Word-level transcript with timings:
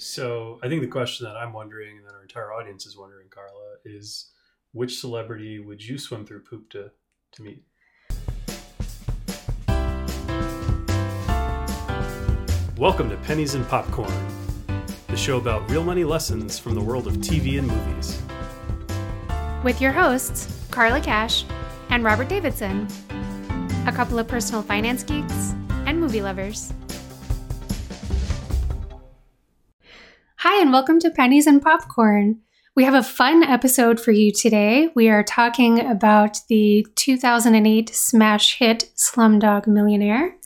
So 0.00 0.60
I 0.62 0.68
think 0.68 0.80
the 0.80 0.86
question 0.86 1.26
that 1.26 1.36
I'm 1.36 1.52
wondering 1.52 1.96
and 1.96 2.06
that 2.06 2.14
our 2.14 2.22
entire 2.22 2.52
audience 2.52 2.86
is 2.86 2.96
wondering, 2.96 3.26
Carla, 3.30 3.78
is 3.84 4.30
which 4.70 5.00
celebrity 5.00 5.58
would 5.58 5.84
you 5.84 5.98
swim 5.98 6.24
through 6.24 6.42
poop 6.42 6.70
to, 6.70 6.92
to 7.32 7.42
meet? 7.42 7.64
Welcome 12.78 13.10
to 13.10 13.16
Pennies 13.24 13.56
and 13.56 13.66
Popcorn, 13.66 14.12
the 15.08 15.16
show 15.16 15.36
about 15.36 15.68
real 15.68 15.82
money 15.82 16.04
lessons 16.04 16.60
from 16.60 16.76
the 16.76 16.80
world 16.80 17.08
of 17.08 17.14
TV 17.14 17.58
and 17.58 17.66
movies. 17.66 18.22
With 19.64 19.80
your 19.80 19.90
hosts, 19.90 20.64
Carla 20.70 21.00
Cash 21.00 21.44
and 21.90 22.04
Robert 22.04 22.28
Davidson, 22.28 22.86
a 23.88 23.92
couple 23.92 24.20
of 24.20 24.28
personal 24.28 24.62
finance 24.62 25.02
geeks 25.02 25.56
and 25.86 26.00
movie 26.00 26.22
lovers. 26.22 26.72
Hi, 30.42 30.62
and 30.62 30.70
welcome 30.70 31.00
to 31.00 31.10
Pennies 31.10 31.48
and 31.48 31.60
Popcorn. 31.60 32.38
We 32.76 32.84
have 32.84 32.94
a 32.94 33.02
fun 33.02 33.42
episode 33.42 33.98
for 33.98 34.12
you 34.12 34.30
today. 34.30 34.88
We 34.94 35.08
are 35.08 35.24
talking 35.24 35.84
about 35.84 36.38
the 36.48 36.86
2008 36.94 37.90
smash 37.92 38.56
hit 38.56 38.88
Slumdog 38.94 39.66
Millionaire. 39.66 40.36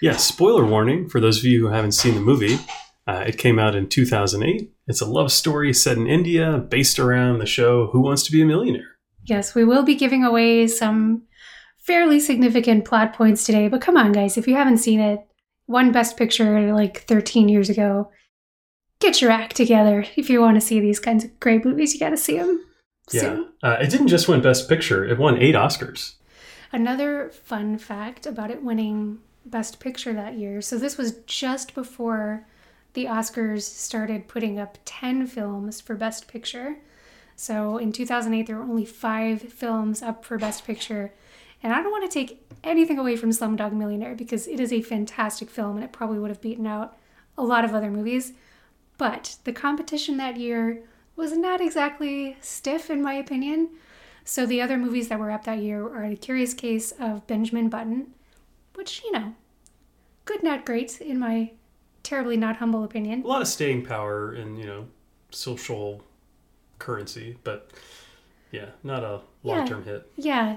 Yeah, 0.00 0.16
spoiler 0.16 0.64
warning 0.64 1.06
for 1.06 1.20
those 1.20 1.36
of 1.36 1.44
you 1.44 1.60
who 1.60 1.70
haven't 1.70 1.92
seen 1.92 2.14
the 2.14 2.22
movie. 2.22 2.58
Uh, 3.06 3.24
it 3.26 3.36
came 3.36 3.58
out 3.58 3.74
in 3.74 3.90
2008. 3.90 4.72
It's 4.86 5.02
a 5.02 5.06
love 5.06 5.30
story 5.30 5.74
set 5.74 5.98
in 5.98 6.06
India 6.06 6.56
based 6.56 6.98
around 6.98 7.38
the 7.38 7.44
show 7.44 7.88
Who 7.88 8.00
Wants 8.00 8.22
to 8.22 8.32
Be 8.32 8.40
a 8.40 8.46
Millionaire. 8.46 8.96
Yes, 9.24 9.54
we 9.54 9.66
will 9.66 9.82
be 9.82 9.96
giving 9.96 10.24
away 10.24 10.66
some 10.66 11.24
fairly 11.76 12.20
significant 12.20 12.86
plot 12.86 13.12
points 13.12 13.44
today, 13.44 13.68
but 13.68 13.82
come 13.82 13.98
on, 13.98 14.12
guys, 14.12 14.38
if 14.38 14.48
you 14.48 14.54
haven't 14.54 14.78
seen 14.78 14.98
it, 14.98 15.20
won 15.66 15.92
Best 15.92 16.16
Picture 16.16 16.72
like 16.72 17.02
13 17.06 17.50
years 17.50 17.68
ago 17.68 18.08
get 19.02 19.20
your 19.20 19.30
act 19.30 19.56
together. 19.56 20.06
If 20.16 20.30
you 20.30 20.40
want 20.40 20.54
to 20.54 20.60
see 20.60 20.80
these 20.80 21.00
kinds 21.00 21.24
of 21.24 21.38
great 21.40 21.64
movies, 21.64 21.92
you 21.92 22.00
got 22.00 22.10
to 22.10 22.16
see 22.16 22.38
them. 22.38 22.64
Yeah. 23.10 23.44
Uh, 23.62 23.76
it 23.80 23.90
didn't 23.90 24.08
just 24.08 24.28
win 24.28 24.40
Best 24.40 24.68
Picture, 24.68 25.04
it 25.04 25.18
won 25.18 25.36
eight 25.38 25.54
Oscars. 25.54 26.14
Another 26.70 27.30
fun 27.30 27.76
fact 27.76 28.26
about 28.26 28.50
it 28.50 28.62
winning 28.62 29.18
Best 29.44 29.80
Picture 29.80 30.14
that 30.14 30.38
year 30.38 30.62
so, 30.62 30.78
this 30.78 30.96
was 30.96 31.16
just 31.26 31.74
before 31.74 32.46
the 32.94 33.06
Oscars 33.06 33.62
started 33.62 34.28
putting 34.28 34.58
up 34.58 34.78
10 34.84 35.26
films 35.26 35.80
for 35.80 35.96
Best 35.96 36.28
Picture. 36.28 36.76
So, 37.34 37.78
in 37.78 37.92
2008, 37.92 38.46
there 38.46 38.56
were 38.56 38.62
only 38.62 38.84
five 38.84 39.42
films 39.42 40.02
up 40.02 40.24
for 40.24 40.38
Best 40.38 40.64
Picture. 40.64 41.12
And 41.62 41.72
I 41.72 41.82
don't 41.82 41.92
want 41.92 42.10
to 42.10 42.12
take 42.12 42.46
anything 42.62 42.98
away 42.98 43.16
from 43.16 43.30
Slumdog 43.30 43.72
Millionaire 43.72 44.14
because 44.14 44.46
it 44.46 44.60
is 44.60 44.72
a 44.72 44.82
fantastic 44.82 45.50
film 45.50 45.76
and 45.76 45.84
it 45.84 45.92
probably 45.92 46.18
would 46.18 46.30
have 46.30 46.40
beaten 46.40 46.66
out 46.66 46.96
a 47.36 47.42
lot 47.42 47.64
of 47.64 47.74
other 47.74 47.90
movies. 47.90 48.32
But 49.02 49.38
the 49.42 49.52
competition 49.52 50.16
that 50.18 50.36
year 50.36 50.84
was 51.16 51.36
not 51.36 51.60
exactly 51.60 52.36
stiff, 52.40 52.88
in 52.88 53.02
my 53.02 53.14
opinion. 53.14 53.70
So 54.24 54.46
the 54.46 54.62
other 54.62 54.78
movies 54.78 55.08
that 55.08 55.18
were 55.18 55.32
up 55.32 55.42
that 55.42 55.58
year 55.58 55.82
are 55.84 56.08
The 56.08 56.14
Curious 56.14 56.54
Case 56.54 56.92
of 57.00 57.26
Benjamin 57.26 57.68
Button, 57.68 58.12
which, 58.74 59.02
you 59.02 59.10
know, 59.10 59.34
good, 60.24 60.44
not 60.44 60.64
great, 60.64 61.00
in 61.00 61.18
my 61.18 61.50
terribly 62.04 62.36
not 62.36 62.58
humble 62.58 62.84
opinion. 62.84 63.24
A 63.24 63.26
lot 63.26 63.42
of 63.42 63.48
staying 63.48 63.84
power 63.84 64.30
and, 64.34 64.56
you 64.56 64.66
know, 64.66 64.86
social 65.30 66.04
currency, 66.78 67.38
but 67.42 67.72
yeah, 68.52 68.66
not 68.84 69.02
a 69.02 69.20
long 69.42 69.66
term 69.66 69.82
yeah. 69.84 69.92
hit. 69.92 70.12
Yeah, 70.14 70.56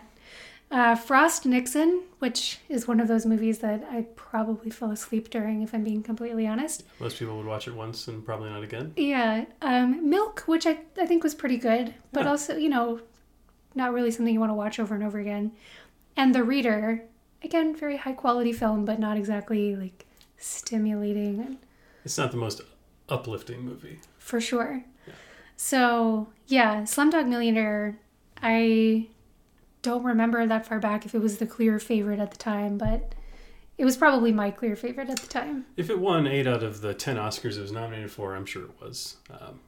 uh, 0.72 0.96
Frost 0.96 1.46
Nixon, 1.46 2.02
which 2.20 2.60
is 2.70 2.88
one 2.88 3.00
of 3.00 3.08
those 3.08 3.26
movies 3.26 3.60
that 3.60 3.84
I 3.90 4.02
probably 4.16 4.70
fell 4.72 4.92
asleep 4.92 5.30
during, 5.30 5.62
if 5.62 5.74
I'm 5.74 5.84
being 5.84 6.04
completely 6.04 6.48
honest. 6.48 6.84
Most 7.00 7.18
people 7.20 7.38
would 7.38 7.46
watch 7.46 7.68
it 7.68 7.76
once 7.76 8.08
and 8.08 8.26
probably 8.26 8.50
not 8.50 8.64
again. 8.64 8.94
Yeah. 8.98 9.46
Um, 9.62 10.10
Milk, 10.10 10.42
which 10.48 10.66
I, 10.66 10.80
I 11.00 11.06
think 11.06 11.24
was 11.24 11.36
pretty 11.36 11.58
good, 11.58 11.94
but 12.12 12.24
Yeah. 12.26 12.32
also, 12.32 12.58
you 12.58 12.70
know, 12.70 13.00
not 13.76 13.94
really 13.94 14.12
something 14.12 14.34
you 14.34 14.40
want 14.40 14.50
to 14.50 14.56
watch 14.56 14.80
over 14.80 14.96
and 14.96 15.04
over 15.04 15.20
again. 15.20 15.52
And 16.18 16.34
The 16.34 16.44
Reader, 16.44 17.04
again, 17.44 17.76
very 17.76 17.98
high 17.98 18.14
quality 18.14 18.52
film, 18.54 18.86
but 18.86 19.00
not 19.00 19.18
exactly 19.18 19.76
like 19.76 20.06
stimulating 20.38 21.58
It's 22.04 22.18
not 22.18 22.32
the 22.32 22.38
most 22.38 22.62
uplifting 23.10 23.62
movie. 23.62 24.00
for 24.18 24.42
sure. 24.42 24.84
Yeah. 25.08 25.14
So, 25.58 26.28
yeah, 26.48 26.82
Slumdog 26.84 27.28
Millionaire, 27.28 27.98
I 28.42 29.08
don't 29.86 30.04
remember 30.04 30.46
that 30.48 30.66
far 30.66 30.80
back 30.80 31.06
if 31.06 31.14
it 31.14 31.22
was 31.22 31.38
the 31.38 31.46
clear 31.46 31.80
favorite 31.80 32.20
at 32.20 32.32
the 32.32 32.38
time, 32.38 32.78
but 32.78 33.14
it 33.78 33.86
was 33.86 33.96
probably 33.96 34.32
my 34.32 34.50
clear 34.50 34.76
favorite 34.76 35.10
at 35.10 35.20
the 35.20 35.28
time. 35.28 35.66
If 35.78 35.90
it 35.90 36.00
won 36.00 36.26
eight 36.26 36.48
out 36.48 36.64
of 36.64 36.82
the 36.82 36.94
10 36.94 37.18
Oscars 37.18 37.58
it 37.58 37.62
was 37.62 37.72
nominated 37.72 38.12
for, 38.12 38.36
I'm 38.36 38.46
sure 38.46 38.64
it 38.64 38.82
was 38.82 39.18
um, 39.30 39.60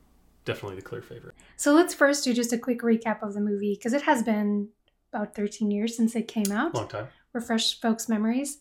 definitely 0.43 0.77
the 0.77 0.81
clear 0.81 1.03
favorite. 1.03 1.35
So, 1.55 1.73
let's 1.73 1.93
first 1.93 2.23
do 2.23 2.33
just 2.33 2.51
a 2.51 2.57
quick 2.57 2.81
recap 2.81 3.21
of 3.21 3.35
the 3.35 3.41
movie 3.41 3.75
because 3.75 3.93
it 3.93 4.01
has 4.03 4.23
been 4.23 4.69
about 5.13 5.35
13 5.35 5.69
years 5.69 5.95
since 5.95 6.15
it 6.15 6.27
came 6.27 6.51
out. 6.51 6.73
Long 6.73 6.87
time. 6.87 7.07
refresh 7.33 7.79
folks' 7.79 8.09
memories. 8.09 8.59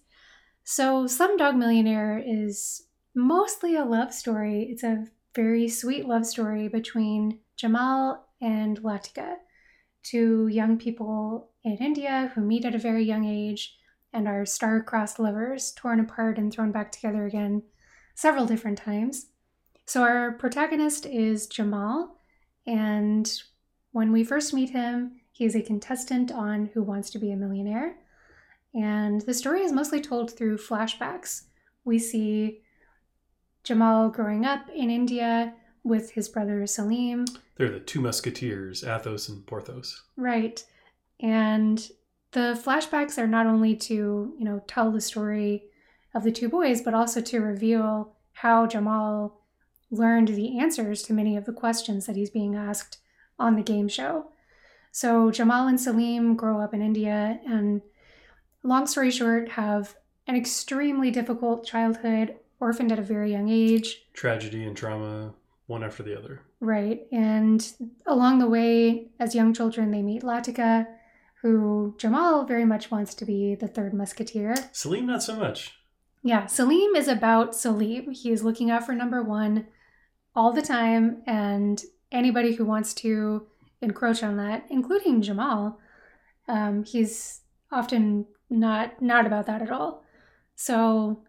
So, 0.63 1.05
Slumdog 1.07 1.57
Millionaire 1.57 2.23
is 2.25 2.83
mostly 3.15 3.77
a 3.77 3.85
love 3.85 4.13
story. 4.13 4.65
It's 4.71 4.83
a 4.83 5.07
very 5.35 5.69
sweet 5.69 6.07
love 6.07 6.27
story 6.27 6.69
between 6.69 7.39
Jamal 7.57 8.27
and 8.41 8.83
Latika, 8.83 9.37
two 10.07 10.47
young 10.47 10.79
people 10.79 11.51
in 11.65 11.77
India 11.79 12.31
who 12.35 12.41
meet 12.41 12.65
at 12.65 12.75
a 12.75 12.79
very 12.79 13.05
young 13.05 13.25
age 13.25 13.77
and 14.13 14.29
are 14.29 14.47
star-crossed 14.47 15.19
lovers, 15.19 15.73
torn 15.73 15.99
apart 15.99 16.39
and 16.39 16.53
thrown 16.53 16.71
back 16.71 16.93
together 16.93 17.27
again 17.27 17.63
several 18.15 18.47
different 18.47 18.79
times. 18.79 19.27
So, 19.85 20.03
our 20.03 20.33
protagonist 20.33 21.07
is 21.07 21.47
Jamal, 21.47 22.19
and 22.67 23.31
when 23.93 24.13
we 24.13 24.25
first 24.25 24.55
meet 24.55 24.71
him, 24.71 25.21
he 25.33 25.45
is 25.45 25.55
a 25.55 25.63
contestant 25.63 26.33
on 26.33 26.71
Who 26.73 26.83
Wants 26.83 27.11
to 27.11 27.19
Be 27.19 27.31
a 27.31 27.37
Millionaire. 27.37 27.97
And 28.75 29.21
the 29.23 29.35
story 29.35 29.63
is 29.63 29.73
mostly 29.73 30.01
told 30.01 30.31
through 30.31 30.59
flashbacks. 30.59 31.43
We 31.85 31.99
see 31.99 32.63
Jamal 33.65 34.09
growing 34.09 34.45
up 34.45 34.69
in 34.75 34.91
India 34.91 35.55
with 35.87 36.11
his 36.11 36.29
brother 36.29 36.67
Salim. 36.67 37.25
They're 37.57 37.71
the 37.71 37.81
two 37.81 38.01
musketeers, 38.01 38.83
Athos 38.83 39.29
and 39.29 39.47
Porthos. 39.47 40.03
Right. 40.17 40.63
And 41.21 41.89
the 42.33 42.61
flashbacks 42.63 43.17
are 43.19 43.27
not 43.27 43.47
only 43.47 43.77
to, 43.77 44.35
you 44.39 44.45
know, 44.45 44.63
tell 44.67 44.91
the 44.91 45.01
story 45.01 45.65
of 46.13 46.25
the 46.25 46.33
two 46.33 46.49
boys, 46.49 46.83
but 46.83 46.93
also 46.93 47.21
to 47.21 47.41
reveal 47.41 48.15
how 48.33 48.67
Jamal 48.67 49.41
learned 49.91 50.29
the 50.29 50.59
answers 50.59 51.03
to 51.05 51.13
many 51.13 51.37
of 51.37 51.45
the 51.45 51.53
questions 51.53 52.07
that 52.07 52.17
he's 52.17 52.31
being 52.31 52.57
asked 52.57 52.99
on 53.39 53.55
the 53.55 53.63
game 53.63 53.89
show. 53.89 54.31
So 54.91 55.31
Jamal 55.31 55.69
and 55.69 55.81
Salim 55.81 56.37
grow 56.37 56.61
up 56.61 56.75
in 56.75 56.83
India 56.83 57.39
and 57.47 57.81
long 58.63 58.87
story 58.87 59.11
short 59.11 59.51
have 59.51 59.95
an 60.27 60.35
extremely 60.35 61.11
difficult 61.11 61.65
childhood, 61.65 62.37
orphaned 62.59 62.91
at 62.91 62.99
a 62.99 63.03
very 63.03 63.31
young 63.31 63.49
age. 63.49 64.07
Tragedy 64.13 64.65
and 64.65 64.77
trauma, 64.77 65.35
one 65.67 65.83
after 65.83 66.03
the 66.03 66.17
other. 66.19 66.41
Right. 66.61 67.03
And 67.13 67.67
along 68.07 68.39
the 68.39 68.49
way, 68.49 69.11
as 69.19 69.35
young 69.35 69.53
children, 69.53 69.91
they 69.91 70.03
meet 70.03 70.23
Latika, 70.23 70.87
who 71.43 71.95
Jamal 71.99 72.45
very 72.45 72.65
much 72.65 72.91
wants 72.91 73.15
to 73.15 73.25
be 73.25 73.55
the 73.55 73.69
third 73.69 73.93
musketeer. 73.93 74.55
Salim, 74.73 75.07
not 75.07 75.23
so 75.23 75.37
much. 75.37 75.75
Yeah, 76.23 76.47
Salim 76.47 76.97
is 76.97 77.09
about 77.09 77.55
Salim. 77.55 78.11
He 78.13 78.31
is 78.31 78.43
looking 78.43 78.71
out 78.71 78.85
for 78.85 78.95
number 78.95 79.23
one 79.23 79.67
all 80.35 80.53
the 80.53 80.63
time, 80.63 81.23
and 81.27 81.83
anybody 82.11 82.55
who 82.55 82.65
wants 82.65 82.93
to 82.95 83.47
encroach 83.81 84.23
on 84.23 84.37
that, 84.37 84.67
including 84.69 85.23
Jamal, 85.23 85.79
um, 86.49 86.85
he's 86.85 87.43
often 87.71 88.27
not 88.51 89.01
not 89.01 89.27
about 89.27 89.47
that 89.47 89.63
at 89.63 89.71
all. 89.71 90.05
So, 90.55 91.25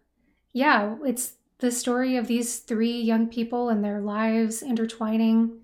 yeah, 0.52 0.96
it's 1.04 1.34
the 1.58 1.72
story 1.72 2.16
of 2.16 2.26
these 2.26 2.58
three 2.58 3.00
young 3.00 3.28
people 3.28 3.68
and 3.68 3.84
their 3.84 4.00
lives 4.00 4.62
intertwining, 4.62 5.60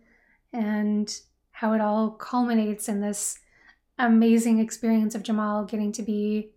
and 0.53 1.21
how 1.53 1.73
it 1.73 1.81
all 1.81 2.11
culminates 2.11 2.89
in 2.89 3.01
this 3.01 3.39
amazing 3.99 4.59
experience 4.59 5.15
of 5.15 5.23
Jamal 5.23 5.65
getting 5.65 5.93
to 5.93 6.03
be 6.03 6.51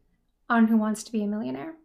on 0.50 0.68
Who 0.68 0.78
Wants 0.78 1.04
to 1.04 1.12
Be 1.12 1.24
a 1.24 1.28
Millionaire. 1.28 1.76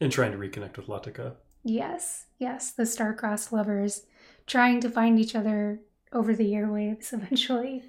And 0.00 0.10
trying 0.10 0.32
to 0.32 0.38
reconnect 0.38 0.76
with 0.76 0.86
Latika. 0.86 1.34
Yes, 1.62 2.26
yes, 2.38 2.72
the 2.72 2.86
star-crossed 2.86 3.52
lovers 3.52 4.02
trying 4.46 4.80
to 4.80 4.90
find 4.90 5.18
each 5.18 5.34
other 5.34 5.80
over 6.12 6.34
the 6.34 6.52
airwaves 6.52 7.12
eventually. 7.12 7.82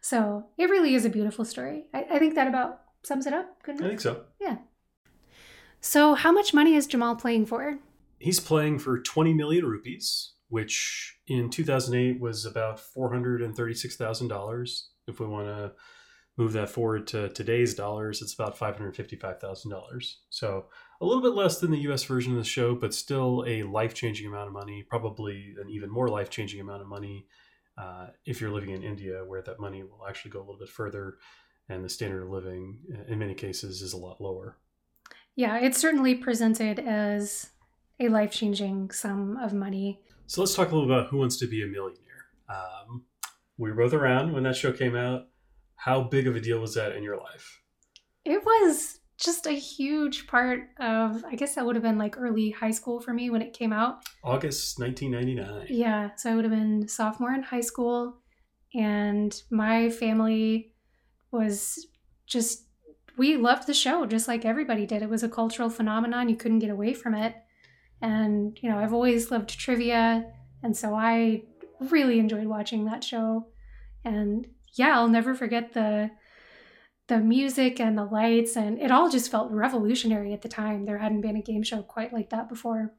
So 0.00 0.46
it 0.56 0.70
really 0.70 0.94
is 0.94 1.04
a 1.04 1.10
beautiful 1.10 1.44
story. 1.44 1.86
I, 1.92 2.06
I 2.12 2.18
think 2.18 2.34
that 2.34 2.48
about 2.48 2.80
sums 3.02 3.26
it 3.26 3.32
up. 3.32 3.62
Good 3.62 3.82
I 3.82 3.88
think 3.88 4.00
so. 4.00 4.22
Yeah. 4.40 4.58
So 5.80 6.14
how 6.14 6.32
much 6.32 6.54
money 6.54 6.74
is 6.74 6.86
Jamal 6.86 7.16
playing 7.16 7.46
for? 7.46 7.78
He's 8.18 8.40
playing 8.40 8.78
for 8.78 8.98
20 8.98 9.34
million 9.34 9.66
rupees, 9.66 10.32
which 10.48 11.18
in 11.26 11.50
2008 11.50 12.18
was 12.20 12.46
about 12.46 12.78
$436,000. 12.78 14.82
If 15.06 15.20
we 15.20 15.26
want 15.26 15.48
to 15.48 15.72
move 16.36 16.52
that 16.52 16.68
forward 16.68 17.06
to 17.08 17.28
today's 17.30 17.74
dollars, 17.74 18.20
it's 18.20 18.34
about 18.34 18.58
$555,000. 18.58 20.14
So 20.30 20.66
a 21.00 21.04
little 21.04 21.22
bit 21.22 21.34
less 21.34 21.60
than 21.60 21.70
the 21.70 21.90
US 21.90 22.04
version 22.04 22.32
of 22.32 22.38
the 22.38 22.44
show, 22.44 22.74
but 22.74 22.94
still 22.94 23.44
a 23.46 23.62
life 23.62 23.94
changing 23.94 24.26
amount 24.26 24.48
of 24.48 24.52
money, 24.52 24.82
probably 24.82 25.54
an 25.60 25.70
even 25.70 25.90
more 25.90 26.08
life 26.08 26.30
changing 26.30 26.60
amount 26.60 26.82
of 26.82 26.88
money 26.88 27.26
uh, 27.78 28.08
if 28.24 28.40
you're 28.40 28.50
living 28.50 28.70
in 28.70 28.82
India, 28.82 29.22
where 29.26 29.42
that 29.42 29.60
money 29.60 29.82
will 29.82 30.06
actually 30.08 30.30
go 30.30 30.38
a 30.38 30.44
little 30.44 30.58
bit 30.58 30.68
further 30.68 31.18
and 31.68 31.84
the 31.84 31.88
standard 31.88 32.22
of 32.22 32.30
living 32.30 32.78
in 33.08 33.18
many 33.18 33.34
cases 33.34 33.82
is 33.82 33.92
a 33.92 33.96
lot 33.96 34.20
lower. 34.20 34.56
Yeah, 35.34 35.58
it's 35.58 35.78
certainly 35.78 36.14
presented 36.14 36.78
as 36.78 37.50
a 38.00 38.08
life 38.08 38.30
changing 38.30 38.90
sum 38.90 39.36
of 39.36 39.52
money. 39.52 40.00
So 40.26 40.40
let's 40.40 40.54
talk 40.54 40.70
a 40.70 40.74
little 40.74 40.92
about 40.92 41.08
Who 41.08 41.18
Wants 41.18 41.36
to 41.38 41.46
Be 41.46 41.62
a 41.62 41.66
Millionaire. 41.66 42.26
Um, 42.48 43.04
we 43.58 43.70
were 43.70 43.76
both 43.76 43.92
around 43.92 44.32
when 44.32 44.42
that 44.42 44.56
show 44.56 44.72
came 44.72 44.96
out. 44.96 45.28
How 45.76 46.02
big 46.02 46.26
of 46.26 46.36
a 46.36 46.40
deal 46.40 46.58
was 46.58 46.74
that 46.74 46.96
in 46.96 47.02
your 47.02 47.16
life? 47.16 47.62
It 48.24 48.44
was 48.44 48.98
just 49.18 49.46
a 49.46 49.52
huge 49.52 50.26
part 50.26 50.68
of, 50.78 51.24
I 51.24 51.36
guess 51.36 51.54
that 51.54 51.64
would 51.64 51.76
have 51.76 51.82
been 51.82 51.98
like 51.98 52.18
early 52.18 52.50
high 52.50 52.70
school 52.70 53.00
for 53.00 53.14
me 53.14 53.30
when 53.30 53.40
it 53.40 53.52
came 53.52 53.72
out. 53.72 54.00
August 54.22 54.78
1999. 54.78 55.68
Yeah, 55.70 56.10
so 56.16 56.30
I 56.30 56.34
would 56.34 56.44
have 56.44 56.52
been 56.52 56.86
sophomore 56.88 57.32
in 57.32 57.42
high 57.42 57.60
school, 57.60 58.18
and 58.74 59.40
my 59.50 59.88
family 59.88 60.74
was 61.30 61.86
just, 62.26 62.66
we 63.16 63.36
loved 63.36 63.66
the 63.66 63.74
show 63.74 64.04
just 64.04 64.28
like 64.28 64.44
everybody 64.44 64.84
did. 64.84 65.02
It 65.02 65.08
was 65.08 65.22
a 65.22 65.28
cultural 65.28 65.70
phenomenon, 65.70 66.28
you 66.28 66.36
couldn't 66.36 66.58
get 66.58 66.70
away 66.70 66.92
from 66.92 67.14
it. 67.14 67.34
And, 68.00 68.58
you 68.60 68.68
know, 68.68 68.78
I've 68.78 68.92
always 68.92 69.30
loved 69.30 69.58
trivia, 69.58 70.24
and 70.62 70.76
so 70.76 70.94
I 70.94 71.42
really 71.80 72.18
enjoyed 72.18 72.46
watching 72.46 72.84
that 72.86 73.04
show. 73.04 73.48
And 74.04 74.46
yeah, 74.74 74.94
I'll 74.96 75.08
never 75.08 75.34
forget 75.34 75.72
the 75.72 76.10
the 77.08 77.18
music 77.18 77.78
and 77.78 77.96
the 77.96 78.04
lights 78.04 78.56
and 78.56 78.80
it 78.80 78.90
all 78.90 79.08
just 79.08 79.30
felt 79.30 79.52
revolutionary 79.52 80.32
at 80.32 80.42
the 80.42 80.48
time. 80.48 80.84
There 80.84 80.98
hadn't 80.98 81.20
been 81.20 81.36
a 81.36 81.42
game 81.42 81.62
show 81.62 81.82
quite 81.82 82.12
like 82.12 82.30
that 82.30 82.48
before. 82.48 82.94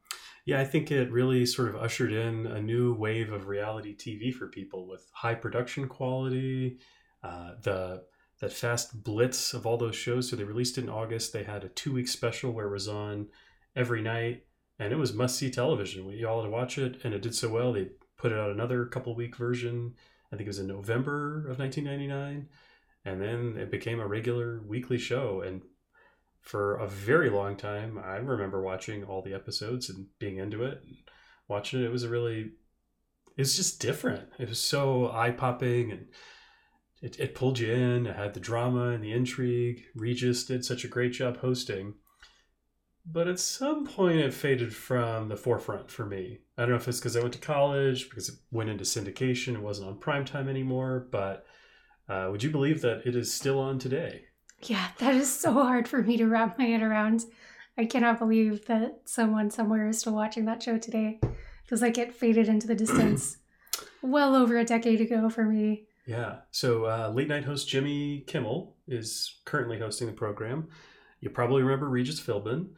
Yeah, 0.45 0.61
I 0.61 0.63
think 0.63 0.91
it 0.91 1.11
really 1.11 1.45
sort 1.45 1.67
of 1.67 1.75
ushered 1.75 2.13
in 2.13 2.47
a 2.47 2.61
new 2.61 2.94
wave 2.94 3.33
of 3.33 3.47
reality 3.47 3.97
TV 3.97 4.33
for 4.33 4.47
people 4.47 4.88
with 4.88 5.05
high 5.13 5.35
production 5.35 5.89
quality, 5.89 6.77
uh, 7.21 7.55
the 7.61 8.03
that 8.39 8.53
fast 8.53 9.03
blitz 9.03 9.53
of 9.53 9.65
all 9.65 9.77
those 9.77 9.95
shows. 9.95 10.29
So 10.29 10.35
they 10.35 10.45
released 10.45 10.77
it 10.77 10.85
in 10.85 10.89
August. 10.89 11.33
They 11.33 11.44
had 11.44 11.65
a 11.65 11.69
two 11.69 11.91
week 11.91 12.07
special 12.07 12.51
where 12.53 12.67
it 12.67 12.71
was 12.71 12.88
on 12.88 13.27
every 13.75 14.01
night, 14.01 14.44
and 14.79 14.94
it 14.94 14.97
was 14.97 15.13
must 15.13 15.38
see 15.38 15.50
television. 15.50 16.06
We 16.06 16.24
all 16.24 16.41
had 16.41 16.47
to 16.47 16.51
watch 16.51 16.77
it, 16.77 17.00
and 17.03 17.13
it 17.13 17.21
did 17.21 17.35
so 17.35 17.50
well. 17.50 17.74
They 17.74 17.89
put 18.18 18.31
it 18.31 18.38
out 18.38 18.51
another 18.51 18.85
couple 18.85 19.15
week 19.15 19.35
version. 19.35 19.94
I 20.31 20.35
think 20.35 20.47
it 20.47 20.50
was 20.50 20.59
in 20.59 20.68
November 20.68 21.50
of 21.50 21.59
1999 21.59 22.50
and 23.07 23.21
then 23.21 23.56
it 23.57 23.71
became 23.71 24.01
a 24.01 24.07
regular 24.07 24.62
weekly 24.68 24.97
show. 24.97 25.41
And 25.41 25.62
for 26.41 26.75
a 26.75 26.88
very 26.88 27.29
long 27.29 27.57
time 27.57 27.97
i 27.97 28.15
remember 28.15 28.62
watching 28.62 29.03
all 29.03 29.21
the 29.21 29.33
episodes 29.33 29.89
and 29.89 30.07
being 30.18 30.38
into 30.38 30.63
it 30.63 30.81
and 30.85 30.95
watching 31.47 31.81
it. 31.81 31.85
It 31.85 31.91
was 31.91 32.03
a 32.03 32.09
really 32.09 32.51
it's 33.38 33.56
just 33.56 33.80
different. 33.80 34.27
It 34.39 34.50
was 34.50 34.59
so 34.59 35.12
eye-popping 35.12 35.91
and 35.91 36.07
it, 37.01 37.19
it 37.19 37.35
pulled 37.35 37.59
you 37.59 37.71
in. 37.71 38.07
It 38.07 38.15
had 38.15 38.33
the 38.33 38.39
drama 38.39 38.89
and 38.89 39.03
the 39.03 39.12
intrigue. 39.12 39.83
Regis 39.95 40.45
did 40.45 40.65
such 40.65 40.83
a 40.83 40.89
great 40.89 41.13
job 41.13 41.38
hosting 41.38 41.94
but 43.09 43.27
at 43.27 43.39
some 43.39 43.86
point 43.86 44.18
it 44.18 44.33
faded 44.33 44.75
from 44.75 45.30
the 45.30 45.38
forefront 45.38 45.89
for 45.89 46.06
me 46.06 46.39
i 46.57 46.62
don't 46.62 46.71
know 46.71 46.75
if 46.75 46.88
it's 46.88 47.00
because 47.00 47.15
i 47.15 47.21
went 47.21 47.33
to 47.33 47.39
college 47.39 48.09
because 48.09 48.30
it 48.30 48.36
went 48.51 48.69
into 48.69 48.83
syndication 48.83 49.54
it 49.54 49.62
wasn't 49.62 49.88
on 49.88 49.98
prime 49.98 50.25
time 50.25 50.50
anymore 50.50 51.07
but 51.12 51.45
uh, 52.09 52.30
would 52.31 52.44
you 52.44 52.50
believe 52.50 52.81
that 52.81 53.06
it 53.06 53.15
is 53.15 53.33
still 53.33 53.59
on 53.59 53.80
today? 53.80 54.25
Yeah, 54.63 54.88
that 55.00 55.13
is 55.13 55.31
so 55.31 55.51
hard 55.51 55.88
for 55.88 56.01
me 56.01 56.18
to 56.18 56.25
wrap 56.25 56.57
my 56.57 56.65
head 56.65 56.81
around. 56.81 57.25
I 57.77 57.86
cannot 57.86 58.19
believe 58.19 58.65
that 58.65 59.01
someone 59.06 59.51
somewhere 59.51 59.88
is 59.88 60.00
still 60.00 60.15
watching 60.15 60.45
that 60.45 60.63
show 60.63 60.77
today. 60.77 61.19
Feels 61.65 61.81
like 61.81 61.98
it 61.98 62.15
faded 62.15 62.48
into 62.48 62.65
the 62.65 62.75
distance 62.86 63.38
well 64.01 64.36
over 64.36 64.57
a 64.57 64.63
decade 64.63 65.01
ago 65.01 65.30
for 65.30 65.44
me. 65.44 65.83
Yeah. 66.06 66.38
So 66.51 66.86
uh, 66.86 67.12
late 67.13 67.27
night 67.27 67.44
host 67.44 67.68
Jimmy 67.68 68.24
Kimmel 68.25 68.75
is 68.88 69.39
currently 69.44 69.77
hosting 69.77 70.07
the 70.07 70.13
program. 70.13 70.69
You 71.19 71.30
probably 71.30 71.62
remember 71.62 71.89
Regis 71.89 72.21
Philbin, 72.21 72.69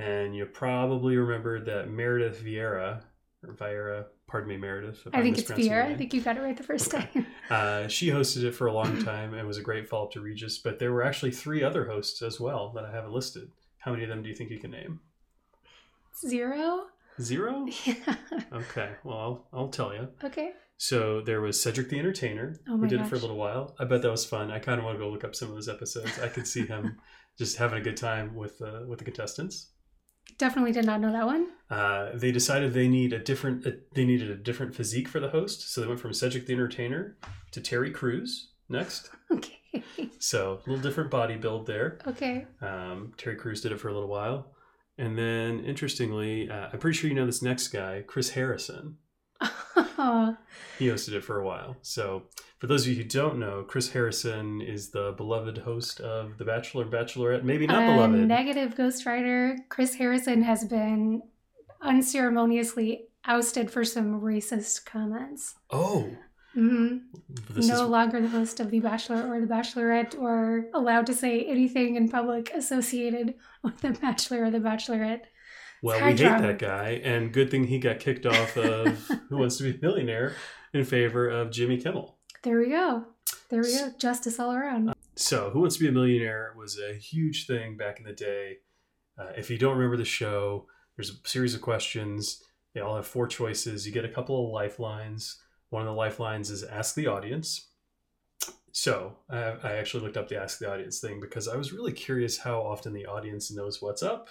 and 0.00 0.34
you 0.34 0.46
probably 0.46 1.16
remember 1.16 1.62
that 1.64 1.90
Meredith 1.90 2.42
Vieira 2.42 3.02
or 3.46 3.54
Vieira, 3.54 4.06
pardon 4.26 4.48
me, 4.48 4.56
Meredith. 4.56 5.06
I 5.12 5.20
think 5.20 5.36
it's 5.36 5.50
Vieira. 5.50 5.86
I 5.86 5.94
think 5.94 6.14
you 6.14 6.22
got 6.22 6.38
it 6.38 6.40
right 6.40 6.56
the 6.56 6.62
first 6.62 6.94
okay. 6.94 7.06
time. 7.12 7.26
uh, 7.50 7.88
she 7.88 8.08
hosted 8.08 8.44
it 8.44 8.54
for 8.54 8.66
a 8.66 8.72
long 8.72 9.02
time 9.04 9.34
and 9.34 9.46
was 9.46 9.58
a 9.58 9.62
great 9.62 9.88
follow 9.88 10.06
up 10.06 10.12
to 10.12 10.20
Regis, 10.20 10.56
but 10.58 10.78
there 10.78 10.92
were 10.92 11.02
actually 11.02 11.32
three 11.32 11.62
other 11.62 11.84
hosts 11.84 12.22
as 12.22 12.40
well 12.40 12.70
that 12.74 12.84
I 12.84 12.90
haven't 12.90 13.12
listed. 13.12 13.50
How 13.78 13.90
many 13.92 14.04
of 14.04 14.08
them 14.08 14.22
do 14.22 14.30
you 14.30 14.34
think 14.34 14.50
you 14.50 14.58
can 14.58 14.70
name? 14.70 15.00
Zero. 16.26 16.86
Zero? 17.20 17.66
Yeah. 17.84 18.14
Okay. 18.52 18.92
Well, 19.04 19.18
I'll, 19.18 19.46
I'll 19.52 19.68
tell 19.68 19.92
you. 19.92 20.08
Okay. 20.24 20.52
So 20.78 21.20
there 21.20 21.42
was 21.42 21.62
Cedric 21.62 21.90
the 21.90 21.98
Entertainer, 21.98 22.58
oh 22.68 22.78
who 22.78 22.86
did 22.86 22.98
gosh. 22.98 23.06
it 23.06 23.10
for 23.10 23.16
a 23.16 23.18
little 23.18 23.36
while. 23.36 23.74
I 23.78 23.84
bet 23.84 24.00
that 24.00 24.10
was 24.10 24.24
fun. 24.24 24.50
I 24.50 24.58
kind 24.60 24.78
of 24.78 24.84
want 24.84 24.98
to 24.98 25.04
go 25.04 25.10
look 25.10 25.24
up 25.24 25.34
some 25.34 25.48
of 25.48 25.54
those 25.54 25.68
episodes. 25.68 26.18
I 26.18 26.28
could 26.28 26.46
see 26.46 26.64
him 26.64 26.96
just 27.38 27.58
having 27.58 27.78
a 27.78 27.82
good 27.82 27.98
time 27.98 28.34
with 28.34 28.62
uh, 28.62 28.80
with 28.86 28.98
the 28.98 29.04
contestants. 29.04 29.72
Definitely 30.40 30.72
did 30.72 30.86
not 30.86 31.02
know 31.02 31.12
that 31.12 31.26
one. 31.26 31.48
Uh, 31.68 32.12
they 32.14 32.32
decided 32.32 32.72
they 32.72 32.88
need 32.88 33.12
a 33.12 33.18
different. 33.18 33.66
Uh, 33.66 33.72
they 33.94 34.06
needed 34.06 34.30
a 34.30 34.36
different 34.36 34.74
physique 34.74 35.06
for 35.06 35.20
the 35.20 35.28
host, 35.28 35.70
so 35.70 35.82
they 35.82 35.86
went 35.86 36.00
from 36.00 36.14
Cedric 36.14 36.46
the 36.46 36.54
Entertainer 36.54 37.18
to 37.50 37.60
Terry 37.60 37.90
Crews 37.90 38.52
next. 38.68 39.10
Okay. 39.32 39.60
So 40.18 40.54
a 40.66 40.68
little 40.68 40.82
different 40.82 41.10
body 41.10 41.36
build 41.36 41.66
there. 41.66 41.98
Okay. 42.04 42.46
Um, 42.60 43.12
Terry 43.16 43.36
Crews 43.36 43.60
did 43.60 43.70
it 43.70 43.78
for 43.78 43.88
a 43.88 43.92
little 43.92 44.08
while, 44.08 44.50
and 44.98 45.16
then 45.16 45.60
interestingly, 45.60 46.50
uh, 46.50 46.70
I'm 46.72 46.78
pretty 46.80 46.98
sure 46.98 47.08
you 47.08 47.14
know 47.14 47.26
this 47.26 47.42
next 47.42 47.68
guy, 47.68 48.02
Chris 48.04 48.30
Harrison. 48.30 48.96
he 49.40 50.88
hosted 50.88 51.12
it 51.12 51.22
for 51.22 51.38
a 51.38 51.44
while. 51.44 51.76
So, 51.82 52.24
for 52.60 52.66
those 52.66 52.82
of 52.82 52.92
you 52.92 53.02
who 53.02 53.08
don't 53.08 53.38
know, 53.38 53.64
Chris 53.66 53.90
Harrison 53.90 54.60
is 54.60 54.90
the 54.90 55.14
beloved 55.16 55.58
host 55.58 55.98
of 55.98 56.36
The 56.36 56.44
Bachelor 56.44 56.82
and 56.82 56.92
Bachelorette. 56.92 57.42
Maybe 57.42 57.66
not 57.66 57.82
a 57.82 57.92
beloved. 57.94 58.18
Negative 58.18 58.76
Ghost 58.76 59.06
Rider. 59.06 59.56
Chris 59.70 59.94
Harrison 59.94 60.42
has 60.42 60.66
been 60.66 61.22
unceremoniously 61.80 63.06
ousted 63.24 63.70
for 63.70 63.82
some 63.82 64.20
racist 64.20 64.84
comments. 64.84 65.54
Oh. 65.70 66.10
Mm-hmm. 66.54 66.98
no 67.66 67.84
is... 67.84 67.88
longer 67.88 68.20
the 68.20 68.28
host 68.28 68.60
of 68.60 68.70
The 68.70 68.80
Bachelor 68.80 69.26
or 69.32 69.40
The 69.40 69.46
Bachelorette 69.46 70.18
or 70.18 70.66
allowed 70.74 71.06
to 71.06 71.14
say 71.14 71.44
anything 71.44 71.96
in 71.96 72.10
public 72.10 72.50
associated 72.52 73.36
with 73.62 73.80
The 73.80 73.92
Bachelor 73.92 74.44
or 74.44 74.50
The 74.50 74.58
Bachelorette. 74.58 75.22
Well, 75.82 75.96
we 75.96 76.10
hate 76.10 76.18
drama. 76.18 76.48
that 76.48 76.58
guy, 76.58 77.00
and 77.02 77.32
good 77.32 77.50
thing 77.50 77.64
he 77.64 77.78
got 77.78 78.00
kicked 78.00 78.26
off 78.26 78.54
of 78.58 78.98
Who 79.30 79.38
Wants 79.38 79.56
to 79.56 79.62
Be 79.62 79.78
a 79.78 79.80
Millionaire 79.80 80.34
in 80.74 80.84
favor 80.84 81.26
of 81.26 81.50
Jimmy 81.50 81.78
Kimmel. 81.78 82.18
There 82.42 82.58
we 82.58 82.70
go. 82.70 83.04
There 83.50 83.60
we 83.60 83.74
go. 83.74 83.92
Justice 83.98 84.38
all 84.38 84.52
around. 84.52 84.94
So, 85.14 85.50
Who 85.50 85.60
Wants 85.60 85.76
to 85.76 85.82
Be 85.82 85.88
a 85.88 85.92
Millionaire 85.92 86.54
was 86.56 86.78
a 86.78 86.94
huge 86.94 87.46
thing 87.46 87.76
back 87.76 87.98
in 87.98 88.06
the 88.06 88.12
day. 88.12 88.58
Uh, 89.18 89.32
if 89.36 89.50
you 89.50 89.58
don't 89.58 89.76
remember 89.76 89.98
the 89.98 90.04
show, 90.04 90.66
there's 90.96 91.10
a 91.10 91.28
series 91.28 91.54
of 91.54 91.60
questions. 91.60 92.42
They 92.72 92.80
all 92.80 92.96
have 92.96 93.06
four 93.06 93.26
choices. 93.26 93.86
You 93.86 93.92
get 93.92 94.06
a 94.06 94.08
couple 94.08 94.46
of 94.46 94.52
lifelines. 94.52 95.38
One 95.68 95.82
of 95.82 95.88
the 95.88 95.94
lifelines 95.94 96.50
is 96.50 96.64
Ask 96.64 96.94
the 96.94 97.08
Audience. 97.08 97.68
So, 98.72 99.18
I, 99.28 99.56
I 99.62 99.72
actually 99.72 100.04
looked 100.04 100.16
up 100.16 100.28
the 100.28 100.40
Ask 100.40 100.58
the 100.58 100.72
Audience 100.72 101.00
thing 101.00 101.20
because 101.20 101.46
I 101.46 101.56
was 101.56 101.72
really 101.72 101.92
curious 101.92 102.38
how 102.38 102.60
often 102.62 102.94
the 102.94 103.06
audience 103.06 103.50
knows 103.50 103.82
what's 103.82 104.02
up 104.02 104.28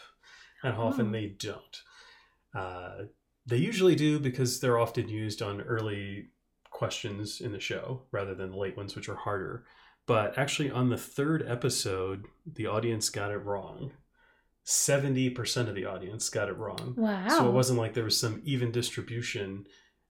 and 0.63 0.73
how 0.73 0.87
often 0.87 1.09
oh. 1.09 1.11
they 1.11 1.27
don't. 1.27 1.81
Uh, 2.55 3.03
they 3.45 3.57
usually 3.57 3.95
do 3.95 4.19
because 4.19 4.59
they're 4.59 4.79
often 4.79 5.07
used 5.07 5.43
on 5.43 5.61
early 5.61 6.29
questions 6.69 7.41
in 7.41 7.51
the 7.51 7.59
show 7.59 8.03
rather 8.11 8.35
than 8.35 8.51
the 8.51 8.57
late 8.57 8.77
ones, 8.77 8.95
which 8.95 9.09
are 9.09 9.15
harder. 9.15 9.65
But 10.05 10.37
actually, 10.37 10.71
on 10.71 10.89
the 10.89 10.97
third 10.97 11.45
episode, 11.47 12.25
the 12.45 12.67
audience 12.67 13.09
got 13.09 13.31
it 13.31 13.37
wrong. 13.37 13.91
70% 14.65 15.67
of 15.67 15.75
the 15.75 15.85
audience 15.85 16.29
got 16.29 16.49
it 16.49 16.57
wrong. 16.57 16.93
Wow. 16.97 17.27
So 17.29 17.47
it 17.47 17.53
wasn't 17.53 17.79
like 17.79 17.93
there 17.93 18.03
was 18.03 18.19
some 18.19 18.41
even 18.43 18.71
distribution 18.71 19.65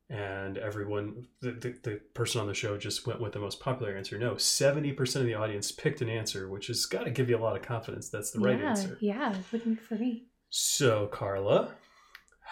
and 0.09 0.57
everyone, 0.57 1.27
the, 1.41 1.51
the, 1.51 1.75
the, 1.83 2.01
person 2.15 2.41
on 2.41 2.47
the 2.47 2.53
show 2.53 2.77
just 2.77 3.05
went 3.05 3.21
with 3.21 3.33
the 3.33 3.39
most 3.39 3.59
popular 3.59 3.95
answer. 3.95 4.17
No, 4.17 4.33
70% 4.33 5.15
of 5.17 5.25
the 5.25 5.35
audience 5.35 5.71
picked 5.71 6.01
an 6.01 6.09
answer, 6.09 6.49
which 6.49 6.67
has 6.67 6.85
got 6.87 7.03
to 7.03 7.11
give 7.11 7.29
you 7.29 7.37
a 7.37 7.39
lot 7.39 7.55
of 7.55 7.61
confidence 7.61 8.09
that's 8.09 8.31
the 8.31 8.39
yeah, 8.39 8.47
right 8.47 8.61
answer. 8.61 8.97
Yeah, 9.01 9.35
wouldn't 9.51 9.81
for 9.81 9.95
me. 9.95 10.25
So, 10.49 11.07
Carla, 11.07 11.75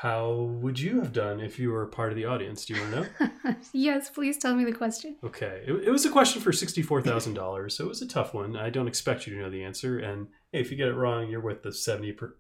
how 0.02 0.32
would 0.62 0.80
you 0.80 1.00
have 1.00 1.12
done 1.12 1.40
if 1.40 1.58
you 1.58 1.72
were 1.72 1.88
part 1.88 2.12
of 2.12 2.16
the 2.16 2.26
audience? 2.26 2.66
Do 2.66 2.76
you 2.76 2.82
want 2.82 2.94
to 2.94 3.32
know? 3.48 3.56
yes, 3.74 4.12
please 4.12 4.38
tell 4.38 4.54
me 4.54 4.64
the 4.64 4.72
question. 4.72 5.16
Okay. 5.24 5.64
It, 5.66 5.74
it 5.74 5.90
was 5.90 6.06
a 6.06 6.12
question 6.12 6.40
for 6.40 6.52
$64,000, 6.52 7.72
so 7.72 7.86
it 7.86 7.88
was 7.88 8.04
a 8.04 8.08
tough 8.08 8.32
one. 8.32 8.56
I 8.56 8.70
don't 8.70 8.88
expect 8.88 9.26
you 9.26 9.34
to 9.34 9.42
know 9.42 9.50
the 9.50 9.64
answer. 9.64 9.98
And 9.98 10.28
hey, 10.52 10.62
if 10.62 10.70
you 10.70 10.78
get 10.78 10.88
it 10.88 10.94
wrong, 10.94 11.30
you're 11.30 11.42
with 11.42 11.64
the 11.64 11.74
70 11.74 12.12
per, 12.12 12.36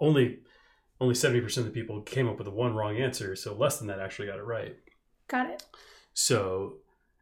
only 0.00 0.38
only 1.02 1.14
70% 1.14 1.54
of 1.58 1.64
the 1.64 1.70
people 1.70 2.00
came 2.00 2.28
up 2.28 2.38
with 2.38 2.46
the 2.46 2.50
one 2.50 2.74
wrong 2.74 2.96
answer, 2.96 3.36
so 3.36 3.52
less 3.54 3.76
than 3.76 3.88
that 3.88 4.00
actually 4.00 4.28
got 4.28 4.38
it 4.38 4.44
right. 4.44 4.76
Got 5.28 5.50
it. 5.50 5.64
So, 6.14 6.76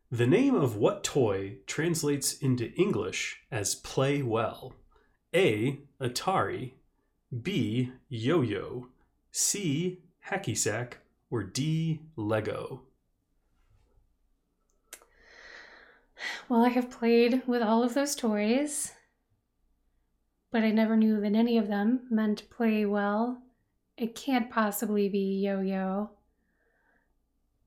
the 0.09 0.27
name 0.27 0.55
of 0.55 0.77
what 0.77 1.03
toy 1.03 1.57
translates 1.67 2.35
into 2.35 2.73
English 2.75 3.41
as 3.51 3.75
play 3.75 4.23
well? 4.23 4.75
A. 5.35 5.81
Atari, 6.01 6.75
B. 7.43 7.91
Yo 8.09 8.43
yo, 8.43 8.89
C. 9.31 10.03
Hacky 10.29 10.57
sack, 10.57 10.99
or 11.31 11.43
D. 11.43 12.01
Lego? 12.17 12.83
Well, 16.49 16.65
I 16.65 16.69
have 16.71 16.91
played 16.91 17.43
with 17.47 17.63
all 17.63 17.83
of 17.83 17.95
those 17.95 18.15
toys, 18.15 18.93
but 20.51 20.63
I 20.63 20.71
never 20.71 20.97
knew 20.97 21.21
that 21.21 21.35
any 21.35 21.57
of 21.57 21.69
them 21.69 22.07
meant 22.11 22.51
play 22.51 22.85
well. 22.85 23.43
It 23.97 24.15
can't 24.15 24.51
possibly 24.51 25.09
be 25.09 25.41
yo 25.41 25.61
yo. 25.61 26.11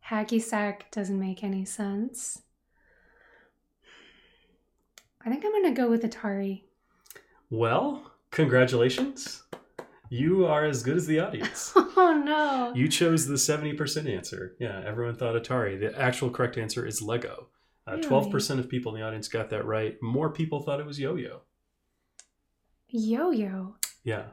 Hacky 0.09 0.41
sack 0.41 0.91
doesn't 0.91 1.19
make 1.19 1.43
any 1.43 1.63
sense. 1.63 2.41
I 5.25 5.29
think 5.29 5.45
I'm 5.45 5.51
going 5.51 5.73
to 5.73 5.81
go 5.81 5.89
with 5.89 6.03
Atari. 6.03 6.63
Well, 7.49 8.11
congratulations. 8.31 9.42
You 10.13 10.45
are 10.45 10.63
as 10.63 10.83
good 10.83 10.97
as 10.97 11.07
the 11.07 11.19
audience. 11.19 11.73
Oh 11.95 12.13
no. 12.25 12.73
You 12.75 12.87
chose 12.87 13.27
the 13.27 13.35
70% 13.35 14.09
answer. 14.13 14.55
Yeah, 14.59 14.81
everyone 14.85 15.15
thought 15.15 15.35
Atari. 15.35 15.79
The 15.79 15.97
actual 15.99 16.29
correct 16.31 16.57
answer 16.57 16.85
is 16.87 17.01
Lego. 17.01 17.47
Uh, 17.87 17.97
Really? 17.97 18.07
12% 18.09 18.59
of 18.59 18.67
people 18.67 18.93
in 18.93 18.99
the 18.99 19.05
audience 19.07 19.27
got 19.27 19.49
that 19.51 19.65
right. 19.65 19.95
More 20.01 20.31
people 20.31 20.59
thought 20.61 20.79
it 20.79 20.85
was 20.87 20.99
yo 20.99 21.15
yo. 21.15 21.41
Yo 22.89 23.31
yo. 23.31 23.75
Yeah. 24.03 24.23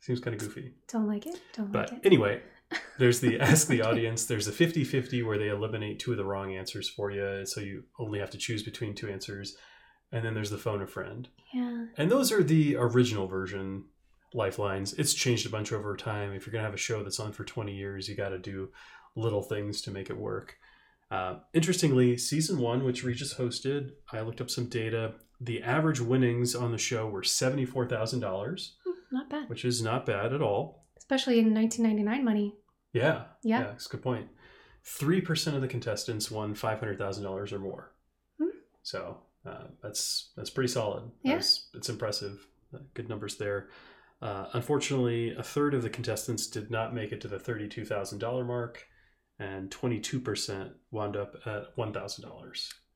Seems 0.00 0.20
kind 0.20 0.34
of 0.34 0.40
goofy. 0.40 0.72
Don't 0.88 1.06
like 1.08 1.26
it. 1.26 1.40
Don't 1.56 1.72
But 1.72 1.90
like 1.90 1.98
it. 2.00 2.06
anyway, 2.06 2.42
there's 2.98 3.20
the 3.20 3.40
ask 3.40 3.66
the 3.68 3.82
audience. 3.82 4.26
There's 4.26 4.48
a 4.48 4.52
50 4.52 4.84
50 4.84 5.22
where 5.22 5.38
they 5.38 5.48
eliminate 5.48 5.98
two 6.00 6.10
of 6.12 6.16
the 6.18 6.24
wrong 6.24 6.54
answers 6.54 6.88
for 6.88 7.10
you. 7.10 7.46
So 7.46 7.60
you 7.60 7.84
only 7.98 8.18
have 8.18 8.30
to 8.30 8.38
choose 8.38 8.62
between 8.62 8.94
two 8.94 9.08
answers. 9.08 9.56
And 10.12 10.24
then 10.24 10.34
there's 10.34 10.50
the 10.50 10.58
phone 10.58 10.82
a 10.82 10.86
friend. 10.86 11.28
Yeah. 11.52 11.86
And 11.96 12.10
those 12.10 12.30
are 12.32 12.42
the 12.42 12.76
original 12.76 13.26
version 13.26 13.84
lifelines. 14.34 14.92
It's 14.94 15.14
changed 15.14 15.46
a 15.46 15.50
bunch 15.50 15.72
over 15.72 15.96
time. 15.96 16.32
If 16.34 16.46
you're 16.46 16.52
going 16.52 16.62
to 16.62 16.66
have 16.68 16.74
a 16.74 16.78
show 16.78 17.02
that's 17.02 17.20
on 17.20 17.32
for 17.32 17.44
20 17.44 17.74
years, 17.74 18.08
you 18.08 18.14
got 18.16 18.30
to 18.30 18.38
do 18.38 18.70
little 19.16 19.42
things 19.42 19.80
to 19.82 19.90
make 19.90 20.10
it 20.10 20.18
work. 20.18 20.56
Uh, 21.10 21.36
interestingly, 21.52 22.16
season 22.18 22.58
one, 22.58 22.82
which 22.84 23.04
Regis 23.04 23.34
hosted, 23.34 23.90
I 24.12 24.20
looked 24.20 24.40
up 24.40 24.50
some 24.50 24.66
data. 24.66 25.14
The 25.40 25.62
average 25.62 26.00
winnings 26.00 26.54
on 26.54 26.72
the 26.72 26.78
show 26.78 27.06
were 27.08 27.22
$74,000, 27.22 28.68
Not 29.12 29.30
bad. 29.30 29.48
which 29.48 29.64
is 29.64 29.82
not 29.82 30.06
bad 30.06 30.32
at 30.32 30.42
all. 30.42 30.86
Especially 30.96 31.38
in 31.38 31.54
1999 31.54 32.24
money. 32.24 32.54
Yeah. 32.92 33.24
Yeah. 33.42 33.62
that's 33.64 33.86
a 33.86 33.90
good 33.90 34.02
point. 34.02 34.28
3% 34.98 35.54
of 35.54 35.60
the 35.60 35.68
contestants 35.68 36.30
won 36.30 36.54
$500,000 36.54 37.52
or 37.52 37.58
more. 37.58 37.92
Hmm. 38.38 38.48
So 38.82 39.18
uh, 39.46 39.64
that's 39.82 40.32
that's 40.36 40.50
pretty 40.50 40.68
solid. 40.72 41.10
Yeah. 41.22 41.34
That's, 41.34 41.68
it's 41.74 41.88
impressive. 41.88 42.46
Uh, 42.74 42.78
good 42.94 43.08
numbers 43.08 43.36
there. 43.36 43.68
Uh, 44.24 44.48
unfortunately, 44.54 45.34
a 45.36 45.42
third 45.42 45.74
of 45.74 45.82
the 45.82 45.90
contestants 45.90 46.46
did 46.46 46.70
not 46.70 46.94
make 46.94 47.12
it 47.12 47.20
to 47.20 47.28
the 47.28 47.36
$32,000 47.36 48.46
mark, 48.46 48.86
and 49.38 49.70
22% 49.70 50.70
wound 50.90 51.14
up 51.14 51.34
at 51.44 51.76
$1,000. 51.76 52.22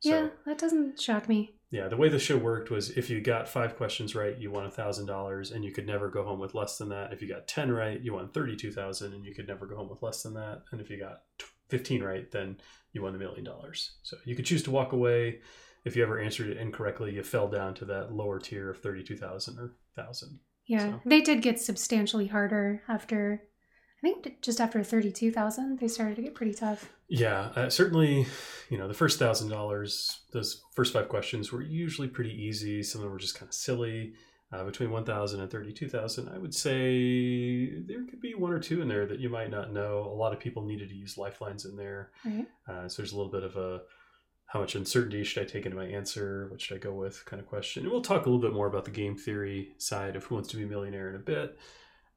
So, 0.01 0.09
yeah, 0.09 0.29
that 0.47 0.57
doesn't 0.57 0.99
shock 0.99 1.29
me. 1.29 1.55
yeah, 1.71 1.89
the 1.89 1.99
way 1.99 2.09
the 2.09 2.19
show 2.19 2.39
worked 2.39 2.71
was 2.71 2.97
if 2.97 3.11
you 3.11 3.21
got 3.21 3.47
five 3.47 3.77
questions 3.77 4.15
right, 4.15 4.39
you 4.39 4.51
won 4.51 4.71
$1,000, 4.71 5.53
and 5.55 5.63
you 5.63 5.71
could 5.71 5.87
never 5.87 6.09
go 6.09 6.25
home 6.25 6.39
with 6.39 6.55
less 6.55 6.79
than 6.79 6.89
that. 6.89 7.13
If 7.13 7.21
you 7.21 7.29
got 7.29 7.47
10 7.47 7.71
right, 7.73 8.01
you 8.01 8.15
won 8.15 8.31
32000 8.31 9.13
and 9.13 9.25
you 9.25 9.35
could 9.35 9.49
never 9.49 9.67
go 9.67 9.77
home 9.77 9.91
with 9.91 10.03
less 10.03 10.23
than 10.23 10.33
that. 10.35 10.63
And 10.73 10.81
if 10.81 10.89
you 10.89 10.99
got 10.99 11.25
15 11.69 12.03
right, 12.03 12.31
then 12.31 12.57
you 12.95 13.03
won 13.03 13.13
the 13.13 13.19
million 13.19 13.45
dollars. 13.45 13.99
So 14.03 14.17
you 14.25 14.35
could 14.35 14.47
choose 14.47 14.63
to 14.63 14.71
walk 14.71 14.93
away. 14.93 15.41
If 15.85 15.95
you 15.95 16.03
ever 16.03 16.19
answered 16.19 16.49
it 16.49 16.57
incorrectly, 16.57 17.15
you 17.15 17.23
fell 17.23 17.49
down 17.49 17.75
to 17.75 17.85
that 17.87 18.15
lower 18.15 18.39
tier 18.39 18.71
of 18.71 18.81
32000 18.81 19.59
or 19.59 19.75
1000 19.95 20.41
Yeah, 20.69 20.93
So- 20.93 21.01
they 21.05 21.21
did 21.21 21.43
get 21.43 21.59
substantially 21.61 22.29
harder 22.29 22.83
after. 22.89 23.43
I 23.99 24.01
think 24.07 24.41
just 24.43 24.61
after 24.61 24.85
thirty-two 24.85 25.33
thousand, 25.33 25.81
they 25.81 25.89
started 25.89 26.15
to 26.17 26.23
get 26.23 26.37
pretty 26.37 26.55
tough. 26.55 26.93
Yeah, 27.09 27.51
uh, 27.57 27.69
certainly, 27.71 28.27
you 28.71 28.79
know, 28.79 28.87
the 28.87 28.95
first 28.95 29.19
thousand 29.19 29.49
dollars, 29.49 30.21
those 30.33 30.63
first 30.77 30.93
five 30.93 31.09
questions 31.09 31.51
were 31.51 31.63
usually 31.63 32.07
pretty 32.07 32.31
easy. 32.31 32.83
Some 32.85 33.01
of 33.01 33.05
them 33.05 33.13
were 33.13 33.19
just 33.19 33.35
kind 33.37 33.49
of 33.49 33.55
silly. 33.55 34.13
Uh, 34.51 34.65
between 34.65 34.91
1,000 34.91 35.41
and 35.41 35.51
32,000, 35.51 36.27
I 36.31 36.39
would 36.39 36.55
say 36.55 37.81
there 37.83 38.07
could 38.07 38.21
be 38.23 38.35
one 38.35 38.51
or 38.51 38.59
two 38.59 38.81
in 38.81 38.89
there 38.89 39.05
that 39.05 39.19
you 39.21 39.29
might 39.29 39.51
not 39.51 39.75
know. 39.75 39.99
A 40.11 40.17
lot 40.17 40.33
of 40.33 40.39
people 40.41 40.65
needed 40.65 40.89
to 40.89 40.95
use 40.95 41.19
lifelines 41.19 41.67
in 41.67 41.77
there. 41.77 42.13
Right? 42.25 42.47
Uh, 42.67 42.89
so 42.89 43.03
there's 43.03 43.13
a 43.13 43.17
little 43.17 43.31
bit 43.33 43.43
of 43.43 43.57
a 43.57 43.83
how 44.49 44.61
much 44.61 44.75
uncertainty 44.75 45.25
should 45.25 45.43
I 45.43 45.47
take 45.47 45.65
into 45.67 45.77
my 45.77 45.87
answer? 45.87 46.49
What 46.51 46.61
should 46.61 46.77
I 46.77 46.81
go 46.81 46.93
with 46.93 47.25
kind 47.27 47.39
of 47.41 47.47
question. 47.47 47.85
And 47.85 47.93
we'll 47.93 48.01
talk 48.01 48.27
a 48.27 48.31
little 48.31 48.41
bit 48.41 48.55
more 48.55 48.67
about 48.67 48.85
the 48.85 48.91
game 48.91 49.17
theory 49.17 49.75
side 49.79 50.17
of 50.17 50.25
Who 50.25 50.35
Wants 50.35 50.49
to 50.51 50.57
Be 50.57 50.65
a 50.65 50.67
Millionaire 50.67 51.11
in 51.11 51.17
a 51.17 51.21
bit. 51.21 51.59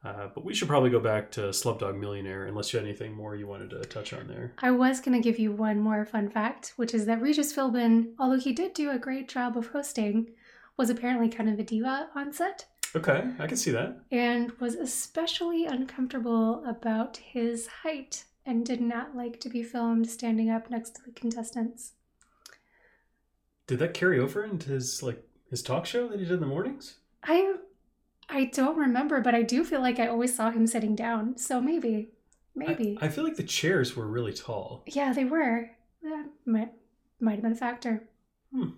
Uh, 0.04 0.28
but 0.34 0.44
we 0.44 0.54
should 0.54 0.68
probably 0.68 0.90
go 0.90 1.00
back 1.00 1.30
to 1.32 1.42
Slumdog 1.42 2.00
Millionaire 2.00 2.48
unless 2.48 2.74
you 2.74 2.80
had 2.80 2.88
anything 2.88 3.14
more 3.14 3.36
you 3.36 3.46
wanted 3.46 3.70
to 3.70 3.82
touch 3.82 4.14
on 4.14 4.28
there. 4.28 4.54
I 4.60 4.72
was 4.72 5.00
going 5.00 5.22
to 5.22 5.24
give 5.24 5.38
you 5.38 5.52
one 5.52 5.80
more 5.80 6.06
fun 6.06 6.30
fact, 6.30 6.74
which 6.76 6.94
is 6.94 7.06
that 7.06 7.22
Regis 7.22 7.54
Philbin, 7.54 8.14
although 8.18 8.40
he 8.40 8.54
did 8.54 8.74
do 8.74 8.90
a 8.90 8.98
great 8.98 9.30
job 9.30 9.56
of 9.58 9.68
hosting, 9.68 10.32
was 10.78 10.90
apparently 10.90 11.30
kind 11.30 11.50
of 11.50 11.60
a 11.60 11.64
diva 11.64 12.10
on 12.16 12.34
set 12.34 12.66
Okay, 12.96 13.24
I 13.40 13.48
can 13.48 13.56
see 13.58 13.72
that. 13.72 14.00
and 14.12 14.52
was 14.60 14.76
especially 14.76 15.66
uncomfortable 15.66 16.64
about 16.66 17.18
his 17.18 17.68
height 17.68 18.26
and 18.46 18.66
did 18.66 18.82
not 18.82 19.16
like 19.16 19.40
to 19.42 19.50
be 19.50 19.64
filmed 19.64 20.10
standing 20.10 20.50
up 20.50 20.70
next 20.70 20.96
to 20.96 21.02
the 21.06 21.12
contestants. 21.12 21.94
Did 23.72 23.80
that 23.80 23.94
carry 23.94 24.20
over 24.20 24.44
into 24.44 24.70
his 24.70 25.02
like 25.02 25.26
his 25.50 25.64
talk 25.64 25.86
show 25.86 26.10
that 26.10 26.20
he 26.20 26.26
did 26.26 26.34
in 26.34 26.40
the 26.42 26.46
mornings? 26.46 26.98
I 27.24 27.54
I 28.28 28.52
don't 28.54 28.78
remember, 28.78 29.22
but 29.22 29.34
I 29.34 29.44
do 29.44 29.64
feel 29.64 29.80
like 29.80 29.98
I 29.98 30.08
always 30.08 30.36
saw 30.36 30.52
him 30.52 30.68
sitting 30.68 30.94
down. 30.94 31.38
So 31.38 31.62
maybe, 31.62 32.10
maybe. 32.54 32.98
I, 33.00 33.06
I 33.06 33.08
feel 33.08 33.24
like 33.24 33.38
the 33.38 33.44
chairs 33.44 33.96
were 33.96 34.06
really 34.06 34.34
tall. 34.34 34.84
yeah, 34.88 35.14
they 35.14 35.24
were. 35.24 35.72
That 36.04 36.26
might 36.46 36.74
might 37.22 37.36
have 37.36 37.44
been 37.44 37.54
a 37.54 37.56
factor. 37.56 38.10
Well, 38.52 38.74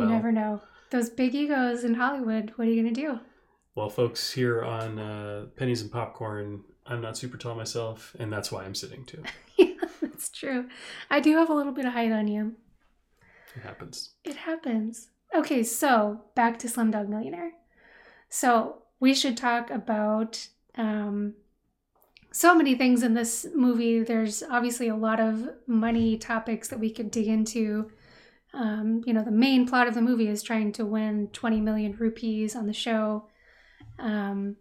you 0.00 0.08
never 0.08 0.32
know. 0.32 0.62
Those 0.88 1.10
big 1.10 1.34
egos 1.34 1.84
in 1.84 1.92
Hollywood. 1.92 2.54
What 2.56 2.66
are 2.66 2.70
you 2.70 2.82
gonna 2.82 2.94
do? 2.94 3.20
well, 3.74 3.90
folks, 3.90 4.32
here 4.32 4.62
on 4.62 4.98
uh, 4.98 5.46
Pennies 5.56 5.82
and 5.82 5.92
Popcorn, 5.92 6.64
I'm 6.86 7.02
not 7.02 7.18
super 7.18 7.36
tall 7.36 7.54
myself, 7.54 8.16
and 8.18 8.32
that's 8.32 8.50
why 8.50 8.64
I'm 8.64 8.74
sitting 8.74 9.04
too. 9.04 9.22
yeah, 9.58 9.74
that's 10.00 10.30
true. 10.30 10.70
I 11.10 11.20
do 11.20 11.36
have 11.36 11.50
a 11.50 11.54
little 11.54 11.74
bit 11.74 11.84
of 11.84 11.92
height 11.92 12.12
on 12.12 12.28
you. 12.28 12.54
It 13.54 13.62
happens. 13.62 14.10
It 14.24 14.36
happens. 14.36 15.08
Okay, 15.34 15.62
so 15.62 16.22
back 16.34 16.58
to 16.60 16.68
Slumdog 16.68 17.08
Millionaire. 17.08 17.52
So 18.28 18.82
we 19.00 19.14
should 19.14 19.36
talk 19.36 19.70
about 19.70 20.48
um, 20.76 21.34
so 22.32 22.54
many 22.54 22.74
things 22.74 23.02
in 23.02 23.14
this 23.14 23.46
movie. 23.54 24.00
There's 24.00 24.42
obviously 24.42 24.88
a 24.88 24.96
lot 24.96 25.20
of 25.20 25.48
money 25.66 26.16
topics 26.18 26.68
that 26.68 26.80
we 26.80 26.90
could 26.90 27.10
dig 27.10 27.28
into. 27.28 27.90
Um, 28.52 29.02
you 29.06 29.12
know, 29.12 29.22
the 29.22 29.30
main 29.30 29.66
plot 29.66 29.88
of 29.88 29.94
the 29.94 30.02
movie 30.02 30.28
is 30.28 30.42
trying 30.42 30.72
to 30.72 30.84
win 30.84 31.28
20 31.32 31.60
million 31.60 31.92
rupees 31.92 32.54
on 32.54 32.66
the 32.66 32.72
show. 32.72 33.28
Um, 33.98 34.56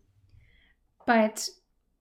but 1.06 1.48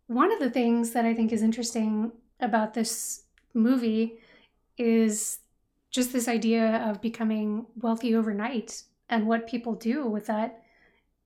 one 0.07 0.33
of 0.33 0.39
the 0.39 0.51
things 0.51 0.93
that 0.93 1.05
I 1.05 1.15
think 1.15 1.33
is 1.33 1.43
interesting 1.43 2.13
about 2.41 2.75
this 2.75 3.25
movie 3.55 4.19
is 4.79 5.39
just 5.93 6.13
this 6.13 6.27
idea 6.27 6.79
of 6.89 7.01
becoming 7.01 7.67
wealthy 7.81 8.15
overnight 8.15 8.83
and 9.09 9.29
what 9.29 9.47
people 9.47 9.75
do 9.75 10.07
with 10.07 10.27
that 10.27 10.63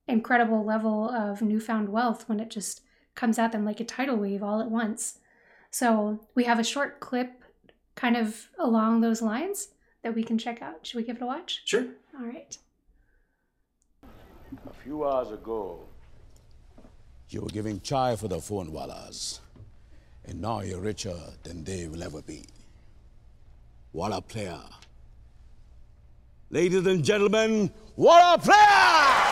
incredible 0.07 0.63
level 0.63 1.09
of 1.09 1.41
newfound 1.41 1.89
wealth 1.89 2.27
when 2.29 2.39
it 2.39 2.49
just 2.49 2.81
comes 3.15 3.39
at 3.39 3.51
them 3.51 3.65
like 3.65 3.79
a 3.79 3.85
tidal 3.85 4.17
wave 4.17 4.43
all 4.43 4.61
at 4.61 4.69
once. 4.69 5.19
So, 5.71 6.19
we 6.35 6.43
have 6.43 6.59
a 6.59 6.63
short 6.63 6.99
clip 6.99 7.43
kind 7.95 8.15
of 8.15 8.47
along 8.59 9.01
those 9.01 9.21
lines 9.21 9.69
that 10.03 10.13
we 10.13 10.23
can 10.23 10.37
check 10.37 10.61
out. 10.61 10.85
Should 10.85 10.97
we 10.97 11.03
give 11.03 11.17
it 11.17 11.21
a 11.21 11.25
watch? 11.25 11.61
Sure. 11.65 11.85
All 12.17 12.25
right. 12.25 12.57
A 14.03 14.73
few 14.83 15.05
hours 15.05 15.31
ago, 15.31 15.87
You 17.29 17.41
were 17.41 17.49
giving 17.49 17.81
chai 17.81 18.15
for 18.15 18.29
the 18.29 18.39
phone 18.39 18.71
wallas, 18.71 19.41
and 20.23 20.39
now 20.39 20.61
you're 20.61 20.79
richer 20.79 21.17
than 21.43 21.65
they 21.65 21.87
will 21.89 22.01
ever 22.01 22.21
be. 22.21 22.45
What 23.91 24.11
a 24.11 24.21
player. 24.21 24.59
Ladies 26.49 26.85
and 26.85 27.03
gentlemen, 27.03 27.71
what 27.95 28.39
a 28.39 28.41
player! 28.41 29.27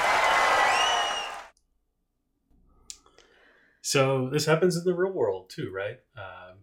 So 3.81 4.29
this 4.29 4.45
happens 4.45 4.75
in 4.75 4.83
the 4.83 4.95
real 4.95 5.11
world 5.11 5.49
too, 5.49 5.71
right? 5.73 5.99
Um, 6.17 6.57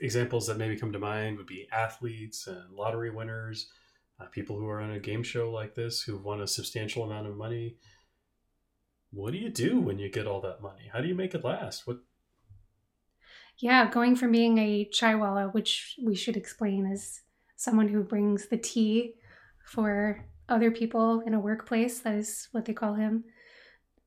examples 0.00 0.46
that 0.46 0.58
maybe 0.58 0.76
come 0.76 0.92
to 0.92 0.98
mind 0.98 1.36
would 1.36 1.46
be 1.46 1.68
athletes 1.72 2.46
and 2.46 2.72
lottery 2.74 3.10
winners, 3.10 3.68
uh, 4.20 4.26
people 4.26 4.58
who 4.58 4.68
are 4.68 4.80
on 4.80 4.92
a 4.92 5.00
game 5.00 5.22
show 5.22 5.50
like 5.50 5.74
this 5.74 6.02
who've 6.02 6.24
won 6.24 6.40
a 6.40 6.46
substantial 6.46 7.02
amount 7.02 7.26
of 7.26 7.36
money. 7.36 7.76
What 9.10 9.32
do 9.32 9.38
you 9.38 9.50
do 9.50 9.80
when 9.80 9.98
you 9.98 10.10
get 10.10 10.26
all 10.26 10.40
that 10.42 10.62
money? 10.62 10.88
How 10.92 11.00
do 11.00 11.08
you 11.08 11.14
make 11.14 11.34
it 11.34 11.44
last? 11.44 11.86
What? 11.86 11.98
Yeah, 13.58 13.88
going 13.90 14.16
from 14.16 14.32
being 14.32 14.58
a 14.58 14.88
chaiwala, 14.92 15.54
which 15.54 15.96
we 16.02 16.14
should 16.14 16.36
explain 16.36 16.86
is 16.86 17.22
someone 17.56 17.88
who 17.88 18.02
brings 18.02 18.48
the 18.48 18.56
tea 18.56 19.14
for 19.64 20.24
other 20.48 20.70
people 20.70 21.20
in 21.20 21.34
a 21.34 21.40
workplace, 21.40 22.00
that 22.00 22.14
is 22.14 22.48
what 22.52 22.64
they 22.64 22.72
call 22.72 22.94
him, 22.94 23.24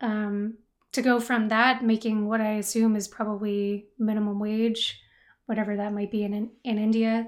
um, 0.02 0.58
to 0.92 1.02
go 1.02 1.20
from 1.20 1.48
that 1.50 1.84
making 1.84 2.28
what 2.28 2.42
I 2.42 2.54
assume 2.54 2.96
is 2.96 3.08
probably 3.08 3.88
minimum 3.98 4.40
wage, 4.40 5.00
whatever 5.46 5.75
that 5.75 5.94
might 5.94 6.12
be 6.12 6.24
in 6.24 6.52
in 6.64 6.78
India, 6.78 7.28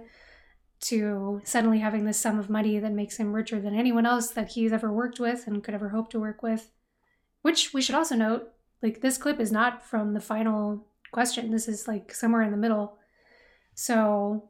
to 0.82 1.42
suddenly 1.44 1.80
having 1.80 2.06
this 2.06 2.20
sum 2.20 2.40
of 2.40 2.50
money 2.50 2.80
that 2.80 2.94
makes 2.94 3.18
him 3.18 3.34
richer 3.34 3.60
than 3.60 3.76
anyone 3.76 4.06
else 4.06 4.30
that 4.32 4.50
he's 4.50 4.72
ever 4.72 4.92
worked 4.92 5.20
with 5.20 5.48
and 5.48 5.64
could 5.64 5.74
ever 5.74 5.90
hope 5.90 6.10
to 6.12 6.20
work 6.20 6.44
with. 6.44 6.72
Which 7.42 7.74
we 7.74 7.82
should 7.82 7.96
also 7.96 8.16
note, 8.16 8.50
like 8.82 9.02
this 9.02 9.18
clip 9.18 9.40
is 9.40 9.52
not 9.52 9.84
from 9.84 10.14
the 10.14 10.22
final 10.22 10.88
question. 11.12 11.52
This 11.52 11.68
is 11.68 11.88
like 11.88 12.14
somewhere 12.14 12.44
in 12.44 12.52
the 12.52 12.58
middle. 12.58 12.98
So, 13.76 14.50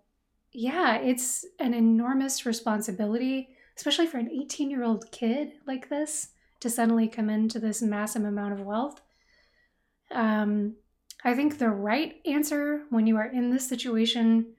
yeah, 0.52 0.98
it's 0.98 1.46
an 1.60 1.74
enormous 1.74 2.46
responsibility, 2.46 3.50
especially 3.76 4.08
for 4.08 4.18
an 4.18 4.32
18 4.32 4.70
year 4.70 4.84
old 4.84 5.12
kid 5.12 5.54
like 5.66 5.90
this 5.90 6.30
to 6.60 6.70
suddenly 6.70 7.08
come 7.08 7.30
into 7.30 7.60
this 7.60 7.82
massive 7.82 8.24
amount 8.24 8.54
of 8.54 8.66
wealth. 8.66 9.02
Um, 10.12 10.76
I 11.24 11.34
think 11.34 11.58
the 11.58 11.70
right 11.70 12.16
answer 12.26 12.84
when 12.90 13.08
you 13.08 13.18
are 13.18 13.26
in 13.26 13.52
this 13.52 13.68
situation 13.68 14.54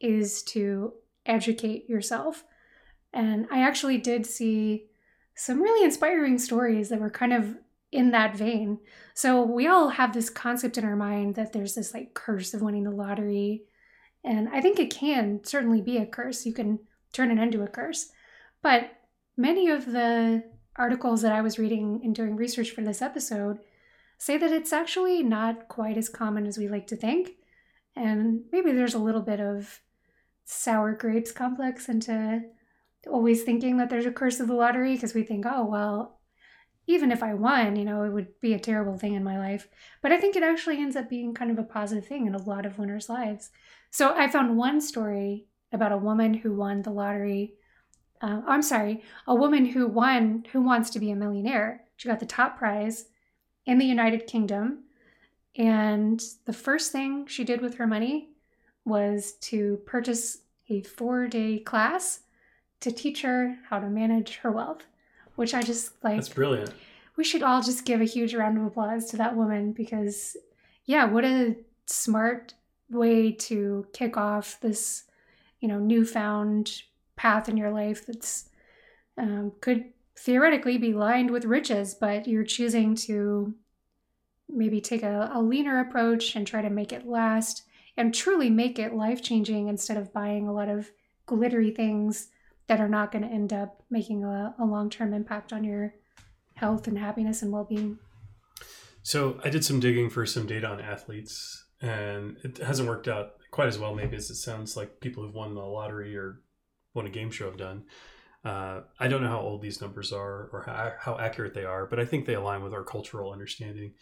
is 0.00 0.42
to 0.44 0.94
educate 1.24 1.88
yourself. 1.88 2.44
And 3.12 3.46
I 3.50 3.62
actually 3.62 3.98
did 3.98 4.26
see 4.26 4.86
some 5.34 5.60
really 5.60 5.84
inspiring 5.84 6.38
stories 6.38 6.88
that 6.88 7.00
were 7.00 7.10
kind 7.10 7.32
of 7.32 7.56
in 7.92 8.10
that 8.10 8.36
vein. 8.36 8.78
So 9.14 9.42
we 9.42 9.66
all 9.66 9.90
have 9.90 10.12
this 10.12 10.30
concept 10.30 10.76
in 10.76 10.84
our 10.84 10.96
mind 10.96 11.34
that 11.36 11.52
there's 11.52 11.74
this 11.74 11.94
like 11.94 12.14
curse 12.14 12.52
of 12.52 12.62
winning 12.62 12.84
the 12.84 12.90
lottery. 12.90 13.62
And 14.24 14.48
I 14.48 14.60
think 14.60 14.78
it 14.78 14.90
can 14.94 15.40
certainly 15.44 15.80
be 15.80 15.98
a 15.98 16.06
curse. 16.06 16.44
You 16.44 16.52
can 16.52 16.80
turn 17.12 17.30
it 17.30 17.42
into 17.42 17.62
a 17.62 17.68
curse. 17.68 18.10
But 18.62 18.90
many 19.36 19.68
of 19.68 19.86
the 19.86 20.42
articles 20.76 21.22
that 21.22 21.32
I 21.32 21.40
was 21.40 21.58
reading 21.58 22.00
and 22.02 22.14
doing 22.14 22.36
research 22.36 22.70
for 22.70 22.82
this 22.82 23.00
episode 23.00 23.58
say 24.18 24.36
that 24.36 24.52
it's 24.52 24.72
actually 24.72 25.22
not 25.22 25.68
quite 25.68 25.96
as 25.96 26.08
common 26.08 26.46
as 26.46 26.58
we 26.58 26.68
like 26.68 26.86
to 26.88 26.96
think. 26.96 27.30
And 27.94 28.42
maybe 28.52 28.72
there's 28.72 28.94
a 28.94 28.98
little 28.98 29.22
bit 29.22 29.40
of 29.40 29.80
sour 30.44 30.92
grapes 30.92 31.32
complex 31.32 31.88
into 31.88 32.42
always 33.10 33.42
thinking 33.42 33.76
that 33.76 33.88
there's 33.88 34.06
a 34.06 34.10
curse 34.10 34.40
of 34.40 34.48
the 34.48 34.54
lottery 34.54 34.94
because 34.94 35.14
we 35.14 35.22
think, 35.22 35.44
oh, 35.46 35.64
well, 35.64 36.15
even 36.86 37.10
if 37.10 37.22
I 37.22 37.34
won, 37.34 37.76
you 37.76 37.84
know, 37.84 38.04
it 38.04 38.10
would 38.10 38.40
be 38.40 38.54
a 38.54 38.58
terrible 38.58 38.96
thing 38.96 39.14
in 39.14 39.24
my 39.24 39.38
life. 39.38 39.68
But 40.02 40.12
I 40.12 40.20
think 40.20 40.36
it 40.36 40.42
actually 40.42 40.78
ends 40.78 40.96
up 40.96 41.08
being 41.08 41.34
kind 41.34 41.50
of 41.50 41.58
a 41.58 41.64
positive 41.64 42.06
thing 42.06 42.26
in 42.26 42.34
a 42.34 42.42
lot 42.42 42.64
of 42.64 42.78
winners' 42.78 43.08
lives. 43.08 43.50
So 43.90 44.14
I 44.14 44.28
found 44.28 44.56
one 44.56 44.80
story 44.80 45.46
about 45.72 45.92
a 45.92 45.98
woman 45.98 46.34
who 46.34 46.54
won 46.54 46.82
the 46.82 46.90
lottery. 46.90 47.54
Uh, 48.20 48.42
I'm 48.46 48.62
sorry, 48.62 49.02
a 49.26 49.34
woman 49.34 49.66
who 49.66 49.86
won, 49.86 50.44
who 50.52 50.62
wants 50.62 50.90
to 50.90 51.00
be 51.00 51.10
a 51.10 51.16
millionaire. 51.16 51.82
She 51.96 52.08
got 52.08 52.20
the 52.20 52.26
top 52.26 52.58
prize 52.58 53.06
in 53.66 53.78
the 53.78 53.84
United 53.84 54.26
Kingdom. 54.26 54.84
And 55.56 56.22
the 56.44 56.52
first 56.52 56.92
thing 56.92 57.26
she 57.26 57.44
did 57.44 57.60
with 57.60 57.76
her 57.76 57.86
money 57.86 58.30
was 58.84 59.32
to 59.32 59.80
purchase 59.86 60.38
a 60.68 60.82
four 60.82 61.26
day 61.26 61.58
class 61.58 62.20
to 62.80 62.92
teach 62.92 63.22
her 63.22 63.56
how 63.68 63.78
to 63.80 63.88
manage 63.88 64.36
her 64.36 64.52
wealth, 64.52 64.86
which 65.36 65.54
I 65.54 65.62
just 65.62 65.92
like. 66.02 66.16
That's 66.16 66.28
brilliant. 66.28 66.72
We 67.16 67.24
should 67.24 67.42
all 67.42 67.62
just 67.62 67.84
give 67.84 68.00
a 68.00 68.04
huge 68.04 68.34
round 68.34 68.58
of 68.58 68.64
applause 68.64 69.06
to 69.10 69.16
that 69.16 69.36
woman 69.36 69.72
because, 69.72 70.36
yeah, 70.84 71.04
what 71.04 71.24
a 71.24 71.56
smart 71.86 72.54
way 72.90 73.32
to 73.32 73.86
kick 73.92 74.16
off 74.16 74.58
this, 74.60 75.04
you 75.60 75.68
know, 75.68 75.78
newfound 75.78 76.82
path 77.14 77.48
in 77.48 77.56
your 77.56 77.70
life 77.70 78.04
that's 78.06 78.50
um, 79.16 79.52
could 79.60 79.84
theoretically 80.18 80.76
be 80.78 80.92
lined 80.92 81.30
with 81.30 81.44
riches, 81.44 81.94
but 81.94 82.26
you're 82.26 82.44
choosing 82.44 82.94
to 82.94 83.54
maybe 84.48 84.80
take 84.80 85.02
a, 85.02 85.30
a 85.34 85.40
leaner 85.40 85.80
approach 85.80 86.36
and 86.36 86.46
try 86.46 86.62
to 86.62 86.70
make 86.70 86.92
it 86.92 87.06
last 87.06 87.62
and 87.96 88.14
truly 88.14 88.50
make 88.50 88.78
it 88.78 88.94
life 88.94 89.22
changing 89.22 89.68
instead 89.68 89.96
of 89.96 90.12
buying 90.12 90.46
a 90.46 90.52
lot 90.52 90.68
of 90.68 90.90
glittery 91.24 91.70
things 91.70 92.28
that 92.68 92.80
are 92.80 92.88
not 92.88 93.12
going 93.12 93.22
to 93.22 93.30
end 93.30 93.52
up 93.52 93.82
making 93.90 94.24
a, 94.24 94.54
a 94.58 94.64
long 94.64 94.90
term 94.90 95.14
impact 95.14 95.52
on 95.52 95.64
your 95.64 95.94
health 96.54 96.88
and 96.88 96.98
happiness 96.98 97.42
and 97.42 97.52
well 97.52 97.64
being. 97.64 97.98
So 99.02 99.38
I 99.44 99.50
did 99.50 99.64
some 99.64 99.78
digging 99.78 100.10
for 100.10 100.26
some 100.26 100.46
data 100.46 100.66
on 100.66 100.80
athletes, 100.80 101.64
and 101.80 102.38
it 102.42 102.58
hasn't 102.58 102.88
worked 102.88 103.06
out 103.06 103.34
quite 103.52 103.68
as 103.68 103.78
well, 103.78 103.94
maybe 103.94 104.16
as 104.16 104.30
it 104.30 104.34
sounds 104.36 104.76
like 104.76 105.00
people 105.00 105.22
who've 105.22 105.34
won 105.34 105.54
the 105.54 105.60
lottery 105.60 106.16
or 106.16 106.40
won 106.92 107.06
a 107.06 107.10
game 107.10 107.30
show 107.30 107.46
have 107.46 107.56
done. 107.56 107.84
Uh, 108.44 108.82
I 108.98 109.08
don't 109.08 109.22
know 109.22 109.28
how 109.28 109.40
old 109.40 109.62
these 109.62 109.80
numbers 109.80 110.12
are 110.12 110.48
or 110.52 110.64
how, 110.66 110.92
how 110.98 111.18
accurate 111.18 111.54
they 111.54 111.64
are, 111.64 111.86
but 111.86 111.98
I 112.00 112.04
think 112.04 112.26
they 112.26 112.34
align 112.34 112.62
with 112.62 112.72
our 112.72 112.84
cultural 112.84 113.32
understanding. 113.32 113.94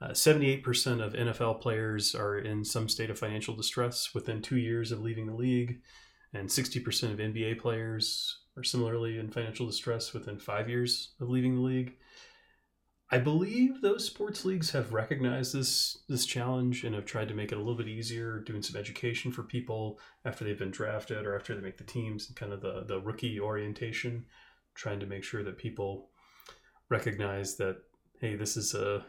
Uh, 0.00 0.10
78% 0.10 1.04
of 1.04 1.14
NFL 1.14 1.60
players 1.60 2.14
are 2.14 2.38
in 2.38 2.64
some 2.64 2.88
state 2.88 3.10
of 3.10 3.18
financial 3.18 3.56
distress 3.56 4.10
within 4.14 4.40
two 4.40 4.56
years 4.56 4.92
of 4.92 5.00
leaving 5.00 5.26
the 5.26 5.34
league, 5.34 5.80
and 6.34 6.48
60% 6.48 7.12
of 7.12 7.18
NBA 7.18 7.58
players 7.58 8.38
are 8.56 8.64
similarly 8.64 9.18
in 9.18 9.30
financial 9.30 9.66
distress 9.66 10.12
within 10.12 10.38
five 10.38 10.68
years 10.68 11.14
of 11.20 11.30
leaving 11.30 11.54
the 11.54 11.62
league. 11.62 11.94
I 13.10 13.18
believe 13.18 13.80
those 13.80 14.04
sports 14.04 14.44
leagues 14.44 14.70
have 14.72 14.92
recognized 14.92 15.54
this 15.54 15.96
this 16.08 16.26
challenge 16.26 16.84
and 16.84 16.94
have 16.94 17.06
tried 17.06 17.28
to 17.28 17.34
make 17.34 17.52
it 17.52 17.54
a 17.54 17.58
little 17.58 17.74
bit 17.74 17.88
easier, 17.88 18.40
doing 18.40 18.60
some 18.60 18.78
education 18.78 19.32
for 19.32 19.42
people 19.42 19.98
after 20.26 20.44
they've 20.44 20.58
been 20.58 20.70
drafted 20.70 21.26
or 21.26 21.34
after 21.34 21.54
they 21.54 21.62
make 21.62 21.78
the 21.78 21.84
teams, 21.84 22.28
and 22.28 22.36
kind 22.36 22.52
of 22.52 22.60
the 22.60 22.84
the 22.86 23.00
rookie 23.00 23.40
orientation, 23.40 24.26
trying 24.74 25.00
to 25.00 25.06
make 25.06 25.24
sure 25.24 25.42
that 25.42 25.56
people 25.56 26.10
recognize 26.90 27.56
that 27.56 27.78
hey, 28.20 28.36
this 28.36 28.58
is 28.58 28.74
a 28.74 29.02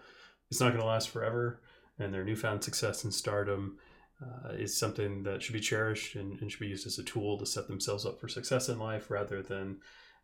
it's 0.50 0.62
not 0.62 0.70
going 0.70 0.80
to 0.80 0.88
last 0.88 1.10
forever, 1.10 1.62
and 1.98 2.14
their 2.14 2.24
newfound 2.24 2.64
success 2.64 3.04
and 3.04 3.14
stardom 3.14 3.80
uh, 4.22 4.50
is 4.50 4.78
something 4.78 5.24
that 5.24 5.42
should 5.42 5.54
be 5.54 5.60
cherished 5.60 6.16
and, 6.16 6.40
and, 6.42 6.52
should 6.52 6.60
be 6.60 6.68
used 6.68 6.86
as 6.86 7.00
a 7.00 7.04
tool 7.04 7.38
to 7.38 7.46
set 7.46 7.68
themselves 7.68 8.06
up 8.06 8.20
for 8.20 8.28
success 8.28 8.68
in 8.68 8.78
life 8.78 9.10
rather 9.10 9.42
than 9.42 9.78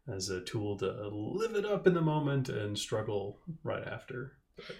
as 0.07 0.29
a 0.29 0.41
tool 0.41 0.77
to 0.77 1.07
live 1.11 1.55
it 1.55 1.65
up 1.65 1.87
in 1.87 1.93
the 1.93 2.01
moment 2.01 2.49
and 2.49 2.77
struggle 2.77 3.39
right 3.63 3.87
after. 3.87 4.33
But, 4.57 4.75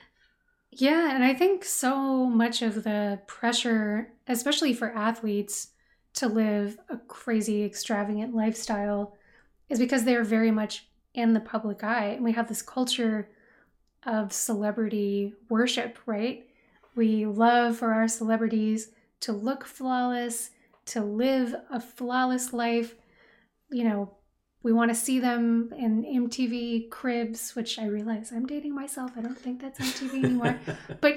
yeah, 0.72 1.16
and 1.16 1.24
I 1.24 1.34
think 1.34 1.64
so 1.64 2.26
much 2.26 2.62
of 2.62 2.84
the 2.84 3.22
pressure, 3.26 4.12
especially 4.28 4.74
for 4.74 4.92
athletes, 4.92 5.70
to 6.16 6.28
live 6.28 6.78
a 6.90 6.98
crazy, 6.98 7.64
extravagant 7.64 8.36
lifestyle 8.36 9.16
is 9.70 9.80
because 9.80 10.04
they're 10.04 10.24
very 10.24 10.52
much 10.52 10.88
in 11.14 11.34
the 11.34 11.40
public 11.40 11.84
eye. 11.84 12.08
And 12.08 12.24
we 12.24 12.34
have 12.34 12.48
this 12.48 12.62
culture 12.62 13.30
of 14.06 14.32
celebrity 14.32 15.34
worship, 15.50 15.98
right? 16.06 16.48
We 16.96 17.26
love 17.26 17.78
for 17.78 17.94
our 17.94 18.08
celebrities 18.08 18.90
to 19.22 19.32
look 19.32 19.66
flawless, 19.66 20.52
to 20.88 21.02
live 21.02 21.56
a 21.70 21.80
flawless 21.80 22.54
life. 22.54 22.96
You 23.70 23.84
know, 23.84 24.18
we 24.64 24.74
want 24.74 24.90
to 24.90 24.96
see 24.96 25.20
them 25.20 25.72
in 25.78 26.04
MTV 26.04 26.90
cribs, 26.90 27.56
which 27.56 27.78
I 27.78 27.86
realize 27.86 28.32
I'm 28.32 28.48
dating 28.48 28.74
myself. 28.74 29.12
I 29.16 29.22
don't 29.22 29.38
think 29.38 29.62
that's 29.62 29.80
MTV 29.80 30.14
anymore. 30.24 30.60
but 31.02 31.16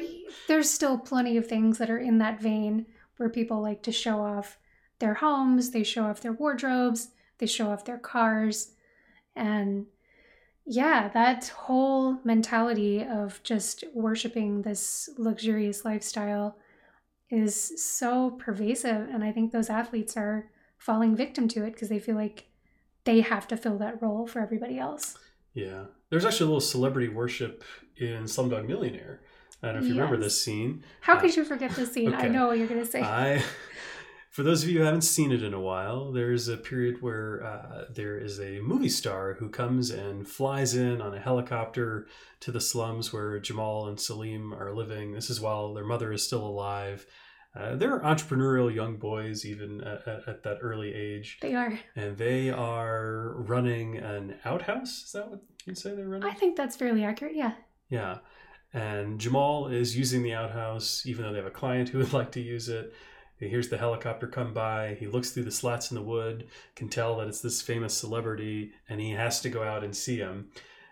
there's 0.49 0.71
still 0.71 0.99
plenty 0.99 1.37
of 1.37 1.47
things 1.47 1.79
that 1.79 1.91
are 1.91 1.99
in 1.99 2.19
that 2.19 2.41
vein 2.41 2.87
where 3.17 3.29
people 3.29 3.61
like 3.63 3.83
to 3.85 3.93
show 3.93 4.21
off 4.21 4.59
their 4.99 5.15
homes, 5.15 5.71
they 5.71 5.83
show 5.83 6.05
off 6.05 6.21
their 6.21 6.33
wardrobes, 6.33 7.09
they 7.39 7.47
show 7.47 7.71
off 7.71 7.85
their 7.85 7.99
cars. 7.99 8.73
And 9.35 9.87
yeah, 10.67 11.09
that 11.09 11.49
whole 11.49 12.19
mentality 12.25 13.03
of 13.03 13.43
just 13.43 13.85
worshiping 13.95 14.61
this 14.61 15.09
luxurious 15.17 15.87
lifestyle 15.87 16.59
is 17.31 17.83
so 17.83 18.31
pervasive. 18.33 19.09
And 19.09 19.23
I 19.23 19.33
think 19.33 19.53
those 19.53 19.71
athletes 19.71 20.17
are 20.17 20.51
falling 20.79 21.17
victim 21.17 21.49
to 21.49 21.65
it 21.65 21.73
because 21.73 21.89
they 21.89 21.99
feel 21.99 22.15
like 22.15 22.47
they 23.05 23.21
have 23.21 23.49
to 23.49 23.57
fill 23.57 23.79
that 23.79 24.01
role 24.03 24.27
for 24.27 24.41
everybody 24.41 24.79
else. 24.79 25.17
Yeah. 25.55 25.85
There's 26.11 26.25
actually 26.25 26.45
a 26.45 26.49
little 26.49 26.61
celebrity 26.61 27.09
worship 27.09 27.65
in 27.97 28.25
Slumdog 28.25 28.67
Millionaire. 28.67 29.21
I 29.63 29.67
don't 29.67 29.77
know 29.77 29.81
if 29.81 29.89
you 29.89 29.95
yes. 29.95 30.03
remember 30.03 30.23
this 30.23 30.41
scene. 30.41 30.85
How 31.01 31.15
uh, 31.15 31.21
could 31.21 31.35
you 31.35 31.45
forget 31.45 31.73
this 31.73 31.93
scene? 31.93 32.15
Okay. 32.15 32.27
I 32.27 32.29
know 32.29 32.47
what 32.47 32.59
you're 32.59 32.69
going 32.69 32.81
to 32.85 32.91
say. 32.91 33.03
I 33.03 33.43
for 34.39 34.45
those 34.45 34.63
of 34.63 34.69
you 34.69 34.79
who 34.79 34.85
haven't 34.85 35.01
seen 35.01 35.33
it 35.33 35.43
in 35.43 35.53
a 35.53 35.59
while, 35.59 36.13
there's 36.13 36.47
a 36.47 36.57
period 36.57 37.03
where 37.03 37.45
uh, 37.45 37.87
there 37.93 38.17
is 38.17 38.39
a 38.39 38.61
movie 38.61 38.89
star 38.89 39.35
who 39.35 39.49
comes 39.49 39.91
and 39.91 40.29
flies 40.29 40.77
in 40.77 41.03
on 41.03 41.13
a 41.13 41.19
helicopter 41.19 42.07
to 42.39 42.53
the 42.53 42.61
slums 42.61 43.13
where 43.13 43.41
Jamal 43.41 43.89
and 43.89 43.99
Salim 43.99 44.55
are 44.55 44.73
living. 44.73 45.11
This 45.11 45.29
is 45.29 45.41
while 45.41 45.75
their 45.75 45.85
mother 45.85 46.13
is 46.13 46.25
still 46.25 46.47
alive. 46.47 47.05
Uh, 47.53 47.75
they're 47.75 47.99
entrepreneurial 47.99 48.73
young 48.73 48.97
boys, 48.97 49.45
even 49.45 49.83
at, 49.83 50.07
at, 50.07 50.29
at, 50.29 50.43
that 50.45 50.59
early 50.63 50.95
age. 50.95 51.39
They 51.43 51.57
are. 51.57 51.77
And 51.97 52.17
they 52.17 52.49
are 52.51 53.33
running 53.39 53.97
an 53.97 54.37
outhouse. 54.45 55.03
Is 55.07 55.13
that 55.15 55.29
what 55.29 55.43
you'd 55.65 55.79
say 55.79 55.97
they're 55.97 56.09
running? 56.09 56.31
I 56.31 56.35
think 56.35 56.55
that's 56.55 56.77
fairly 56.77 57.03
accurate, 57.03 57.35
yeah. 57.35 57.55
Yeah. 57.89 58.19
And 58.73 59.19
Jamal 59.19 59.67
is 59.67 59.97
using 59.97 60.23
the 60.23 60.35
outhouse, 60.35 61.05
even 61.07 61.25
though 61.25 61.33
they 61.33 61.39
have 61.39 61.47
a 61.47 61.51
client 61.51 61.89
who 61.89 61.99
would 61.99 62.13
like 62.13 62.31
to 62.33 62.41
use 62.41 62.69
it. 62.69 62.95
He 63.39 63.49
hears 63.49 63.69
the 63.69 63.79
helicopter 63.79 64.27
come 64.27 64.53
by. 64.53 64.97
He 64.99 65.07
looks 65.07 65.31
through 65.31 65.45
the 65.45 65.51
slats 65.51 65.91
in 65.91 65.95
the 65.95 66.03
wood, 66.03 66.49
can 66.75 66.89
tell 66.89 67.17
that 67.19 67.29
it's 67.29 67.41
this 67.41 67.63
famous 67.63 67.95
celebrity, 67.95 68.73
and 68.89 69.01
he 69.01 69.13
has 69.13 69.41
to 69.43 69.51
go 69.51 69.63
out 69.63 69.85
and 69.85 69.97
see 69.97 70.19
him. 70.19 70.51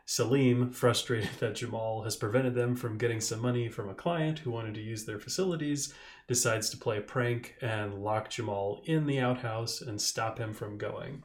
Salim, 0.09 0.71
frustrated 0.71 1.31
that 1.41 1.57
Jamal 1.57 2.03
has 2.03 2.17
prevented 2.17 2.55
them 2.55 2.77
from 2.77 2.99
getting 2.99 3.21
some 3.21 3.41
money 3.41 3.69
from 3.69 3.89
a 3.89 3.95
client 3.95 4.39
who 4.41 4.53
wanted 4.53 4.75
to 4.75 4.81
use 4.81 5.05
their 5.05 5.19
facilities, 5.19 5.93
decides 6.29 6.71
to 6.71 6.77
play 6.77 6.99
a 6.99 7.03
prank 7.03 7.57
and 7.61 8.03
lock 8.03 8.31
Jamal 8.31 8.83
in 8.85 9.07
the 9.07 9.19
outhouse 9.19 9.81
and 9.81 10.01
stop 10.01 10.39
him 10.39 10.55
from 10.55 10.79
going. 10.79 11.25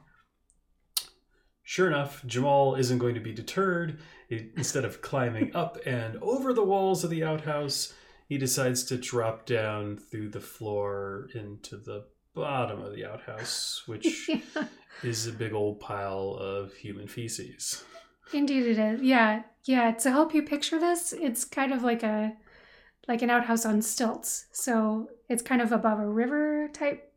Sure 1.62 1.86
enough, 1.86 2.26
Jamal 2.26 2.74
isn't 2.74 2.98
going 2.98 3.14
to 3.14 3.20
be 3.20 3.32
deterred. 3.32 4.00
He, 4.28 4.50
instead 4.56 4.84
of 4.84 5.00
climbing 5.00 5.54
up 5.54 5.78
and 5.86 6.16
over 6.16 6.52
the 6.52 6.64
walls 6.64 7.04
of 7.04 7.10
the 7.10 7.22
outhouse, 7.22 7.94
he 8.32 8.38
decides 8.38 8.82
to 8.84 8.96
drop 8.96 9.44
down 9.44 9.98
through 9.98 10.30
the 10.30 10.40
floor 10.40 11.28
into 11.34 11.76
the 11.76 12.06
bottom 12.34 12.80
of 12.80 12.94
the 12.94 13.04
outhouse, 13.04 13.82
which 13.86 14.26
Yeah. 14.26 14.40
is 15.02 15.26
a 15.26 15.32
big 15.32 15.52
old 15.52 15.80
pile 15.80 16.34
of 16.40 16.72
human 16.74 17.06
feces. 17.08 17.84
Indeed 18.32 18.64
it 18.66 18.78
is. 18.78 19.02
Yeah. 19.02 19.42
Yeah. 19.66 19.90
To 19.92 20.10
help 20.10 20.34
you 20.34 20.42
picture 20.42 20.80
this, 20.80 21.12
it's 21.12 21.44
kind 21.44 21.74
of 21.74 21.82
like 21.82 22.02
a 22.02 22.32
like 23.06 23.20
an 23.20 23.28
outhouse 23.28 23.66
on 23.66 23.82
stilts. 23.82 24.46
So 24.52 25.10
it's 25.28 25.42
kind 25.42 25.60
of 25.60 25.72
above 25.72 25.98
a 25.98 26.08
river 26.08 26.68
type 26.72 27.12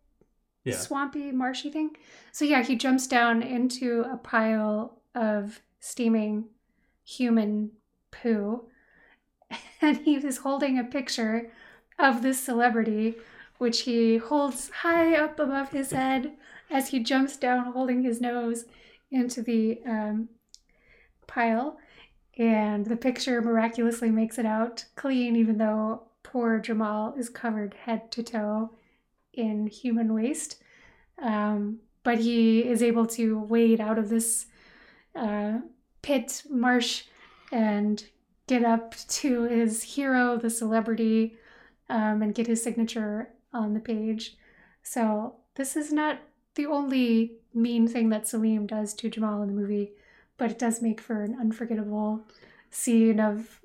Yeah. 0.66 0.76
swampy, 0.76 1.32
marshy 1.32 1.72
thing. 1.72 1.96
So 2.34 2.44
yeah, 2.44 2.62
he 2.62 2.76
jumps 2.76 3.08
down 3.08 3.42
into 3.42 4.02
a 4.12 4.18
pile 4.18 5.00
of 5.14 5.62
steaming 5.80 6.50
human 7.06 7.72
poo. 8.12 8.68
And 9.82 9.98
he 9.98 10.16
is 10.16 10.38
holding 10.38 10.80
a 10.80 10.84
picture 10.84 11.52
of 12.00 12.22
this 12.22 12.40
celebrity, 12.40 13.16
which 13.58 13.82
he 13.82 14.18
holds 14.18 14.70
high 14.70 15.16
up 15.16 15.40
above 15.40 15.70
his 15.70 15.92
head 15.92 16.32
as 16.72 16.90
he 16.90 17.00
jumps 17.04 17.38
down, 17.38 17.74
holding 17.74 18.02
his 18.02 18.20
nose 18.20 18.66
into 19.12 19.42
the 19.42 19.82
um, 19.86 20.30
pile. 21.28 21.78
And 22.38 22.86
the 22.86 22.98
picture 22.98 23.42
miraculously 23.42 24.10
makes 24.10 24.40
it 24.40 24.46
out 24.46 24.86
clean, 24.96 25.36
even 25.36 25.58
though 25.58 26.04
poor 26.24 26.60
Jamal 26.60 27.14
is 27.18 27.30
covered 27.30 27.76
head 27.86 28.12
to 28.14 28.24
toe 28.24 28.72
in 29.34 29.68
human 29.68 30.14
waste. 30.14 30.62
Um, 31.22 31.80
but 32.04 32.20
he 32.20 32.60
is 32.60 32.84
able 32.84 33.06
to 33.08 33.40
wade 33.40 33.80
out 33.80 33.98
of 33.98 34.10
this 34.10 34.48
uh, 35.16 35.60
pit 36.02 36.44
marsh 36.50 37.04
and 37.52 38.04
get 38.48 38.64
up 38.64 38.96
to 39.08 39.44
his 39.44 39.84
hero, 39.84 40.38
the 40.38 40.50
celebrity, 40.50 41.36
um, 41.90 42.22
and 42.22 42.36
get 42.36 42.48
his 42.48 42.62
signature 42.64 43.30
on 43.54 43.74
the 43.74 43.80
page. 43.80 44.38
So 44.84 45.36
this 45.56 45.76
is 45.76 45.92
not 45.92 46.20
the 46.56 46.66
only 46.66 47.34
mean 47.54 47.88
thing 47.88 48.10
that 48.10 48.28
Salim 48.28 48.68
does 48.68 48.94
to 48.96 49.10
Jamal 49.10 49.42
in 49.42 49.48
the 49.48 49.54
movie, 49.54 49.92
but 50.38 50.52
it 50.52 50.60
does 50.60 50.82
make 50.82 51.02
for 51.02 51.24
an 51.24 51.36
unforgettable 51.40 52.22
scene 52.70 53.20
of 53.20 53.62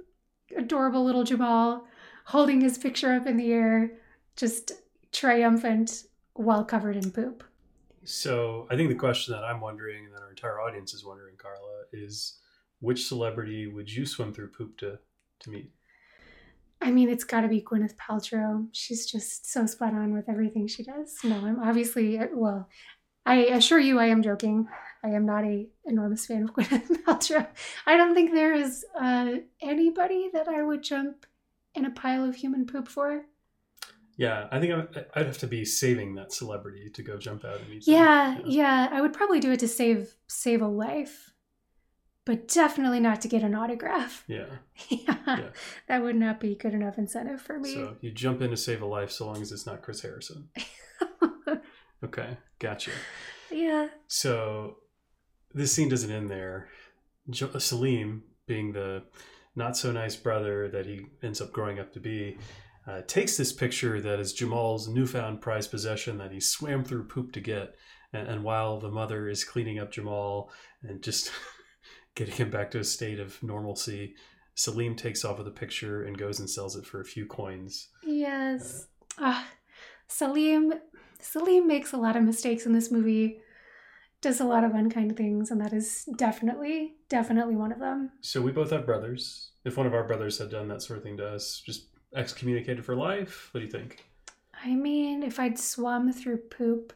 adorable 0.57 1.05
little 1.05 1.25
Jamal 1.25 1.87
holding 2.27 2.61
his 2.61 2.79
picture 2.79 3.13
up 3.13 3.27
in 3.27 3.37
the 3.37 3.53
air, 3.53 3.93
just 4.37 4.73
triumphant 5.13 6.05
while 6.35 6.65
covered 6.65 6.97
in 6.97 7.11
poop. 7.11 7.43
So 8.05 8.67
I 8.71 8.77
think 8.77 8.89
the 8.89 8.95
question 8.95 9.35
that 9.35 9.45
I'm 9.45 9.61
wondering 9.61 10.07
and 10.07 10.15
that 10.15 10.23
our 10.23 10.31
entire 10.31 10.61
audience 10.61 10.95
is 10.95 11.05
wondering, 11.05 11.35
Carla, 11.37 11.85
is 11.93 12.39
which 12.81 13.07
celebrity 13.07 13.67
would 13.67 13.91
you 13.93 14.07
swim 14.07 14.33
through 14.33 14.49
poop 14.49 14.77
to 14.79 14.99
to 15.41 15.51
meet? 15.51 15.71
I 16.83 16.91
mean, 16.91 17.11
it's 17.11 17.25
got 17.25 17.43
to 17.43 17.49
be 17.49 17.61
Gwyneth 17.61 17.97
Paltrow. 17.97 18.67
She's 18.73 19.05
just 19.11 19.51
so 19.53 19.67
spot 19.67 19.93
on 19.93 20.15
with 20.15 20.29
everything 20.29 20.67
she 20.67 20.83
does. 20.83 21.19
No, 21.23 21.37
I'm 21.37 21.61
obviously 21.61 22.19
well. 22.33 22.69
I 23.27 23.37
assure 23.47 23.79
you, 23.79 23.99
I 23.99 24.07
am 24.07 24.23
joking. 24.23 24.67
I 25.05 25.09
am 25.11 25.27
not 25.27 25.45
a 25.45 25.67
enormous 25.85 26.25
fan 26.27 26.43
of 26.45 26.51
Gwyneth 26.55 26.89
Paltrow. 27.05 27.47
I 27.87 27.97
don't 27.99 28.15
think 28.15 28.33
there 28.33 28.55
is 28.55 28.85
uh, 28.99 29.33
anybody 29.61 30.31
that 30.33 30.49
I 30.49 30.63
would 30.63 30.83
jump 30.83 31.27
in 31.75 31.85
a 31.85 31.91
pile 31.91 32.25
of 32.25 32.35
human 32.35 32.67
poop 32.67 32.89
for. 32.89 33.25
Yeah, 34.17 34.49
I 34.51 34.59
think 34.61 34.73
I- 34.97 35.05
I'd 35.21 35.27
have 35.27 35.39
to 35.39 35.47
be 35.47 35.65
saving 35.67 36.15
that 36.15 36.33
celebrity 36.33 36.91
to 36.91 37.03
go 37.03 37.19
jump 37.19 37.45
out 37.45 37.59
and 37.61 37.69
meet. 37.69 37.85
them. 37.85 37.95
Yeah, 37.95 38.39
yeah, 38.47 38.89
I 38.91 39.01
would 39.03 39.13
probably 39.13 39.41
do 39.41 39.53
it 39.53 39.61
to 39.61 39.69
save 39.69 40.15
save 40.29 40.63
a 40.63 40.67
life, 40.67 41.33
but 42.27 42.47
definitely 42.49 43.01
not 43.01 43.21
to 43.23 43.29
get 43.29 43.43
an 43.43 43.55
autograph. 43.55 44.25
Yeah. 44.29 44.47
yeah, 44.89 45.17
Yeah. 45.27 45.49
that 45.89 46.03
would 46.03 46.17
not 46.17 46.39
be 46.41 46.55
good 46.55 46.75
enough 46.75 46.99
incentive 46.99 47.41
for 47.41 47.59
me. 47.59 47.73
So 47.75 47.97
you 48.01 48.11
jump 48.13 48.41
in 48.43 48.51
to 48.51 48.57
save 48.57 48.83
a 48.83 48.87
life, 48.87 49.11
so 49.11 49.27
long 49.27 49.41
as 49.43 49.53
it's 49.53 49.67
not 49.67 49.83
Chris 49.83 50.03
Harrison. 50.03 50.49
Okay, 52.03 52.39
gotcha. 52.59 52.93
yeah, 53.51 53.89
So 54.07 54.77
this 55.53 55.71
scene 55.73 55.91
doesn't 55.91 56.11
end 56.11 56.31
there. 56.31 56.69
Jo- 57.29 57.59
Salim, 57.59 58.23
being 58.47 58.73
the 58.73 59.03
not 59.55 59.77
so 59.77 59.93
nice 59.93 60.17
brother 60.17 60.67
that 60.69 60.87
he 60.87 61.03
ends 61.23 61.43
up 61.43 61.53
growing 61.53 61.79
up 61.79 61.93
to 61.93 62.01
be, 62.01 62.39
uh, 62.87 63.03
takes 63.07 63.37
this 63.37 63.53
picture 63.53 64.01
that 64.01 64.19
is 64.19 64.33
Jamal's 64.33 64.89
newfound 64.89 65.43
prized 65.43 65.71
possession 65.71 66.17
that 66.19 66.33
he 66.33 66.41
swam 66.41 66.85
through 66.85 67.05
poop 67.05 67.33
to 67.33 67.41
get. 67.41 67.75
And, 68.15 68.27
and 68.29 68.45
while 68.45 68.81
the 68.81 68.91
mother 68.91 69.29
is 69.29 69.45
cleaning 69.45 69.79
up 69.79 69.93
Jamal 69.93 70.51
and 70.83 71.03
just 71.03 71.31
getting 72.15 72.35
him 72.35 72.51
back 72.51 72.71
to 72.73 72.79
a 72.79 72.85
state 72.85 73.21
of 73.21 73.43
normalcy, 73.43 74.15
Salim 74.55 74.95
takes 74.95 75.25
off 75.25 75.39
with 75.39 75.47
the 75.47 75.53
picture 75.53 76.03
and 76.03 76.19
goes 76.19 76.41
and 76.41 76.51
sells 76.51 76.77
it 76.77 76.85
for 76.85 77.01
a 77.01 77.05
few 77.05 77.27
coins. 77.27 77.89
Yes. 78.05 78.87
Ah, 79.19 79.47
Salim 80.09 80.75
Salim 81.23 81.67
makes 81.67 81.93
a 81.93 81.97
lot 81.97 82.17
of 82.17 82.23
mistakes 82.23 82.67
in 82.67 82.73
this 82.73 82.91
movie. 82.91 83.41
Does 84.21 84.41
a 84.41 84.45
lot 84.45 84.65
of 84.65 84.75
unkind 84.75 85.17
things, 85.17 85.51
and 85.51 85.61
that 85.61 85.73
is 85.73 86.07
definitely, 86.17 86.97
definitely 87.09 87.57
one 87.57 87.73
of 87.73 87.79
them. 87.79 88.11
So 88.21 88.43
we 88.43 88.53
both 88.53 88.71
have 88.71 88.85
brothers. 88.85 89.53
If 89.65 89.77
one 89.77 89.87
of 89.87 89.95
our 89.95 90.07
brothers 90.07 90.39
had 90.39 90.51
done 90.51 90.69
that 90.69 90.83
sort 90.83 90.99
of 90.99 91.05
thing 91.05 91.17
to 91.19 91.27
us, 91.27 91.63
just 91.65 91.87
excommunicated 92.15 92.85
for 92.85 92.95
life, 92.95 93.49
what 93.53 93.61
do 93.61 93.67
you 93.67 93.73
think? 93.73 94.05
I 94.63 94.75
mean, 94.75 95.23
if 95.23 95.41
I'd 95.41 95.59
swum 95.59 96.13
through 96.13 96.39
poop 96.39 96.93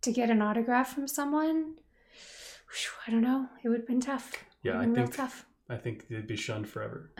to 0.00 0.12
get 0.12 0.30
an 0.30 0.40
autograph 0.40 0.94
from 0.94 1.08
someone, 1.08 1.74
I 3.06 3.10
don't 3.10 3.22
know. 3.22 3.48
It 3.62 3.68
would 3.68 3.80
have 3.80 3.86
been 3.86 4.00
tough. 4.00 4.32
Yeah, 4.62 4.72
I 4.72 4.76
would've 4.78 4.94
been 4.94 5.02
real 5.02 5.06
think 5.06 5.16
tough. 5.16 5.46
I 5.68 5.76
think 5.76 6.08
they'd 6.08 6.26
be 6.26 6.36
shunned 6.36 6.68
forever. 6.68 7.12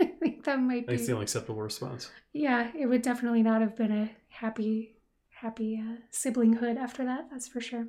I 0.00 0.04
think 0.04 0.44
that 0.44 0.58
might 0.60 0.84
I 0.84 0.86
think 0.86 0.90
it's 0.90 1.02
be. 1.02 1.06
the 1.06 1.12
only 1.12 1.24
acceptable 1.24 1.62
response. 1.62 2.10
Yeah, 2.32 2.70
it 2.76 2.86
would 2.86 3.02
definitely 3.02 3.42
not 3.42 3.60
have 3.60 3.76
been 3.76 3.92
a 3.92 4.10
happy, 4.28 4.96
happy 5.30 5.80
uh, 5.80 5.96
siblinghood 6.12 6.76
after 6.76 7.04
that. 7.04 7.28
That's 7.30 7.48
for 7.48 7.60
sure. 7.60 7.86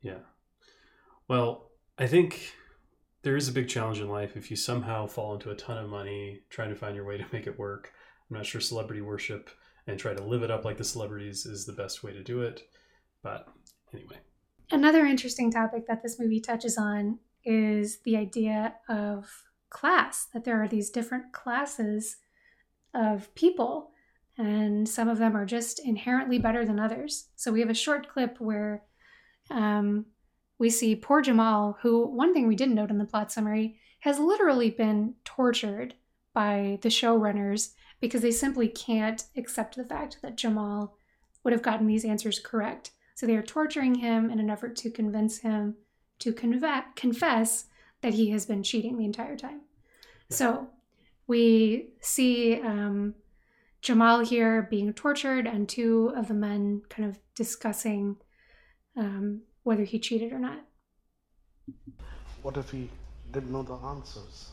Yeah. 0.00 0.18
Well, 1.28 1.70
I 1.98 2.06
think 2.06 2.52
there 3.22 3.36
is 3.36 3.48
a 3.48 3.52
big 3.52 3.68
challenge 3.68 4.00
in 4.00 4.08
life 4.08 4.36
if 4.36 4.50
you 4.50 4.56
somehow 4.56 5.06
fall 5.06 5.34
into 5.34 5.50
a 5.50 5.54
ton 5.56 5.78
of 5.78 5.88
money 5.88 6.40
trying 6.50 6.70
to 6.70 6.74
find 6.76 6.96
your 6.96 7.04
way 7.04 7.18
to 7.18 7.24
make 7.32 7.46
it 7.46 7.58
work. 7.58 7.92
I'm 8.30 8.36
not 8.36 8.46
sure 8.46 8.60
celebrity 8.60 9.00
worship 9.02 9.50
and 9.86 9.98
try 9.98 10.14
to 10.14 10.22
live 10.22 10.42
it 10.42 10.50
up 10.50 10.64
like 10.64 10.78
the 10.78 10.84
celebrities 10.84 11.46
is 11.46 11.64
the 11.66 11.72
best 11.72 12.02
way 12.02 12.12
to 12.12 12.22
do 12.22 12.42
it. 12.42 12.62
But 13.22 13.46
anyway, 13.94 14.16
Another 14.72 15.04
interesting 15.04 15.50
topic 15.50 15.86
that 15.86 16.02
this 16.02 16.18
movie 16.18 16.40
touches 16.40 16.78
on 16.78 17.18
is 17.44 17.98
the 18.04 18.16
idea 18.16 18.74
of 18.88 19.30
class, 19.68 20.28
that 20.32 20.44
there 20.44 20.62
are 20.62 20.66
these 20.66 20.88
different 20.88 21.30
classes 21.32 22.16
of 22.94 23.34
people, 23.34 23.90
and 24.38 24.88
some 24.88 25.10
of 25.10 25.18
them 25.18 25.36
are 25.36 25.44
just 25.44 25.78
inherently 25.78 26.38
better 26.38 26.64
than 26.64 26.80
others. 26.80 27.28
So 27.36 27.52
we 27.52 27.60
have 27.60 27.68
a 27.68 27.74
short 27.74 28.08
clip 28.08 28.40
where 28.40 28.84
um, 29.50 30.06
we 30.58 30.70
see 30.70 30.96
poor 30.96 31.20
Jamal, 31.20 31.76
who, 31.82 32.06
one 32.06 32.32
thing 32.32 32.48
we 32.48 32.56
didn't 32.56 32.74
note 32.74 32.90
in 32.90 32.96
the 32.96 33.04
plot 33.04 33.30
summary, 33.30 33.76
has 34.00 34.18
literally 34.18 34.70
been 34.70 35.16
tortured 35.22 35.94
by 36.32 36.78
the 36.80 36.88
showrunners 36.88 37.74
because 38.00 38.22
they 38.22 38.30
simply 38.30 38.68
can't 38.68 39.24
accept 39.36 39.76
the 39.76 39.84
fact 39.84 40.22
that 40.22 40.38
Jamal 40.38 40.96
would 41.44 41.52
have 41.52 41.62
gotten 41.62 41.86
these 41.86 42.06
answers 42.06 42.38
correct. 42.38 42.92
So 43.22 43.26
they 43.28 43.36
are 43.36 43.42
torturing 43.42 43.94
him 43.94 44.30
in 44.30 44.40
an 44.40 44.50
effort 44.50 44.74
to 44.78 44.90
convince 44.90 45.38
him 45.38 45.76
to 46.18 46.32
conve- 46.32 46.96
confess 46.96 47.66
that 48.00 48.14
he 48.14 48.30
has 48.30 48.46
been 48.46 48.64
cheating 48.64 48.98
the 48.98 49.04
entire 49.04 49.36
time. 49.36 49.60
So 50.28 50.66
we 51.28 51.90
see 52.00 52.60
um, 52.62 53.14
Jamal 53.80 54.24
here 54.24 54.66
being 54.68 54.92
tortured, 54.92 55.46
and 55.46 55.68
two 55.68 56.12
of 56.16 56.26
the 56.26 56.34
men 56.34 56.82
kind 56.88 57.08
of 57.08 57.20
discussing 57.36 58.16
um, 58.96 59.42
whether 59.62 59.84
he 59.84 60.00
cheated 60.00 60.32
or 60.32 60.40
not. 60.40 60.64
What 62.42 62.56
if 62.56 62.72
he 62.72 62.90
didn't 63.30 63.52
know 63.52 63.62
the 63.62 63.76
answers? 63.76 64.50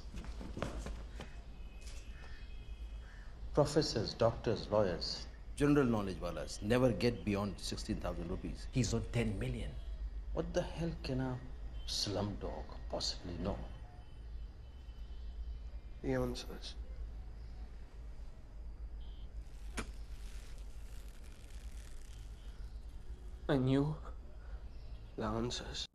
Professors, 3.56 4.14
doctors, 4.14 4.68
lawyers, 4.70 5.26
General 5.60 5.86
knowledge 5.94 6.20
walas 6.22 6.62
never 6.62 6.90
get 7.04 7.26
beyond 7.26 7.54
16,000 7.58 8.30
rupees. 8.30 8.68
he's 8.72 8.94
on 8.94 9.04
10 9.12 9.38
million. 9.40 9.70
What 10.34 10.54
the 10.54 10.62
hell 10.62 10.92
can 11.04 11.20
a 11.20 11.38
slum 11.86 12.38
dog 12.40 12.64
possibly 12.90 13.34
know? 13.44 13.58
The 16.02 16.14
answers. 16.14 16.76
I 23.50 23.58
knew 23.58 23.96
the 25.18 25.24
answers. 25.26 25.88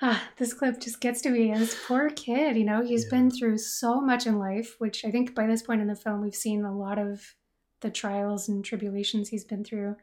Ah, 0.00 0.30
this 0.38 0.54
clip 0.54 0.80
just 0.80 1.00
gets 1.02 1.20
to 1.22 1.30
me. 1.30 1.52
This 1.52 1.76
poor 1.86 2.08
kid, 2.08 2.56
you 2.56 2.64
know, 2.64 2.82
he's 2.82 3.04
Yeah. 3.04 3.10
been 3.10 3.30
through 3.30 3.58
so 3.58 4.00
much 4.00 4.26
in 4.26 4.38
life, 4.38 4.76
which 4.78 5.04
I 5.04 5.10
think 5.10 5.34
by 5.34 5.46
this 5.46 5.62
point 5.62 5.82
in 5.82 5.88
the 5.88 5.96
film, 5.96 6.22
we've 6.22 6.34
seen 6.34 6.64
a 6.64 6.74
lot 6.74 6.98
of 6.98 7.34
the 7.80 7.90
trials 7.90 8.48
and 8.48 8.64
tribulations 8.64 9.28
he's 9.28 9.44
been 9.44 9.64
through. 9.64 9.96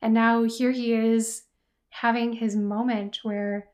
And 0.00 0.14
now 0.14 0.44
here 0.44 0.70
he 0.70 0.92
is 0.92 1.44
having 1.90 2.32
his 2.32 2.56
moment 2.56 3.20
where 3.22 3.68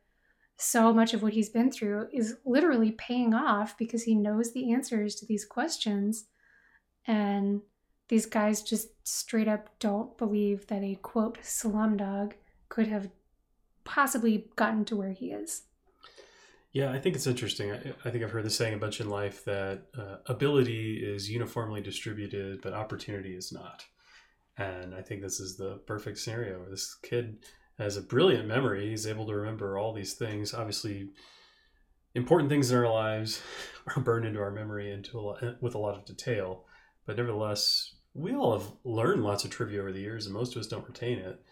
so 0.57 0.93
much 0.93 1.15
of 1.15 1.23
what 1.23 1.33
he's 1.33 1.49
been 1.49 1.71
through 1.71 2.09
is 2.13 2.37
literally 2.45 2.91
paying 2.93 3.33
off 3.33 3.79
because 3.79 4.03
he 4.03 4.15
knows 4.15 4.53
the 4.53 4.73
answers 4.73 5.15
to 5.15 5.27
these 5.27 5.45
questions. 5.45 6.25
And 7.07 7.63
these 8.09 8.27
guys 8.27 8.63
just 8.63 8.89
straight 9.07 9.49
up 9.49 9.79
don't 9.79 10.19
believe 10.19 10.67
that 10.67 10.83
a 10.83 10.97
quote 10.97 11.39
slumdog 11.43 12.33
could 12.69 12.89
have 12.89 13.09
possibly 13.85 14.51
gotten 14.57 14.85
to 14.87 14.97
where 14.97 15.13
he 15.13 15.31
is. 15.31 15.63
Yeah, 16.79 16.93
I 16.93 17.01
think 17.01 17.17
it's 17.17 17.27
interesting. 17.27 17.73
I, 17.73 17.81
I 18.05 18.11
think 18.11 18.23
I've 18.23 18.31
heard 18.31 18.45
the 18.45 18.51
saying 18.51 18.75
a 18.75 18.79
bunch 18.79 19.01
in 19.01 19.11
life 19.11 19.45
that 19.47 19.83
uh, 19.99 20.19
ability 20.27 20.99
is 21.05 21.29
uniformly 21.29 21.81
distributed, 21.81 22.61
but 22.63 22.73
opportunity 22.73 23.35
is 23.35 23.51
not. 23.51 23.85
And 24.57 24.95
I 24.95 25.03
think 25.03 25.21
this 25.21 25.41
is 25.41 25.57
the 25.57 25.81
perfect 25.89 26.19
scenario 26.19 26.61
where 26.61 26.71
this 26.71 26.95
kid 27.03 27.39
has 27.79 27.97
a 27.97 28.01
brilliant 28.01 28.47
memory. 28.47 28.91
He's 28.91 29.09
able 29.09 29.27
to 29.27 29.35
remember 29.35 29.77
all 29.77 29.93
these 29.93 30.15
things. 30.15 30.55
Obviously, 30.55 31.09
important 32.15 32.49
things 32.49 32.71
in 32.71 32.79
our 32.79 32.89
lives 32.89 33.43
are 33.97 34.01
burned 34.01 34.27
into 34.27 34.39
our 34.39 34.53
memory 34.53 34.93
into 34.93 35.19
a 35.19 35.21
lot, 35.21 35.43
with 35.61 35.75
a 35.75 35.79
lot 35.79 35.97
of 35.97 36.05
detail. 36.05 36.65
But 37.07 37.17
nevertheless, 37.17 37.97
we 38.15 38.37
all 38.37 38.57
have 38.57 38.71
learned 38.85 39.25
lots 39.25 39.45
of 39.45 39.51
trivia 39.51 39.81
over 39.81 39.91
the 39.91 39.99
years, 39.99 40.27
and 40.27 40.33
most 40.33 40.55
of 40.55 40.61
us 40.61 40.69
don't 40.69 40.87
retain 40.87 41.19
it. 41.19 41.43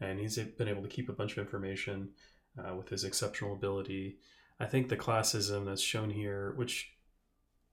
And 0.00 0.20
he's 0.20 0.38
been 0.38 0.68
able 0.68 0.82
to 0.82 0.88
keep 0.88 1.08
a 1.08 1.12
bunch 1.12 1.32
of 1.32 1.38
information 1.38 2.10
uh, 2.56 2.76
with 2.76 2.88
his 2.88 3.02
exceptional 3.02 3.52
ability. 3.52 4.18
I 4.58 4.66
think 4.66 4.88
the 4.88 4.96
classism 4.96 5.66
that's 5.66 5.82
shown 5.82 6.10
here, 6.10 6.52
which 6.56 6.92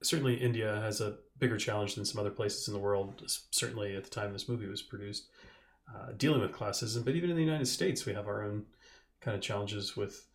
certainly 0.02 0.36
India 0.36 0.80
has 0.82 1.02
a 1.02 1.18
bigger 1.40 1.58
challenge 1.58 1.96
than 1.96 2.06
some 2.06 2.20
other 2.20 2.30
places 2.30 2.68
in 2.68 2.74
the 2.74 2.80
world, 2.80 3.24
certainly 3.52 3.96
at 3.96 4.04
the 4.04 4.10
time 4.10 4.34
this 4.34 4.50
movie 4.50 4.68
was 4.68 4.82
produced, 4.82 5.28
uh, 5.94 6.12
dealing 6.18 6.42
with 6.42 6.52
classism. 6.52 7.06
But 7.06 7.16
even 7.16 7.30
in 7.30 7.36
the 7.36 7.44
United 7.44 7.68
States, 7.68 8.06
we 8.06 8.14
have 8.14 8.28
our 8.28 8.44
own 8.44 8.66
kind 9.22 9.36
of 9.36 9.42
challenges 9.42 9.96
with 9.96 10.26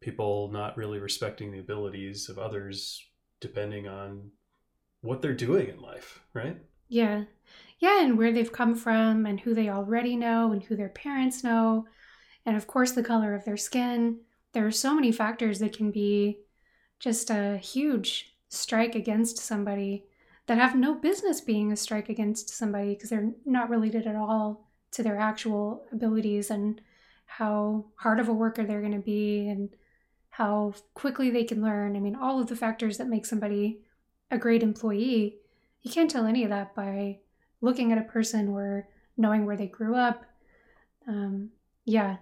people 0.00 0.50
not 0.52 0.76
really 0.76 0.98
respecting 0.98 1.52
the 1.52 1.60
abilities 1.60 2.28
of 2.28 2.38
others 2.38 3.06
depending 3.40 3.86
on 3.86 4.30
what 5.02 5.22
they're 5.22 5.34
doing 5.34 5.68
in 5.68 5.80
life, 5.80 6.20
right? 6.34 6.58
Yeah. 6.88 7.24
Yeah, 7.78 8.02
and 8.02 8.18
where 8.18 8.32
they've 8.32 8.52
come 8.52 8.74
from 8.74 9.24
and 9.24 9.40
who 9.40 9.54
they 9.54 9.70
already 9.70 10.16
know 10.16 10.52
and 10.52 10.62
who 10.62 10.76
their 10.76 10.90
parents 10.90 11.42
know. 11.42 11.86
And 12.44 12.56
of 12.56 12.66
course, 12.66 12.92
the 12.92 13.02
color 13.02 13.34
of 13.34 13.44
their 13.44 13.56
skin. 13.56 14.18
There 14.52 14.66
are 14.66 14.72
so 14.72 14.94
many 14.94 15.12
factors 15.12 15.58
that 15.60 15.76
can 15.76 15.90
be 15.90 16.40
just 16.98 17.30
a 17.30 17.56
huge 17.58 18.34
strike 18.48 18.94
against 18.94 19.38
somebody 19.38 20.04
that 20.46 20.58
have 20.58 20.74
no 20.74 20.94
business 20.94 21.40
being 21.40 21.70
a 21.72 21.76
strike 21.76 22.08
against 22.08 22.48
somebody 22.48 22.94
because 22.94 23.10
they're 23.10 23.32
not 23.44 23.70
related 23.70 24.06
at 24.06 24.16
all 24.16 24.68
to 24.92 25.02
their 25.02 25.16
actual 25.16 25.86
abilities 25.92 26.50
and 26.50 26.80
how 27.26 27.86
hard 27.96 28.18
of 28.18 28.28
a 28.28 28.32
worker 28.32 28.64
they're 28.64 28.80
going 28.80 28.92
to 28.92 28.98
be 28.98 29.48
and 29.48 29.70
how 30.30 30.74
quickly 30.94 31.30
they 31.30 31.44
can 31.44 31.62
learn. 31.62 31.96
I 31.96 32.00
mean, 32.00 32.16
all 32.16 32.40
of 32.40 32.48
the 32.48 32.56
factors 32.56 32.98
that 32.98 33.08
make 33.08 33.24
somebody 33.24 33.80
a 34.30 34.38
great 34.38 34.62
employee 34.62 35.40
you 35.82 35.90
can't 35.90 36.10
tell 36.10 36.26
any 36.26 36.44
of 36.44 36.50
that 36.50 36.74
by 36.74 37.18
looking 37.60 37.92
at 37.92 37.98
a 37.98 38.02
person 38.02 38.48
or 38.48 38.88
knowing 39.16 39.46
where 39.46 39.56
they 39.56 39.66
grew 39.66 39.94
up. 39.94 40.24
Um, 41.06 41.50
yeah, 41.84 42.16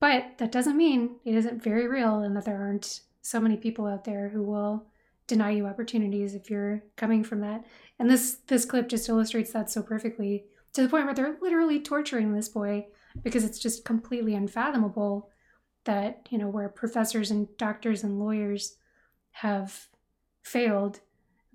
but 0.00 0.38
that 0.38 0.52
doesn't 0.52 0.76
mean 0.76 1.16
it 1.24 1.34
isn't 1.34 1.62
very 1.62 1.86
real 1.86 2.20
and 2.20 2.36
that 2.36 2.44
there 2.44 2.60
aren't 2.60 3.00
so 3.22 3.40
many 3.40 3.56
people 3.56 3.86
out 3.86 4.04
there 4.04 4.28
who 4.28 4.42
will 4.42 4.86
deny 5.26 5.50
you 5.50 5.66
opportunities 5.66 6.34
if 6.34 6.48
you're 6.48 6.82
coming 6.96 7.22
from 7.22 7.40
that. 7.40 7.64
And 7.98 8.10
this 8.10 8.38
this 8.46 8.64
clip 8.64 8.88
just 8.88 9.08
illustrates 9.08 9.52
that 9.52 9.70
so 9.70 9.82
perfectly 9.82 10.44
to 10.72 10.82
the 10.82 10.88
point 10.88 11.04
where 11.06 11.14
they're 11.14 11.36
literally 11.40 11.80
torturing 11.80 12.32
this 12.32 12.48
boy 12.48 12.86
because 13.22 13.44
it's 13.44 13.58
just 13.58 13.84
completely 13.84 14.34
unfathomable 14.34 15.30
that 15.84 16.26
you 16.30 16.38
know 16.38 16.48
where 16.48 16.68
professors 16.68 17.30
and 17.30 17.48
doctors 17.56 18.02
and 18.04 18.18
lawyers 18.18 18.76
have 19.32 19.88
failed 20.42 21.00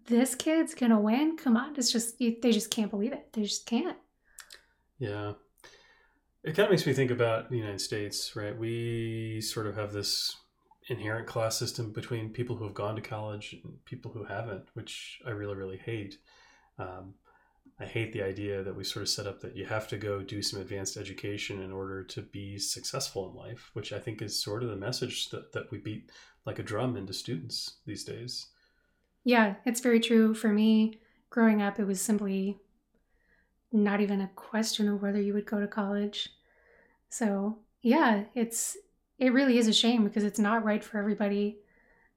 this 0.05 0.35
kid's 0.35 0.75
gonna 0.75 0.99
win. 0.99 1.37
Come 1.37 1.57
on, 1.57 1.75
it's 1.77 1.91
just 1.91 2.19
they 2.19 2.37
just 2.41 2.71
can't 2.71 2.91
believe 2.91 3.13
it. 3.13 3.31
They 3.33 3.43
just 3.43 3.65
can't. 3.65 3.97
Yeah. 4.99 5.33
It 6.43 6.55
kind 6.55 6.65
of 6.65 6.71
makes 6.71 6.85
me 6.85 6.93
think 6.93 7.11
about 7.11 7.49
the 7.49 7.57
United 7.57 7.79
States, 7.79 8.35
right? 8.35 8.57
We 8.57 9.39
sort 9.41 9.65
of 9.65 9.75
have 9.75 9.93
this 9.93 10.35
inherent 10.89 11.25
class 11.25 11.57
system 11.57 11.91
between 11.91 12.29
people 12.29 12.57
who 12.57 12.65
have 12.65 12.73
gone 12.73 12.95
to 12.95 13.01
college 13.01 13.55
and 13.63 13.83
people 13.85 14.11
who 14.11 14.25
haven't, 14.25 14.65
which 14.73 15.21
I 15.25 15.29
really, 15.29 15.55
really 15.55 15.77
hate. 15.77 16.17
Um, 16.77 17.13
I 17.79 17.85
hate 17.85 18.13
the 18.13 18.21
idea 18.21 18.61
that 18.61 18.75
we 18.75 18.83
sort 18.83 19.03
of 19.03 19.09
set 19.09 19.25
up 19.25 19.41
that 19.41 19.55
you 19.55 19.65
have 19.65 19.87
to 19.87 19.97
go 19.97 20.21
do 20.21 20.41
some 20.41 20.59
advanced 20.59 20.97
education 20.97 21.61
in 21.61 21.71
order 21.71 22.03
to 22.03 22.21
be 22.21 22.59
successful 22.59 23.29
in 23.29 23.35
life, 23.35 23.71
which 23.73 23.93
I 23.93 23.99
think 23.99 24.21
is 24.21 24.41
sort 24.41 24.63
of 24.63 24.69
the 24.69 24.75
message 24.75 25.29
that, 25.29 25.53
that 25.53 25.71
we 25.71 25.77
beat 25.77 26.11
like 26.45 26.59
a 26.59 26.63
drum 26.63 26.97
into 26.97 27.13
students 27.13 27.77
these 27.85 28.03
days. 28.03 28.47
Yeah, 29.23 29.55
it's 29.65 29.79
very 29.79 29.99
true. 29.99 30.33
For 30.33 30.49
me, 30.49 30.99
growing 31.29 31.61
up, 31.61 31.79
it 31.79 31.87
was 31.87 32.01
simply 32.01 32.59
not 33.73 34.01
even 34.01 34.21
a 34.21 34.31
question 34.35 34.87
of 34.87 35.01
whether 35.01 35.21
you 35.21 35.33
would 35.33 35.45
go 35.45 35.59
to 35.59 35.67
college. 35.67 36.29
So, 37.09 37.57
yeah, 37.81 38.23
it's 38.35 38.77
it 39.19 39.33
really 39.33 39.57
is 39.57 39.67
a 39.67 39.73
shame 39.73 40.03
because 40.03 40.23
it's 40.23 40.39
not 40.39 40.63
right 40.63 40.83
for 40.83 40.97
everybody. 40.97 41.57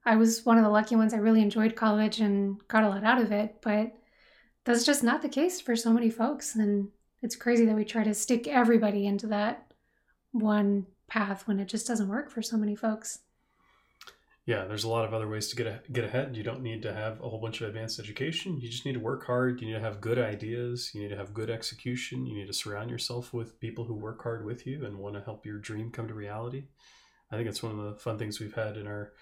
I 0.04 0.16
was 0.16 0.44
one 0.44 0.58
of 0.58 0.64
the 0.64 0.70
lucky 0.70 0.96
ones. 0.96 1.12
I 1.12 1.18
really 1.18 1.42
enjoyed 1.42 1.74
college 1.74 2.20
and 2.20 2.56
got 2.68 2.84
a 2.84 2.88
lot 2.88 3.04
out 3.04 3.20
of 3.20 3.32
it, 3.32 3.56
but 3.62 3.92
that's 4.64 4.84
just 4.84 5.02
not 5.02 5.22
the 5.22 5.28
case 5.28 5.60
for 5.60 5.76
so 5.76 5.92
many 5.92 6.10
folks. 6.10 6.54
And 6.54 6.88
it's 7.22 7.36
crazy 7.36 7.66
that 7.66 7.74
we 7.74 7.84
try 7.84 8.04
to 8.04 8.14
stick 8.14 8.46
everybody 8.46 9.06
into 9.06 9.26
that 9.28 9.72
one 10.32 10.86
path 11.08 11.46
when 11.46 11.58
it 11.60 11.68
just 11.68 11.86
doesn't 11.86 12.08
work 12.08 12.30
for 12.30 12.42
so 12.42 12.56
many 12.56 12.76
folks 12.76 13.20
yeah, 14.46 14.64
there's 14.64 14.84
a 14.84 14.88
lot 14.88 15.04
of 15.04 15.12
other 15.12 15.26
ways 15.26 15.48
to 15.48 15.56
get 15.56 15.66
a, 15.66 15.80
get 15.90 16.04
ahead. 16.04 16.36
You 16.36 16.44
don't 16.44 16.62
need 16.62 16.82
to 16.82 16.94
have 16.94 17.20
a 17.20 17.28
whole 17.28 17.40
bunch 17.40 17.60
of 17.60 17.68
advanced 17.68 17.98
education. 17.98 18.60
You 18.60 18.70
just 18.70 18.86
need 18.86 18.92
to 18.92 19.00
work 19.00 19.26
hard. 19.26 19.60
You 19.60 19.66
need 19.66 19.72
to 19.72 19.80
have 19.80 20.00
good 20.00 20.20
ideas. 20.20 20.92
You 20.94 21.02
need 21.02 21.08
to 21.08 21.16
have 21.16 21.34
good 21.34 21.50
execution. 21.50 22.26
You 22.26 22.36
need 22.36 22.46
to 22.46 22.52
surround 22.52 22.88
yourself 22.88 23.34
with 23.34 23.58
people 23.58 23.84
who 23.84 23.94
work 23.94 24.22
hard 24.22 24.46
with 24.46 24.64
you 24.64 24.86
and 24.86 24.98
want 24.98 25.16
to 25.16 25.20
help 25.20 25.44
your 25.44 25.58
dream 25.58 25.90
come 25.90 26.06
to 26.06 26.14
reality. 26.14 26.66
I 27.32 27.36
think 27.36 27.48
it's 27.48 27.62
one 27.62 27.76
of 27.76 27.84
the 27.84 27.98
fun 27.98 28.18
things 28.18 28.38
we've 28.38 28.54
had 28.54 28.76
in 28.76 28.86
our 28.86 29.14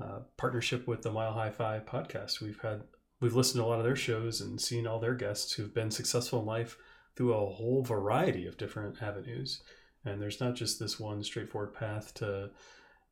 uh, 0.00 0.20
partnership 0.36 0.86
with 0.86 1.02
the 1.02 1.10
Mile 1.10 1.32
High 1.32 1.50
Five 1.50 1.84
podcast. 1.84 2.40
We've 2.40 2.60
had 2.60 2.82
we've 3.20 3.34
listened 3.34 3.60
to 3.60 3.66
a 3.66 3.68
lot 3.68 3.80
of 3.80 3.84
their 3.84 3.96
shows 3.96 4.40
and 4.40 4.60
seen 4.60 4.86
all 4.86 5.00
their 5.00 5.16
guests 5.16 5.54
who've 5.54 5.74
been 5.74 5.90
successful 5.90 6.38
in 6.38 6.46
life 6.46 6.76
through 7.16 7.34
a 7.34 7.50
whole 7.52 7.82
variety 7.82 8.46
of 8.46 8.56
different 8.56 9.02
avenues. 9.02 9.60
And 10.04 10.22
there's 10.22 10.40
not 10.40 10.54
just 10.54 10.78
this 10.78 11.00
one 11.00 11.24
straightforward 11.24 11.74
path 11.74 12.14
to 12.14 12.50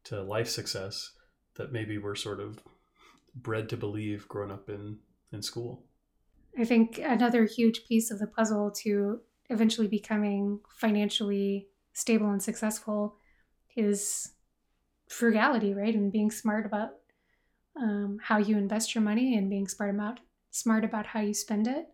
to 0.05 0.23
life 0.23 0.49
success 0.49 1.11
that 1.57 1.73
maybe 1.73 1.99
we're 1.99 2.15
sort 2.15 2.41
of 2.41 2.61
bred 3.35 3.69
to 3.69 3.77
believe 3.77 4.29
growing 4.29 4.51
up 4.51 4.69
in 4.69 4.99
in 5.33 5.43
school. 5.43 5.85
I 6.59 6.65
think 6.65 6.99
another 6.99 7.45
huge 7.45 7.85
piece 7.87 8.11
of 8.11 8.19
the 8.19 8.27
puzzle 8.27 8.71
to 8.83 9.21
eventually 9.51 9.89
becoming 9.89 10.61
financially 10.71 11.69
stable 11.93 12.31
and 12.31 12.43
successful 12.43 13.17
is 13.77 14.33
frugality, 15.09 15.75
right? 15.75 15.95
And 15.95 16.11
being 16.11 16.31
smart 16.31 16.67
about 16.67 16.91
um, 17.77 18.19
how 18.23 18.39
you 18.39 18.57
invest 18.57 18.95
your 18.95 19.03
money 19.03 19.37
and 19.37 19.51
being 19.51 19.69
smart 19.69 19.95
about 19.95 20.21
smart 20.51 20.85
about 20.85 21.07
how 21.07 21.21
you 21.21 21.35
spend 21.35 21.69
it. 21.69 21.87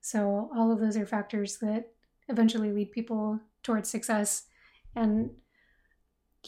So 0.00 0.50
all 0.54 0.70
of 0.70 0.78
those 0.78 0.96
are 0.96 1.06
factors 1.06 1.58
that 1.58 1.90
eventually 2.28 2.70
lead 2.70 2.92
people 2.92 3.40
towards 3.64 3.90
success. 3.90 4.44
And 4.94 5.30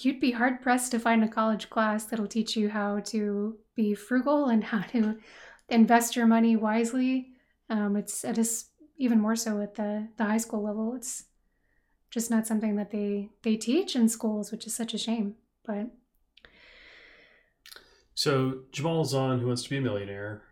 you'd 0.04 0.20
be 0.20 0.32
hard 0.32 0.60
pressed 0.60 0.90
to 0.92 0.98
find 0.98 1.22
a 1.22 1.28
college 1.28 1.70
class 1.70 2.04
that'll 2.04 2.26
teach 2.26 2.56
you 2.56 2.68
how 2.68 3.00
to 3.00 3.56
be 3.74 3.94
frugal 3.94 4.46
and 4.46 4.64
how 4.64 4.82
to 4.82 5.18
invest 5.68 6.16
your 6.16 6.26
money 6.26 6.56
wisely. 6.56 7.28
Um, 7.68 7.96
it's 7.96 8.24
it 8.24 8.38
is 8.38 8.66
even 8.98 9.20
more 9.20 9.36
so 9.36 9.60
at 9.60 9.74
the 9.74 10.08
the 10.16 10.24
high 10.24 10.38
school 10.38 10.62
level. 10.62 10.94
It's 10.94 11.24
just 12.10 12.30
not 12.30 12.46
something 12.46 12.76
that 12.76 12.90
they 12.90 13.30
they 13.42 13.56
teach 13.56 13.96
in 13.96 14.08
schools, 14.08 14.50
which 14.50 14.66
is 14.66 14.74
such 14.74 14.94
a 14.94 14.98
shame. 14.98 15.36
But 15.64 15.90
so 18.14 18.62
Jamal 18.72 19.04
Zahn, 19.04 19.40
who 19.40 19.46
wants 19.46 19.62
to 19.62 19.70
be 19.70 19.78
a 19.78 19.80
millionaire, 19.80 20.42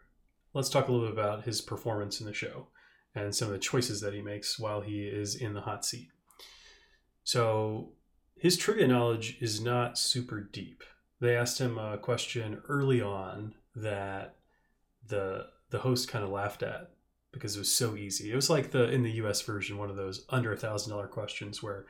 let's 0.54 0.70
talk 0.70 0.88
a 0.88 0.92
little 0.92 1.08
bit 1.08 1.18
about 1.18 1.44
his 1.44 1.60
performance 1.60 2.20
in 2.20 2.26
the 2.26 2.32
show 2.32 2.68
and 3.14 3.34
some 3.34 3.48
of 3.48 3.52
the 3.52 3.58
choices 3.58 4.00
that 4.00 4.14
he 4.14 4.22
makes 4.22 4.58
while 4.58 4.80
he 4.80 5.02
is 5.02 5.34
in 5.34 5.54
the 5.54 5.62
hot 5.62 5.84
seat. 5.84 6.08
So 7.24 7.92
his 8.38 8.56
trivia 8.56 8.88
knowledge 8.88 9.36
is 9.40 9.60
not 9.60 9.98
super 9.98 10.40
deep. 10.40 10.84
They 11.20 11.36
asked 11.36 11.58
him 11.58 11.78
a 11.78 11.98
question 11.98 12.62
early 12.68 13.00
on 13.00 13.54
that 13.74 14.36
the 15.06 15.46
the 15.70 15.80
host 15.80 16.08
kind 16.08 16.24
of 16.24 16.30
laughed 16.30 16.62
at 16.62 16.90
because 17.32 17.56
it 17.56 17.58
was 17.58 17.72
so 17.72 17.96
easy. 17.96 18.32
It 18.32 18.36
was 18.36 18.50
like 18.50 18.70
the 18.70 18.90
in 18.90 19.02
the 19.02 19.12
US 19.12 19.42
version 19.42 19.78
one 19.78 19.90
of 19.90 19.96
those 19.96 20.24
under 20.28 20.52
a 20.52 20.56
thousand 20.56 20.92
dollar 20.92 21.08
questions 21.08 21.62
where 21.62 21.86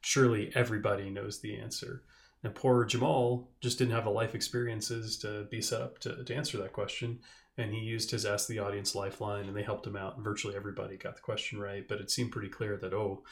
surely 0.00 0.50
everybody 0.54 1.10
knows 1.10 1.40
the 1.40 1.56
answer. 1.56 2.02
And 2.44 2.54
poor 2.54 2.84
Jamal 2.84 3.50
just 3.60 3.78
didn't 3.78 3.94
have 3.94 4.04
the 4.04 4.10
life 4.10 4.34
experiences 4.34 5.16
to 5.18 5.46
be 5.50 5.62
set 5.62 5.80
up 5.80 5.98
to, 6.00 6.24
to 6.24 6.34
answer 6.34 6.58
that 6.58 6.72
question. 6.72 7.20
And 7.56 7.72
he 7.72 7.80
used 7.80 8.10
his 8.10 8.26
Ask 8.26 8.48
the 8.48 8.58
Audience 8.58 8.94
lifeline, 8.94 9.46
and 9.46 9.56
they 9.56 9.62
helped 9.62 9.86
him 9.86 9.94
out. 9.94 10.18
Virtually 10.18 10.56
everybody 10.56 10.96
got 10.96 11.16
the 11.16 11.22
question 11.22 11.60
right. 11.60 11.86
But 11.86 12.00
it 12.00 12.10
seemed 12.10 12.32
pretty 12.32 12.48
clear 12.48 12.76
that, 12.78 12.94
oh, 12.94 13.22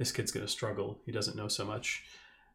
this 0.00 0.12
kid's 0.12 0.32
going 0.32 0.46
to 0.46 0.50
struggle. 0.50 0.98
He 1.04 1.12
doesn't 1.12 1.36
know 1.36 1.48
so 1.48 1.66
much. 1.66 2.04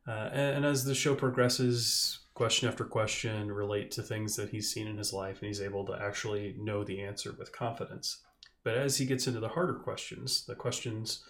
Uh, 0.07 0.29
and, 0.33 0.57
and 0.57 0.65
as 0.65 0.83
the 0.83 0.95
show 0.95 1.13
progresses, 1.13 2.21
question 2.33 2.67
after 2.67 2.83
question 2.83 3.51
relate 3.51 3.91
to 3.91 4.01
things 4.01 4.35
that 4.35 4.49
he's 4.49 4.73
seen 4.73 4.87
in 4.87 4.97
his 4.97 5.13
life, 5.13 5.37
and 5.39 5.47
he's 5.47 5.61
able 5.61 5.85
to 5.85 5.93
actually 5.93 6.55
know 6.57 6.83
the 6.83 7.03
answer 7.03 7.35
with 7.37 7.55
confidence. 7.55 8.23
But 8.63 8.77
as 8.77 8.97
he 8.97 9.05
gets 9.05 9.27
into 9.27 9.39
the 9.39 9.49
harder 9.49 9.75
questions, 9.75 10.43
the 10.47 10.55
questions, 10.55 11.23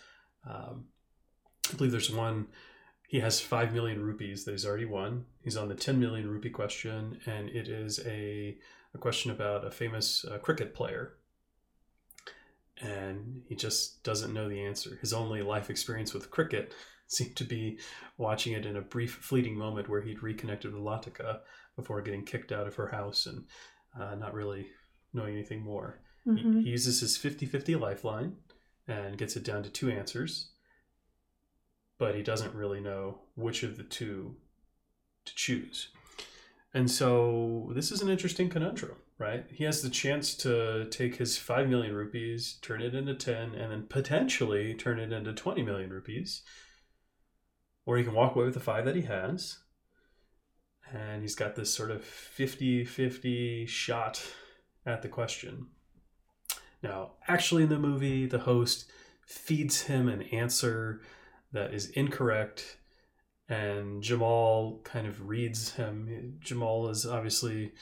um, 0.50 0.86
I 1.70 1.76
believe 1.76 1.92
there's 1.92 2.10
one 2.10 2.48
he 3.10 3.20
has 3.20 3.42
5 3.42 3.74
million 3.74 4.02
rupees 4.02 4.46
that 4.46 4.52
he's 4.52 4.66
already 4.66 4.86
won. 4.86 5.26
He's 5.44 5.58
on 5.58 5.68
the 5.68 5.76
10 5.76 6.00
million 6.00 6.30
rupee 6.30 6.50
question, 6.50 7.20
and 7.26 7.50
it 7.50 7.68
is 7.68 8.00
a, 8.06 8.58
a 8.94 8.98
question 8.98 9.32
about 9.32 9.66
a 9.66 9.70
famous 9.70 10.24
uh, 10.26 10.38
cricket 10.38 10.74
player. 10.74 11.14
And 12.82 13.42
he 13.48 13.56
just 13.56 14.04
doesn't 14.04 14.34
know 14.34 14.50
the 14.50 14.64
answer. 14.64 14.98
His 15.00 15.14
only 15.14 15.42
life 15.42 15.70
experience 15.70 16.14
with 16.14 16.32
cricket 16.32 16.74
seemed 17.08 17.36
to 17.36 17.44
be 17.44 17.80
watching 18.18 18.54
it 18.54 18.66
in 18.66 18.78
a 18.78 18.82
brief, 18.82 19.14
fleeting 19.22 19.56
moment 19.58 19.88
where 19.88 20.02
he'd 20.02 20.24
reconnected 20.24 20.74
with 20.74 20.82
Latika 20.82 21.40
before 21.76 22.02
getting 22.02 22.26
kicked 22.26 22.52
out 22.52 22.68
of 22.68 22.76
her 22.76 22.88
house 22.88 23.28
and 23.28 23.46
uh, 24.00 24.16
not 24.16 24.34
really 24.34 24.68
knowing 25.14 25.34
anything 25.34 25.62
more. 25.62 26.02
Mhm. 26.28 26.60
He, 26.60 26.64
he 26.64 26.70
uses 26.72 27.00
his 27.00 27.16
50 27.16 27.46
50 27.46 27.76
lifeline 27.76 28.38
and 28.88 29.18
gets 29.18 29.36
it 29.36 29.44
down 29.44 29.64
to 29.64 29.70
two 29.70 29.90
answers 29.90 30.50
but 31.98 32.16
he 32.16 32.22
doesn't 32.22 32.54
really 32.54 32.80
know 32.80 33.20
which 33.36 33.64
of 33.64 33.78
the 33.78 33.84
two 33.84 34.36
to 35.26 35.36
choose. 35.36 35.90
And 36.74 36.92
so 36.92 37.72
this 37.74 37.92
is 37.92 38.02
an 38.02 38.10
interesting 38.10 38.50
conundrum, 38.50 38.98
right? 39.18 39.46
He 39.50 39.64
has 39.64 39.82
the 39.82 39.90
chance 39.90 40.36
to 40.36 40.86
take 40.86 41.16
his 41.16 41.38
5 41.38 41.70
million 41.70 41.96
rupees, 41.96 42.58
turn 42.62 42.82
it 42.82 42.96
into 42.96 43.14
10, 43.14 43.56
and 43.56 43.72
then 43.72 43.86
potentially 43.88 44.74
turn 44.74 45.00
it 45.00 45.14
into 45.14 45.34
20 45.34 45.64
million 45.64 45.90
rupees. 45.90 46.42
Or 47.86 47.98
he 47.98 48.04
can 48.04 48.14
walk 48.14 48.36
away 48.36 48.46
with 48.46 48.54
the 48.56 48.60
5 48.60 48.86
that 48.86 48.96
he 48.96 49.04
has. 49.04 49.60
And 50.92 51.22
he's 51.22 51.36
got 51.36 51.56
this 51.56 51.74
sort 51.74 51.92
of 51.92 52.04
50 52.04 52.86
50 52.86 53.66
shot 53.66 54.24
at 54.86 55.02
the 55.02 55.08
question. 55.08 55.68
Now, 56.84 57.14
actually, 57.28 57.64
in 57.64 57.70
the 57.70 57.80
movie, 57.80 58.28
the 58.28 58.40
host 58.40 58.86
feeds 59.26 59.84
him 59.84 60.08
an 60.08 60.22
answer 60.24 61.02
that 61.52 61.74
is 61.74 61.90
incorrect 61.92 62.78
and 63.48 64.02
Jamal 64.02 64.82
kind 64.84 65.08
of 65.08 65.28
reads 65.28 65.74
him. 65.74 66.38
Jamal 66.40 66.90
is 66.90 67.06
obviously 67.06 67.74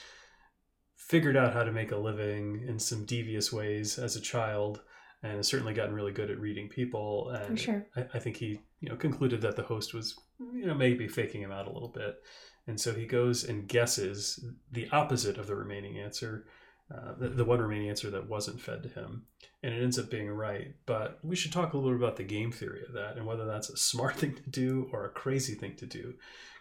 figured 1.08 1.38
out 1.38 1.54
how 1.54 1.64
to 1.64 1.72
make 1.72 1.92
a 1.92 1.98
living 1.98 2.64
in 2.68 2.80
some 2.80 3.06
devious 3.06 3.52
ways 3.52 4.00
as 4.00 4.16
a 4.16 4.22
child 4.22 4.82
and 5.22 5.38
has 5.38 5.48
certainly 5.48 5.74
gotten 5.74 5.94
really 5.94 6.12
good 6.12 6.30
at 6.30 6.40
reading 6.40 6.68
people 6.68 7.30
and 7.30 7.60
sure. 7.60 7.86
I, 7.96 8.06
I 8.14 8.20
think 8.20 8.38
he 8.38 8.60
you 8.80 8.90
know 8.90 8.96
concluded 8.96 9.42
that 9.42 9.56
the 9.56 9.64
host 9.64 9.94
was 9.94 10.16
you 10.54 10.66
know 10.66 10.74
maybe 10.74 11.08
faking 11.08 11.42
him 11.42 11.52
out 11.52 11.68
a 11.68 11.72
little 11.72 11.90
bit 11.90 12.22
and 12.68 12.80
so 12.80 12.94
he 12.94 13.06
goes 13.06 13.44
and 13.44 13.68
guesses 13.68 14.46
the 14.72 14.90
opposite 14.92 15.38
of 15.38 15.48
the 15.48 15.56
remaining 15.56 15.98
answer 16.00 16.46
uh, 16.94 17.14
the, 17.18 17.30
the 17.30 17.46
one 17.46 17.60
remaining 17.60 17.90
answer 17.90 18.10
that 18.10 18.30
wasn't 18.30 18.60
fed 18.60 18.84
to 18.84 18.90
him 18.90 19.24
and 19.64 19.74
it 19.74 19.82
ends 19.82 19.98
up 19.98 20.10
being 20.10 20.30
right. 20.30 20.76
But 20.86 21.20
we 21.24 21.36
should 21.36 21.54
talk 21.54 21.74
a 21.74 21.78
little 21.78 21.92
bit 21.92 22.04
about 22.04 22.18
the 22.18 22.24
game 22.24 22.52
theory 22.52 22.84
of 22.86 22.94
that 22.94 23.16
and 23.16 23.26
whether 23.26 23.46
that's 23.46 23.70
a 23.70 23.78
smart 23.78 24.16
thing 24.18 24.36
to 24.36 24.50
do 24.50 24.90
or 24.92 25.06
a 25.06 25.10
crazy 25.10 25.56
thing 25.56 25.76
to 25.78 25.86
do. 25.86 26.14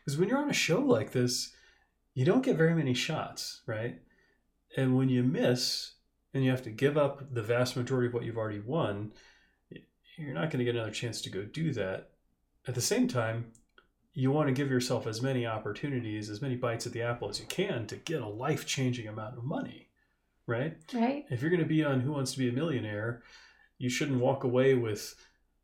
Because 0.05 0.19
when 0.19 0.29
you're 0.29 0.39
on 0.39 0.51
a 0.51 0.55
show 0.55 0.81
like 0.81 1.13
this, 1.13 1.53
you 2.15 2.25
don't 2.25 2.45
get 2.45 2.57
very 2.57 2.75
many 2.75 2.95
shots, 2.95 3.63
right? 3.67 3.99
And 4.77 4.97
when 4.97 5.09
you 5.09 5.23
miss 5.23 5.93
and 6.35 6.45
you 6.45 6.51
have 6.51 6.63
to 6.63 6.71
give 6.71 6.97
up 6.97 7.35
the 7.35 7.43
vast 7.43 7.77
majority 7.77 8.09
of 8.09 8.15
what 8.15 8.25
you've 8.25 8.39
already 8.39 8.61
won, 8.61 9.13
you're 10.17 10.35
not 10.35 10.51
going 10.51 10.59
to 10.59 10.65
get 10.65 10.75
another 10.75 10.91
chance 10.91 11.21
to 11.23 11.31
go 11.31 11.43
do 11.43 11.73
that. 11.73 12.11
At 12.67 12.75
the 12.75 12.81
same 12.81 13.09
time, 13.09 13.53
you 14.15 14.31
want 14.31 14.49
to 14.49 14.55
give 14.55 14.71
yourself 14.71 15.07
as 15.07 15.23
many 15.23 15.47
opportunities, 15.47 16.29
as 16.29 16.43
many 16.43 16.55
bites 16.55 16.87
at 16.87 16.93
the 16.93 17.03
apple 17.03 17.29
as 17.29 17.41
you 17.41 17.47
can 17.47 17.87
to 17.87 17.97
get 17.97 18.21
a 18.21 18.29
life 18.29 18.67
changing 18.67 19.09
amount 19.09 19.37
of 19.37 19.45
money, 19.45 19.89
right? 20.47 20.77
Right? 20.93 21.25
if 21.31 21.41
you're 21.41 21.51
going 21.51 21.61
to 21.61 21.67
be 21.67 21.85
on 21.85 22.01
Who 22.01 22.13
Wants 22.13 22.33
to 22.33 22.39
Be 22.39 22.49
a 22.49 22.53
Millionaire, 22.53 23.23
you 23.79 23.89
shouldn't 23.89 24.21
walk 24.21 24.45
away 24.45 24.75
with 24.75 25.15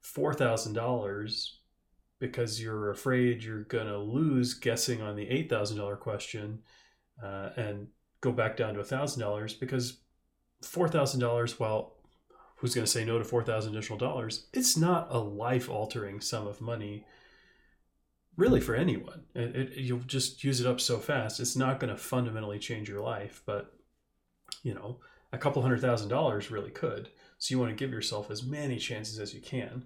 four 0.00 0.32
thousand 0.32 0.72
dollars 0.72 1.58
because 2.18 2.60
you're 2.60 2.90
afraid 2.90 3.44
you're 3.44 3.64
going 3.64 3.86
to 3.86 3.98
lose 3.98 4.54
guessing 4.54 5.02
on 5.02 5.14
the 5.14 5.28
eight 5.28 5.50
thousand 5.50 5.76
dollar 5.76 5.96
question, 5.96 6.60
uh, 7.22 7.50
and 7.56 7.88
go 8.20 8.32
back 8.32 8.56
down 8.56 8.74
to 8.74 8.84
thousand 8.84 9.20
dollars 9.20 9.54
because 9.54 9.98
four 10.62 10.88
thousand 10.88 11.20
dollars. 11.20 11.58
Well, 11.58 11.94
who's 12.58 12.74
going 12.74 12.84
to 12.84 12.90
say 12.90 13.04
no 13.04 13.18
to 13.18 13.24
4,000 13.24 13.72
additional 13.72 13.98
dollars? 13.98 14.46
It's 14.52 14.76
not 14.76 15.08
a 15.10 15.18
life 15.18 15.68
altering 15.68 16.20
sum 16.20 16.46
of 16.46 16.60
money. 16.60 17.04
Really, 18.36 18.60
for 18.60 18.74
anyone, 18.74 19.22
it, 19.34 19.56
it, 19.56 19.76
you'll 19.76 20.00
just 20.00 20.44
use 20.44 20.60
it 20.60 20.66
up 20.66 20.80
so 20.80 20.98
fast. 20.98 21.40
It's 21.40 21.56
not 21.56 21.80
going 21.80 21.92
to 21.92 21.96
fundamentally 21.96 22.58
change 22.58 22.88
your 22.88 23.00
life, 23.00 23.42
but 23.46 23.72
you 24.62 24.74
know, 24.74 24.98
a 25.32 25.38
couple 25.38 25.62
hundred 25.62 25.80
thousand 25.80 26.08
dollars 26.08 26.50
really 26.50 26.70
could. 26.70 27.08
So 27.38 27.52
you 27.52 27.58
want 27.58 27.70
to 27.70 27.76
give 27.76 27.92
yourself 27.92 28.30
as 28.30 28.42
many 28.42 28.78
chances 28.78 29.18
as 29.18 29.34
you 29.34 29.40
can. 29.40 29.84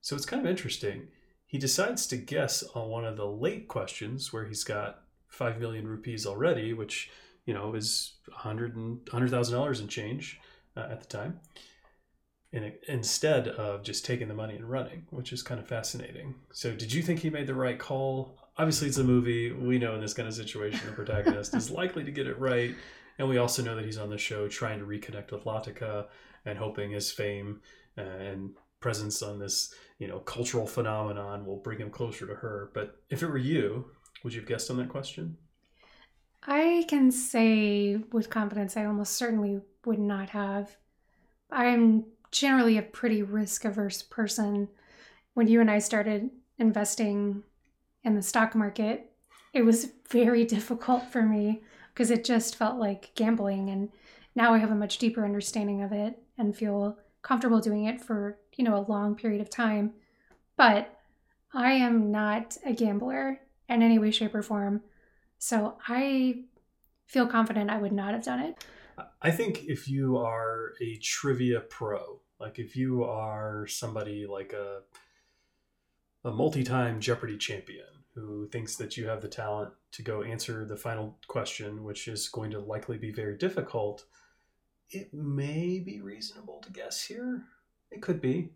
So 0.00 0.14
it's 0.16 0.26
kind 0.26 0.44
of 0.44 0.50
interesting. 0.50 1.08
He 1.46 1.58
decides 1.58 2.06
to 2.08 2.16
guess 2.16 2.62
on 2.74 2.88
one 2.88 3.04
of 3.04 3.16
the 3.16 3.26
late 3.26 3.68
questions 3.68 4.32
where 4.32 4.44
he's 4.44 4.64
got 4.64 5.02
5 5.28 5.58
million 5.60 5.86
rupees 5.86 6.26
already, 6.26 6.72
which, 6.72 7.10
you 7.46 7.54
know, 7.54 7.74
is 7.74 8.14
$100,000 8.30 9.04
$100, 9.04 9.80
and 9.80 9.88
change 9.88 10.40
uh, 10.76 10.86
at 10.90 11.00
the 11.00 11.06
time. 11.06 11.40
And 12.52 12.66
it, 12.66 12.82
instead 12.88 13.48
of 13.48 13.82
just 13.82 14.04
taking 14.04 14.28
the 14.28 14.34
money 14.34 14.54
and 14.54 14.68
running, 14.68 15.06
which 15.10 15.32
is 15.32 15.42
kind 15.42 15.60
of 15.60 15.66
fascinating. 15.66 16.36
So, 16.52 16.72
did 16.72 16.92
you 16.92 17.02
think 17.02 17.20
he 17.20 17.30
made 17.30 17.48
the 17.48 17.54
right 17.54 17.78
call? 17.78 18.38
Obviously, 18.56 18.86
it's 18.86 18.98
a 18.98 19.04
movie. 19.04 19.50
We 19.50 19.78
know 19.78 19.94
in 19.94 20.00
this 20.00 20.14
kind 20.14 20.28
of 20.28 20.34
situation, 20.34 20.80
the 20.86 20.92
protagonist 20.92 21.54
is 21.54 21.70
likely 21.82 22.04
to 22.04 22.12
get 22.12 22.28
it 22.28 22.38
right. 22.38 22.74
And 23.18 23.28
we 23.28 23.38
also 23.38 23.62
know 23.62 23.74
that 23.74 23.84
he's 23.84 23.98
on 23.98 24.10
the 24.10 24.18
show 24.18 24.48
trying 24.48 24.78
to 24.78 24.86
reconnect 24.86 25.32
with 25.32 25.44
Latika 25.44 26.06
and 26.44 26.58
hoping 26.58 26.92
his 26.92 27.10
fame 27.10 27.60
and 27.96 28.50
presence 28.80 29.22
on 29.22 29.38
this, 29.38 29.72
you 29.98 30.06
know, 30.06 30.18
cultural 30.20 30.66
phenomenon 30.66 31.46
will 31.46 31.56
bring 31.56 31.78
him 31.78 31.90
closer 31.90 32.26
to 32.26 32.34
her. 32.34 32.70
But 32.74 33.00
if 33.10 33.22
it 33.22 33.28
were 33.28 33.38
you, 33.38 33.86
would 34.22 34.34
you 34.34 34.40
have 34.40 34.48
guessed 34.48 34.70
on 34.70 34.76
that 34.78 34.88
question? 34.88 35.36
I 36.46 36.84
can 36.88 37.10
say 37.10 37.96
with 38.12 38.30
confidence, 38.30 38.76
I 38.76 38.84
almost 38.84 39.14
certainly 39.14 39.60
would 39.86 39.98
not 39.98 40.30
have. 40.30 40.76
I'm 41.50 42.04
generally 42.30 42.76
a 42.76 42.82
pretty 42.82 43.22
risk 43.22 43.64
averse 43.64 44.02
person. 44.02 44.68
When 45.32 45.48
you 45.48 45.60
and 45.60 45.70
I 45.70 45.78
started 45.78 46.30
investing 46.58 47.42
in 48.02 48.14
the 48.14 48.22
stock 48.22 48.54
market, 48.54 49.12
it 49.52 49.62
was 49.62 49.92
very 50.10 50.44
difficult 50.44 51.04
for 51.10 51.22
me 51.22 51.62
because 51.92 52.10
it 52.10 52.24
just 52.24 52.56
felt 52.56 52.78
like 52.78 53.14
gambling. 53.14 53.70
And 53.70 53.88
now 54.34 54.52
I 54.52 54.58
have 54.58 54.70
a 54.70 54.76
much 54.76 54.98
deeper 54.98 55.24
understanding 55.24 55.82
of 55.82 55.92
it 55.92 56.20
and 56.36 56.54
feel 56.54 56.98
comfortable 57.22 57.60
doing 57.60 57.86
it 57.86 58.02
for, 58.02 58.38
you 58.56 58.64
know, 58.64 58.76
a 58.76 58.90
long 58.90 59.14
period 59.14 59.40
of 59.40 59.48
time. 59.48 59.94
But 60.56 61.00
I 61.54 61.72
am 61.72 62.10
not 62.10 62.58
a 62.66 62.72
gambler 62.72 63.40
in 63.68 63.82
any 63.82 63.98
way, 63.98 64.10
shape, 64.10 64.34
or 64.34 64.42
form. 64.42 64.82
So 65.38 65.76
I 65.86 66.44
feel 67.06 67.26
confident 67.26 67.70
I 67.70 67.78
would 67.78 67.92
not 67.92 68.14
have 68.14 68.24
done 68.24 68.40
it. 68.40 68.64
I 69.20 69.30
think 69.30 69.64
if 69.64 69.88
you 69.88 70.18
are 70.18 70.72
a 70.80 70.96
trivia 71.02 71.60
pro, 71.60 72.20
like 72.38 72.58
if 72.58 72.76
you 72.76 73.04
are 73.04 73.66
somebody 73.66 74.26
like 74.26 74.52
a 74.52 74.80
a 76.24 76.30
multi-time 76.30 77.00
Jeopardy 77.00 77.36
champion 77.36 77.84
who 78.14 78.48
thinks 78.48 78.76
that 78.76 78.96
you 78.96 79.06
have 79.06 79.20
the 79.20 79.28
talent 79.28 79.72
to 79.92 80.02
go 80.02 80.22
answer 80.22 80.64
the 80.64 80.76
final 80.76 81.18
question, 81.26 81.84
which 81.84 82.08
is 82.08 82.28
going 82.28 82.50
to 82.50 82.60
likely 82.60 82.96
be 82.96 83.12
very 83.12 83.36
difficult, 83.36 84.04
it 84.88 85.12
may 85.12 85.80
be 85.80 86.00
reasonable 86.00 86.60
to 86.60 86.72
guess 86.72 87.02
here. 87.04 87.42
It 87.90 88.00
could 88.00 88.20
be, 88.20 88.52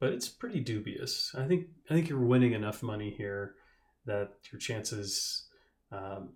but 0.00 0.12
it's 0.12 0.28
pretty 0.28 0.60
dubious. 0.60 1.34
I 1.36 1.46
think 1.46 1.68
I 1.90 1.94
think 1.94 2.08
you're 2.08 2.20
winning 2.20 2.52
enough 2.52 2.82
money 2.82 3.10
here 3.10 3.54
that 4.04 4.32
your 4.52 4.58
chances 4.58 5.47
um, 5.92 6.30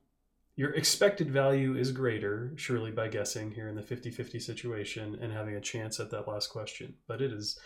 your 0.55 0.70
expected 0.74 1.30
value 1.30 1.76
is 1.76 1.92
greater, 1.92 2.53
surely, 2.57 2.90
by 2.90 3.09
guessing 3.09 3.53
here 3.53 3.68
in 3.68 3.74
the 3.74 3.82
50 3.82 4.11
50 4.11 4.38
situation 4.38 5.18
and 5.20 5.32
having 5.32 5.55
a 5.55 5.61
chance 5.61 5.98
at 5.98 6.11
that 6.11 6.28
last 6.28 6.48
question. 6.48 6.94
But 7.07 7.22
it 7.22 7.32
is 7.32 7.59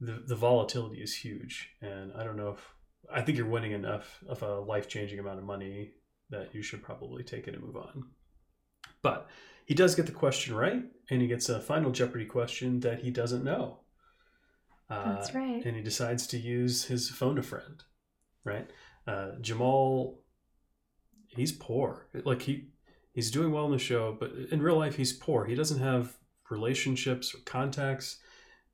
the, 0.00 0.22
the 0.26 0.36
volatility 0.36 1.02
is 1.02 1.16
huge. 1.16 1.70
And 1.80 2.12
I 2.16 2.24
don't 2.24 2.36
know 2.36 2.50
if 2.50 2.74
I 3.12 3.22
think 3.22 3.38
you're 3.38 3.46
winning 3.46 3.72
enough 3.72 4.22
of 4.28 4.42
a 4.42 4.60
life 4.60 4.88
changing 4.88 5.18
amount 5.18 5.38
of 5.38 5.44
money 5.44 5.92
that 6.30 6.54
you 6.54 6.62
should 6.62 6.82
probably 6.82 7.22
take 7.22 7.48
it 7.48 7.54
and 7.54 7.62
move 7.62 7.76
on. 7.76 8.04
But 9.02 9.28
he 9.64 9.74
does 9.74 9.94
get 9.94 10.06
the 10.06 10.12
question 10.12 10.54
right, 10.54 10.82
and 11.10 11.20
he 11.20 11.28
gets 11.28 11.48
a 11.48 11.60
final 11.60 11.90
Jeopardy 11.90 12.24
question 12.24 12.80
that 12.80 13.00
he 13.00 13.10
doesn't 13.10 13.44
know. 13.44 13.80
That's 15.14 15.34
right. 15.34 15.64
And 15.64 15.76
he 15.76 15.82
decides 15.82 16.26
to 16.28 16.38
use 16.38 16.84
his 16.84 17.10
phone 17.10 17.38
a 17.38 17.42
friend, 17.42 17.82
right? 18.44 18.70
Uh, 19.06 19.32
Jamal, 19.40 20.20
he's 21.36 21.52
poor. 21.52 22.06
Like 22.24 22.42
he 22.42 22.68
he's 23.12 23.30
doing 23.30 23.52
well 23.52 23.66
in 23.66 23.72
the 23.72 23.78
show, 23.78 24.16
but 24.18 24.32
in 24.50 24.62
real 24.62 24.76
life 24.76 24.96
he's 24.96 25.12
poor. 25.12 25.44
He 25.44 25.54
doesn't 25.54 25.80
have 25.80 26.16
relationships 26.50 27.34
or 27.34 27.38
contacts. 27.44 28.18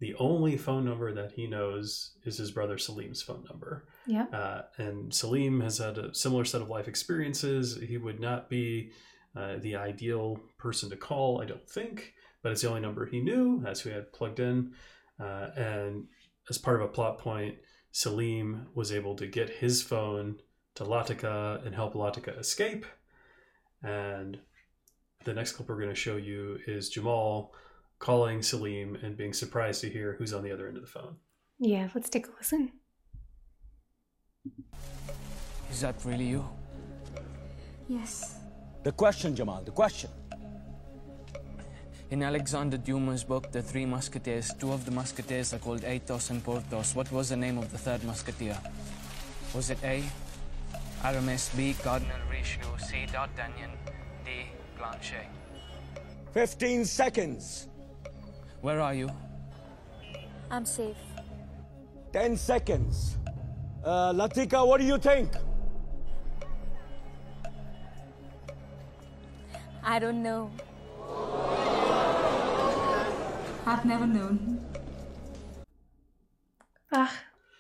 The 0.01 0.15
only 0.17 0.57
phone 0.57 0.85
number 0.85 1.15
that 1.15 1.33
he 1.33 1.47
knows 1.47 2.17
is 2.25 2.39
his 2.39 2.51
brother 2.51 2.77
Salim's 2.77 3.23
phone 3.23 3.45
number. 3.49 3.87
Yeah. 4.07 4.25
Uh, 4.33 4.63
and 4.77 5.15
Salim 5.15 5.61
has 5.61 5.79
had 5.79 5.97
a 5.97 6.13
similar 6.13 6.45
set 6.45 6.61
of 6.61 6.69
life 6.69 6.89
experiences. 6.89 7.79
He 7.81 7.99
would 7.99 8.19
not 8.19 8.51
be 8.51 8.91
uh, 9.37 9.59
the 9.61 9.77
ideal 9.77 10.41
person 10.59 10.91
to 10.91 10.97
call, 10.97 11.41
I 11.41 11.45
don't 11.45 11.69
think, 11.71 12.15
but 12.43 12.51
it's 12.51 12.63
the 12.63 12.69
only 12.69 12.81
number 12.81 13.07
he 13.07 13.21
knew. 13.21 13.61
That's 13.63 13.81
who 13.81 13.91
he 13.91 13.95
had 13.95 14.13
plugged 14.13 14.41
in. 14.41 14.73
Uh, 15.21 15.51
and 15.57 16.07
as 16.51 16.59
part 16.59 16.83
of 16.83 16.89
a 16.89 16.93
plot 16.93 17.19
point, 17.19 17.59
Salim 17.93 18.67
was 18.75 18.91
able 18.91 19.15
to 19.17 19.27
get 19.29 19.51
his 19.51 19.83
phone 19.83 20.39
to 20.75 20.85
Latika 20.85 21.65
and 21.65 21.75
help 21.75 21.95
Latika 21.95 22.39
escape. 22.39 22.87
And 23.83 24.39
the 25.25 25.35
next 25.35 25.53
clip 25.53 25.69
we're 25.69 25.77
going 25.77 25.89
to 25.89 25.95
show 25.95 26.17
you 26.17 26.59
is 26.67 26.89
Jamal 26.89 27.53
calling 27.99 28.43
Salim 28.43 28.97
and 28.97 29.17
being 29.17 29.33
surprised 29.33 29.81
to 29.83 29.91
hear 29.91 30.17
who's 30.19 30.33
on 30.33 30.43
the 30.43 30.53
other 30.53 30.67
end 30.67 30.77
of 30.77 30.83
the 30.83 30.89
phone. 30.89 31.17
Yeah, 31.59 31.89
let's 31.95 32.09
take 32.09 32.27
a 32.27 32.31
listen. 32.39 32.73
Is 35.71 35.81
that 35.81 35.95
really 36.05 36.25
you? 36.25 36.45
Yes. 37.89 38.37
The 38.83 38.93
question, 38.93 39.37
Jamal, 39.37 39.63
the 39.63 39.71
question. 39.71 40.11
In 42.11 42.23
Alexander 42.23 42.77
Dumas' 42.77 43.25
book, 43.25 43.51
The 43.53 43.63
Three 43.63 43.87
Musketeers, 43.87 44.53
two 44.59 44.73
of 44.73 44.85
the 44.85 44.91
musketeers 44.91 45.55
are 45.55 45.59
called 45.59 45.85
Athos 45.85 46.31
and 46.31 46.45
Porthos. 46.45 46.95
What 46.95 47.11
was 47.11 47.31
the 47.31 47.37
name 47.37 47.57
of 47.57 47.71
the 47.73 47.79
third 47.79 48.05
musketeer? 48.05 48.59
Was 49.55 49.71
it 49.71 49.79
A. 49.83 50.03
Aramis, 51.05 51.51
B. 51.57 51.75
Cardinal 51.83 52.17
Richelieu, 52.31 52.79
C. 52.79 53.07
D'Artagnan, 53.11 53.71
D. 54.25 54.47
Planchet? 54.79 55.27
15 56.33 56.85
seconds. 56.85 57.67
Where 58.61 58.81
are 58.81 58.95
you? 58.95 59.11
I'm 60.49 60.65
safe. 60.65 60.97
10 62.13 62.37
seconds. 62.37 63.19
Uh, 63.85 64.13
Latika, 64.13 64.65
what 64.65 64.81
do 64.81 64.87
you 64.87 64.97
think? 64.97 65.33
I 69.83 69.99
don't 69.99 70.23
know. 70.23 70.53
I've 73.67 73.85
never 73.85 74.07
known. 74.07 74.65
Ah, 76.93 77.13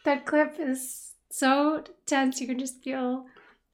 that 0.05 0.26
clip 0.26 0.55
is 0.61 1.11
so 1.33 1.83
tense. 2.07 2.41
You 2.41 2.47
can 2.47 2.59
just 2.59 2.83
feel 2.83 3.26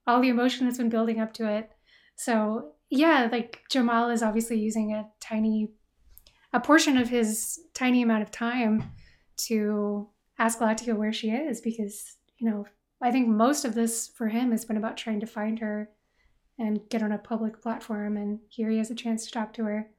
all 0.07 0.21
the 0.21 0.29
emotion 0.29 0.67
that's 0.67 0.79
been 0.79 0.89
building 0.89 1.21
up 1.21 1.33
to 1.35 1.51
it. 1.51 1.71
So 2.17 2.73
yeah, 2.91 3.29
like 3.31 3.61
Jamal 3.71 4.11
is 4.11 4.23
obviously 4.23 4.59
using 4.59 4.95
a 4.95 5.09
tiny, 5.21 5.73
a 6.53 6.61
portion 6.61 6.97
of 6.97 7.09
his 7.09 7.61
tiny 7.75 8.03
amount 8.03 8.23
of 8.23 8.31
time 8.31 8.93
to 9.49 10.09
ask 10.39 10.61
Latika 10.61 10.97
where 10.97 11.13
she 11.13 11.31
is 11.31 11.61
because 11.61 12.17
you 12.39 12.49
know 12.49 12.65
I 13.03 13.11
think 13.11 13.29
most 13.29 13.65
of 13.65 13.75
this 13.75 14.09
for 14.09 14.29
him 14.29 14.51
has 14.53 14.65
been 14.65 14.77
about 14.77 14.97
trying 14.97 15.21
to 15.21 15.27
find 15.27 15.59
her 15.59 15.91
and 16.59 16.81
get 16.89 17.03
on 17.03 17.13
a 17.13 17.19
public 17.19 17.63
platform, 17.63 18.17
and 18.17 18.41
here 18.49 18.71
he 18.71 18.79
has 18.79 18.91
a 18.91 18.95
chance 18.95 19.25
to 19.27 19.33
talk 19.33 19.53
to 19.55 19.65
her. 19.65 19.91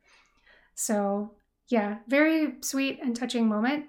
So 0.76 1.36
yeah, 1.70 1.98
very 2.08 2.56
sweet 2.62 3.00
and 3.02 3.16
touching 3.16 3.48
moment. 3.48 3.86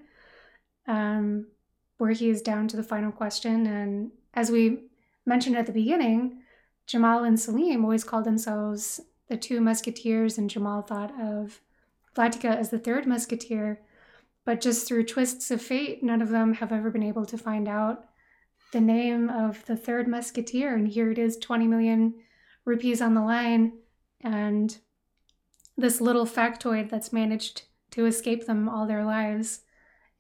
Um, 0.87 1.47
where 2.01 2.13
he 2.13 2.31
is 2.31 2.41
down 2.41 2.67
to 2.67 2.77
the 2.77 2.83
final 2.83 3.13
question. 3.13 3.67
And 3.67 4.11
as 4.33 4.51
we 4.51 4.85
mentioned 5.27 5.57
at 5.57 5.67
the 5.67 5.73
beginning, 5.73 6.41
Jamal 6.87 7.25
and 7.25 7.39
Salim 7.39 7.85
always 7.85 8.05
called 8.05 8.25
themselves 8.25 9.01
the 9.29 9.37
two 9.37 9.61
musketeers, 9.61 10.39
and 10.39 10.51
Jamal 10.51 10.83
thought 10.83 11.13
of 11.21 11.61
Latika 12.17 12.57
as 12.57 12.71
the 12.71 12.79
third 12.79 13.07
musketeer. 13.07 13.81
But 14.45 14.61
just 14.61 14.89
through 14.89 15.05
twists 15.05 15.51
of 15.51 15.61
fate, 15.61 16.03
none 16.03 16.23
of 16.23 16.31
them 16.31 16.55
have 16.55 16.73
ever 16.73 16.91
been 16.91 17.03
able 17.03 17.27
to 17.27 17.39
find 17.39 17.69
out 17.69 18.07
the 18.73 18.81
name 18.81 19.29
of 19.29 19.65
the 19.67 19.77
third 19.77 20.09
musketeer. 20.09 20.75
And 20.75 20.89
here 20.89 21.11
it 21.11 21.19
is 21.19 21.37
20 21.37 21.67
million 21.69 22.15
rupees 22.65 23.03
on 23.03 23.15
the 23.15 23.21
line, 23.21 23.75
and 24.23 24.79
this 25.77 26.01
little 26.01 26.27
factoid 26.27 26.89
that's 26.89 27.13
managed 27.13 27.63
to 27.91 28.07
escape 28.07 28.47
them 28.47 28.69
all 28.69 28.87
their 28.87 29.05
lives 29.05 29.61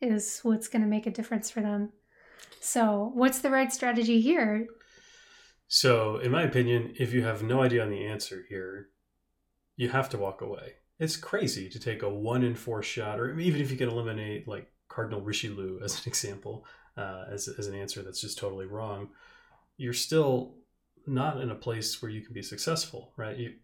is 0.01 0.41
what's 0.43 0.69
going 0.69 0.83
to 0.83 0.89
make 0.89 1.07
a 1.07 1.11
difference 1.11 1.51
for 1.51 1.61
them. 1.61 1.91
So, 2.61 3.11
what's 3.15 3.41
the 3.41 3.51
right 3.51 3.73
strategy 3.73 4.21
here? 4.21 4.67
So, 5.69 6.19
in 6.19 6.33
my 6.33 6.43
opinion, 6.43 6.95
if 6.99 7.13
you 7.13 7.23
have 7.23 7.43
no 7.43 7.63
idea 7.63 7.83
on 7.83 7.91
the 7.91 8.05
answer 8.05 8.45
here, 8.49 8.89
you 9.77 9.89
have 9.89 10.11
to 10.11 10.19
walk 10.19 10.41
away. 10.41 10.75
It's 10.99 11.17
crazy 11.17 11.69
to 11.71 11.79
take 11.79 12.03
a 12.03 12.09
one 12.09 12.43
in 12.43 12.55
four 12.55 12.83
shot, 12.83 13.21
or 13.21 13.39
even 13.39 13.61
if 13.61 13.71
you 13.71 13.77
can 13.77 13.89
eliminate 13.89 14.47
like 14.47 14.71
Cardinal 14.89 15.23
Richelieu 15.23 15.81
as 15.85 15.95
an 15.95 16.03
example, 16.07 16.67
uh, 16.97 17.25
as, 17.31 17.49
as 17.49 17.67
an 17.67 17.75
answer 17.75 18.03
that's 18.03 18.21
just 18.21 18.39
totally 18.39 18.67
wrong, 18.67 19.11
you're 19.77 19.93
still 19.95 20.57
not 21.07 21.41
in 21.41 21.51
a 21.51 21.55
place 21.55 22.03
where 22.03 22.11
you 22.11 22.21
can 22.21 22.35
be 22.35 22.43
successful, 22.43 23.13
right? 23.17 23.37
You 23.37 23.55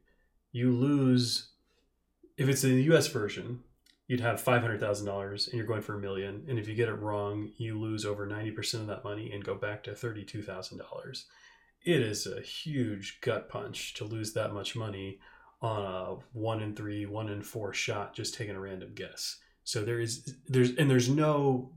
you 0.52 0.72
lose 0.72 1.50
if 2.38 2.48
it's 2.48 2.64
in 2.64 2.76
the 2.76 2.82
U.S. 2.84 3.08
version, 3.08 3.62
you'd 4.08 4.20
have 4.20 4.40
five 4.40 4.62
hundred 4.62 4.80
thousand 4.80 5.06
dollars, 5.06 5.48
and 5.48 5.56
you're 5.56 5.66
going 5.66 5.82
for 5.82 5.94
a 5.94 6.00
million. 6.00 6.44
And 6.48 6.58
if 6.58 6.68
you 6.68 6.74
get 6.74 6.88
it 6.88 7.00
wrong, 7.00 7.50
you 7.56 7.78
lose 7.78 8.04
over 8.04 8.26
ninety 8.26 8.50
percent 8.50 8.82
of 8.82 8.88
that 8.88 9.04
money 9.04 9.30
and 9.32 9.44
go 9.44 9.54
back 9.54 9.84
to 9.84 9.94
thirty-two 9.94 10.42
thousand 10.42 10.78
dollars. 10.78 11.26
It 11.84 12.00
is 12.00 12.26
a 12.26 12.40
huge 12.40 13.20
gut 13.20 13.48
punch 13.48 13.94
to 13.94 14.04
lose 14.04 14.32
that 14.32 14.52
much 14.52 14.74
money 14.74 15.20
on 15.62 15.84
a 15.84 16.16
one 16.32 16.60
in 16.60 16.74
three, 16.74 17.06
one 17.06 17.28
in 17.28 17.42
four 17.42 17.72
shot, 17.72 18.14
just 18.14 18.34
taking 18.34 18.56
a 18.56 18.60
random 18.60 18.92
guess. 18.94 19.38
So 19.64 19.84
there 19.84 20.00
is 20.00 20.34
there's 20.48 20.70
and 20.76 20.90
there's 20.90 21.08
no 21.08 21.72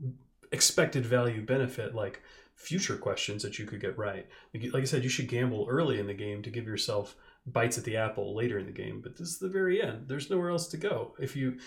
expected 0.52 1.06
value 1.06 1.44
benefit 1.44 1.94
like 1.94 2.22
future 2.56 2.96
questions 2.96 3.42
that 3.42 3.58
you 3.58 3.64
could 3.64 3.80
get 3.80 3.96
right. 3.96 4.26
Like, 4.52 4.72
like 4.72 4.82
I 4.82 4.86
said, 4.86 5.02
you 5.02 5.08
should 5.08 5.28
gamble 5.28 5.66
early 5.70 5.98
in 5.98 6.06
the 6.06 6.14
game 6.14 6.42
to 6.42 6.50
give 6.50 6.66
yourself 6.66 7.16
bites 7.46 7.78
at 7.78 7.84
the 7.84 7.96
apple 7.96 8.36
later 8.36 8.58
in 8.58 8.66
the 8.66 8.72
game. 8.72 9.00
But 9.00 9.16
this 9.16 9.28
is 9.28 9.38
the 9.38 9.48
very 9.48 9.80
end. 9.80 10.08
There's 10.08 10.28
nowhere 10.28 10.50
else 10.50 10.68
to 10.68 10.76
go. 10.76 11.14
If 11.18 11.34
you, 11.36 11.58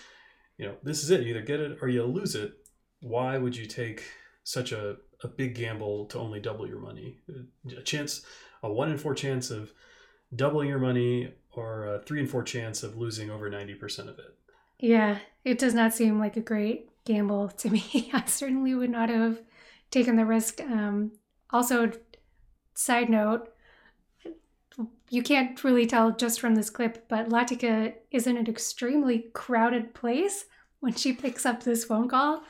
you 0.58 0.66
know, 0.66 0.76
this 0.82 1.02
is 1.02 1.10
it. 1.10 1.22
You 1.22 1.30
either 1.30 1.42
get 1.42 1.60
it 1.60 1.78
or 1.80 1.88
you 1.88 2.04
lose 2.04 2.34
it. 2.34 2.52
Why 3.00 3.38
would 3.38 3.56
you 3.56 3.66
take 3.66 4.04
such 4.44 4.72
a, 4.72 4.96
a 5.22 5.28
big 5.28 5.54
gamble 5.54 6.06
to 6.06 6.18
only 6.18 6.40
double 6.40 6.66
your 6.66 6.78
money? 6.78 7.18
A 7.76 7.82
chance, 7.82 8.24
a 8.62 8.72
one 8.72 8.90
in 8.90 8.98
four 8.98 9.14
chance 9.14 9.50
of 9.50 9.72
doubling 10.34 10.68
your 10.68 10.78
money 10.78 11.32
or 11.52 11.86
a 11.86 11.98
three 12.00 12.20
in 12.20 12.26
four 12.26 12.42
chance 12.42 12.82
of 12.82 12.96
losing 12.96 13.30
over 13.30 13.50
90% 13.50 14.00
of 14.08 14.18
it. 14.18 14.34
Yeah, 14.78 15.18
it 15.44 15.58
does 15.58 15.74
not 15.74 15.94
seem 15.94 16.18
like 16.18 16.36
a 16.36 16.40
great 16.40 16.90
gamble 17.04 17.48
to 17.48 17.70
me. 17.70 18.10
I 18.12 18.24
certainly 18.26 18.74
would 18.74 18.90
not 18.90 19.08
have 19.08 19.40
taken 19.90 20.16
the 20.16 20.24
risk. 20.24 20.60
Um, 20.60 21.12
also, 21.50 21.92
side 22.74 23.08
note, 23.08 23.53
you 25.10 25.22
can't 25.22 25.62
really 25.62 25.86
tell 25.86 26.10
just 26.12 26.40
from 26.40 26.54
this 26.54 26.70
clip, 26.70 27.08
but 27.08 27.28
Latika 27.28 27.94
is 28.10 28.26
in 28.26 28.36
an 28.36 28.48
extremely 28.48 29.26
crowded 29.32 29.94
place 29.94 30.46
when 30.80 30.94
she 30.94 31.12
picks 31.12 31.46
up 31.46 31.62
this 31.62 31.84
phone 31.84 32.08
call. 32.08 32.42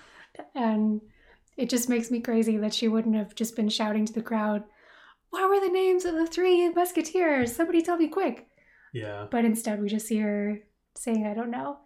And 0.55 1.01
it 1.57 1.69
just 1.71 1.89
makes 1.89 2.11
me 2.11 2.21
crazy 2.21 2.57
that 2.57 2.75
she 2.75 2.89
wouldn't 2.89 3.15
have 3.17 3.35
just 3.35 3.55
been 3.57 3.69
shouting 3.69 4.07
to 4.07 4.13
the 4.13 4.23
crowd, 4.23 4.65
What 5.31 5.49
were 5.51 5.61
the 5.61 5.73
names 5.73 6.05
of 6.05 6.15
the 6.15 6.27
three 6.27 6.69
musketeers? 6.71 7.55
Somebody 7.55 7.83
tell 7.83 7.97
me 7.97 8.09
quick. 8.09 8.49
Yeah. 8.93 9.27
But 9.31 9.45
instead, 9.45 9.81
we 9.81 9.89
just 9.89 10.07
see 10.07 10.19
her 10.19 10.61
saying, 10.97 11.27
I 11.27 11.35
don't 11.35 11.51
know. 11.51 11.79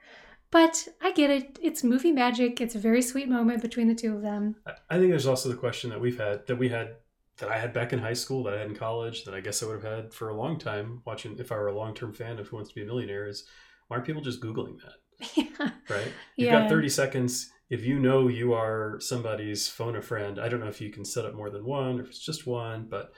But 0.51 0.89
I 1.03 1.13
get 1.13 1.31
it. 1.31 1.59
It's 1.63 1.85
movie 1.85 2.13
magic. 2.13 2.61
It's 2.61 2.75
a 2.75 2.79
very 2.79 3.03
sweet 3.03 3.29
moment 3.29 3.61
between 3.63 3.89
the 3.89 3.95
two 3.95 4.15
of 4.15 4.23
them. 4.23 4.57
I- 4.67 4.73
I 4.97 4.99
think 4.99 5.11
there's 5.11 5.27
also 5.27 5.49
the 5.51 5.57
question 5.57 5.91
that 5.91 6.01
we've 6.01 6.19
had, 6.19 6.47
that 6.47 6.57
we 6.57 6.69
had, 6.71 6.97
that 7.39 7.49
I 7.51 7.59
had 7.59 7.73
back 7.73 7.93
in 7.93 7.99
high 8.01 8.13
school, 8.15 8.43
that 8.45 8.55
I 8.55 8.59
had 8.59 8.69
in 8.69 8.77
college, 8.77 9.25
that 9.25 9.35
I 9.35 9.41
guess 9.41 9.63
I 9.63 9.67
would 9.67 9.83
have 9.83 9.93
had 9.93 10.13
for 10.15 10.29
a 10.29 10.37
long 10.37 10.59
time 10.59 11.03
watching, 11.05 11.39
if 11.39 11.53
I 11.53 11.57
were 11.57 11.69
a 11.69 11.77
long 11.77 11.95
term 11.95 12.13
fan 12.13 12.39
of 12.39 12.49
Who 12.49 12.57
Wants 12.57 12.71
to 12.71 12.75
Be 12.75 12.83
a 12.83 12.87
Millionaire, 12.87 13.27
is 13.29 13.45
why 13.89 13.97
aren't 13.97 14.07
people 14.07 14.23
just 14.23 14.41
Googling 14.41 14.77
that? 14.83 15.29
yeah. 15.35 15.71
right? 15.89 16.13
You've 16.37 16.51
Yeah. 16.51 16.61
got 16.63 16.69
30 16.69 16.89
seconds. 16.89 17.51
If 17.71 17.85
you 17.85 17.99
know 17.99 18.29
you 18.29 18.55
are 18.55 18.99
somebody's 19.01 19.69
phone 19.69 19.97
a 19.97 20.03
friend, 20.03 20.39
I 20.41 20.49
don't 20.49 20.61
know 20.61 20.69
if 20.69 20.81
you 20.81 20.91
can 20.91 21.05
set 21.05 21.25
up 21.27 21.35
more 21.35 21.51
than 21.51 21.65
one 21.65 21.99
or 22.01 22.03
if 22.03 22.09
it's 22.09 22.19
just 22.25 22.47
one, 22.47 22.87
but 22.89 23.13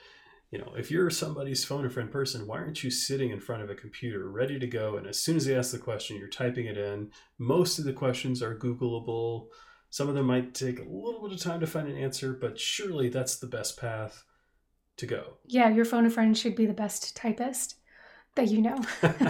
you 0.51 0.59
know, 0.59 0.73
if 0.75 0.91
you're 0.91 1.09
somebody's 1.09 1.63
phone 1.63 1.85
a 1.85 1.89
friend 1.89 2.11
person, 2.11 2.45
why 2.45 2.57
aren't 2.57 2.83
you 2.83 2.91
sitting 2.91 3.29
in 3.29 3.39
front 3.39 3.63
of 3.63 3.69
a 3.69 3.75
computer 3.75 4.29
ready 4.29 4.59
to 4.59 4.67
go? 4.67 4.97
And 4.97 5.07
as 5.07 5.17
soon 5.17 5.37
as 5.37 5.45
they 5.45 5.55
ask 5.55 5.71
the 5.71 5.77
question, 5.77 6.17
you're 6.17 6.27
typing 6.27 6.65
it 6.65 6.77
in. 6.77 7.11
Most 7.37 7.79
of 7.79 7.85
the 7.85 7.93
questions 7.93 8.41
are 8.43 8.57
Googleable. 8.57 9.47
Some 9.91 10.07
of 10.09 10.15
them 10.15 10.25
might 10.25 10.55
take 10.55 10.79
a 10.79 10.83
little 10.83 11.21
bit 11.21 11.33
of 11.33 11.39
time 11.39 11.59
to 11.59 11.67
find 11.67 11.87
an 11.87 11.97
answer, 11.97 12.31
but 12.33 12.57
surely 12.59 13.09
that's 13.09 13.35
the 13.37 13.45
best 13.45 13.77
path 13.79 14.23
to 14.97 15.05
go. 15.05 15.33
Yeah, 15.45 15.69
your 15.69 15.85
phone 15.85 16.05
a 16.05 16.09
friend 16.09 16.35
should 16.35 16.55
be 16.55 16.65
the 16.65 16.73
best 16.73 17.15
typist 17.15 17.75
that 18.35 18.47
you 18.47 18.61
know 18.61 18.77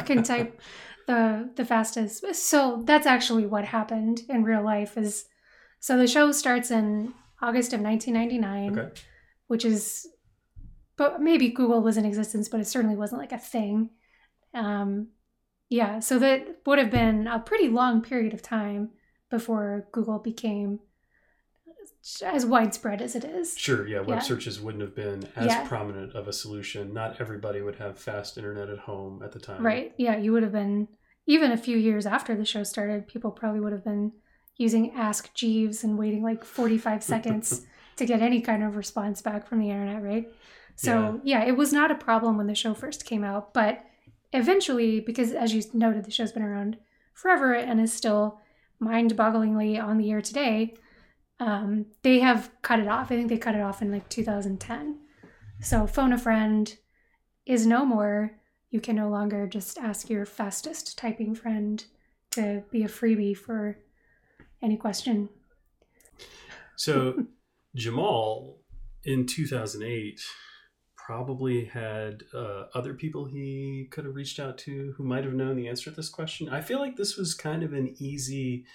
can 0.05 0.21
type 0.31 0.61
the 1.07 1.49
the 1.55 1.65
fastest. 1.65 2.23
So 2.35 2.83
that's 2.85 3.07
actually 3.07 3.47
what 3.47 3.65
happened 3.65 4.21
in 4.29 4.43
real 4.43 4.63
life 4.63 4.97
is 4.97 5.25
so 5.79 5.97
the 5.97 6.07
show 6.07 6.31
starts 6.31 6.69
in 6.69 7.13
August 7.41 7.73
of 7.73 7.81
1999, 7.81 8.79
Okay. 8.79 9.01
which 9.47 9.65
is 9.65 10.07
but 10.95 11.19
maybe 11.19 11.49
Google 11.49 11.81
was 11.81 11.97
in 11.97 12.05
existence, 12.05 12.47
but 12.47 12.59
it 12.59 12.67
certainly 12.67 12.95
wasn't 12.95 13.19
like 13.21 13.31
a 13.31 13.39
thing. 13.39 13.89
Um, 14.53 15.07
yeah, 15.69 15.99
so 16.01 16.19
that 16.19 16.57
would 16.67 16.77
have 16.77 16.91
been 16.91 17.25
a 17.25 17.39
pretty 17.39 17.67
long 17.67 18.03
period 18.03 18.35
of 18.35 18.43
time 18.43 18.91
before 19.31 19.87
Google 19.91 20.19
became 20.19 20.79
as 22.23 22.45
widespread 22.45 23.01
as 23.01 23.15
it 23.15 23.23
is. 23.23 23.57
Sure, 23.57 23.87
yeah, 23.87 23.99
web 23.99 24.09
Yeah. 24.09 24.19
searches 24.19 24.59
wouldn't 24.61 24.81
have 24.81 24.95
been 24.95 25.27
as 25.35 25.47
Yeah. 25.47 25.67
prominent 25.67 26.13
of 26.13 26.27
a 26.27 26.33
solution. 26.33 26.93
Not 26.93 27.19
everybody 27.19 27.61
would 27.61 27.75
have 27.75 27.97
fast 27.97 28.37
internet 28.37 28.69
at 28.69 28.79
home 28.79 29.21
at 29.23 29.31
the 29.31 29.39
time. 29.39 29.65
Right. 29.65 29.93
Yeah, 29.97 30.17
you 30.17 30.31
would 30.31 30.43
have 30.43 30.51
been 30.51 30.87
even 31.27 31.51
a 31.51 31.57
few 31.57 31.77
years 31.77 32.05
after 32.05 32.35
the 32.35 32.45
show 32.45 32.63
started, 32.63 33.07
people 33.07 33.31
probably 33.31 33.59
would 33.59 33.71
have 33.71 33.83
been 33.83 34.11
using 34.57 34.91
Ask 34.93 35.33
Jeeves 35.33 35.83
and 35.83 35.97
waiting 35.97 36.23
like 36.23 36.43
45 36.43 37.03
seconds 37.03 37.65
to 37.95 38.05
get 38.05 38.21
any 38.21 38.41
kind 38.41 38.63
of 38.63 38.75
response 38.75 39.21
back 39.21 39.47
from 39.47 39.59
the 39.59 39.69
internet, 39.69 40.03
right? 40.03 40.27
So, 40.75 41.21
yeah. 41.23 41.43
it 41.43 41.55
was 41.55 41.71
not 41.71 41.91
a 41.91 41.95
problem 41.95 42.37
when 42.37 42.47
the 42.47 42.55
show 42.55 42.73
first 42.73 43.05
came 43.05 43.23
out, 43.23 43.53
but 43.53 43.83
eventually 44.33 44.99
because 44.99 45.31
as 45.33 45.53
you 45.53 45.61
noted 45.73 46.05
the 46.05 46.11
show's 46.11 46.31
been 46.31 46.41
around 46.43 46.77
forever 47.13 47.53
and 47.53 47.79
is 47.79 47.93
still 47.93 48.39
mind-bogglingly 48.81 49.81
on 49.81 49.97
the 49.97 50.11
air 50.11 50.21
today, 50.21 50.75
um, 51.39 51.85
they 52.03 52.19
have 52.19 52.51
cut 52.61 52.79
it 52.79 52.87
off. 52.89 53.11
I 53.11 53.15
think 53.15 53.29
they 53.29 53.37
cut 53.37 53.55
it 53.55 53.61
off 53.61 53.81
in 53.81 53.91
like 53.91 54.09
2010. 54.09 54.99
So, 55.61 55.87
phone 55.87 56.11
a 56.11 56.17
friend 56.17 56.75
is 57.45 57.65
no 57.65 57.85
more 57.85 58.41
you 58.71 58.79
can 58.79 58.95
no 58.95 59.09
longer 59.09 59.45
just 59.47 59.77
ask 59.77 60.09
your 60.09 60.25
fastest 60.25 60.97
typing 60.97 61.35
friend 61.35 61.83
to 62.31 62.63
be 62.71 62.83
a 62.83 62.87
freebie 62.87 63.35
for 63.35 63.77
any 64.61 64.77
question. 64.77 65.29
So 66.77 67.25
Jamal 67.75 68.59
in 69.03 69.27
2008 69.27 70.21
probably 71.05 71.65
had 71.65 72.23
uh, 72.33 72.65
other 72.73 72.93
people 72.93 73.25
he 73.25 73.87
could 73.91 74.05
have 74.05 74.15
reached 74.15 74.39
out 74.39 74.57
to 74.57 74.93
who 74.95 75.03
might 75.03 75.23
have 75.23 75.33
known 75.33 75.55
the 75.55 75.67
answer 75.67 75.89
to 75.89 75.95
this 75.95 76.09
question. 76.09 76.49
I 76.49 76.61
feel 76.61 76.79
like 76.79 76.95
this 76.95 77.17
was 77.17 77.33
kind 77.33 77.63
of 77.63 77.73
an 77.73 77.95
easy 77.99 78.65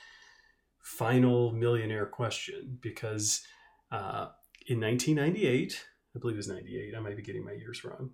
final 0.82 1.52
millionaire 1.52 2.06
question 2.06 2.78
because 2.80 3.42
uh, 3.90 4.28
in 4.66 4.80
1998, 4.80 5.84
I 6.14 6.18
believe 6.18 6.34
it 6.34 6.38
was 6.38 6.48
98, 6.48 6.94
I 6.96 7.00
might 7.00 7.16
be 7.16 7.22
getting 7.22 7.44
my 7.44 7.52
years 7.52 7.84
wrong. 7.84 8.10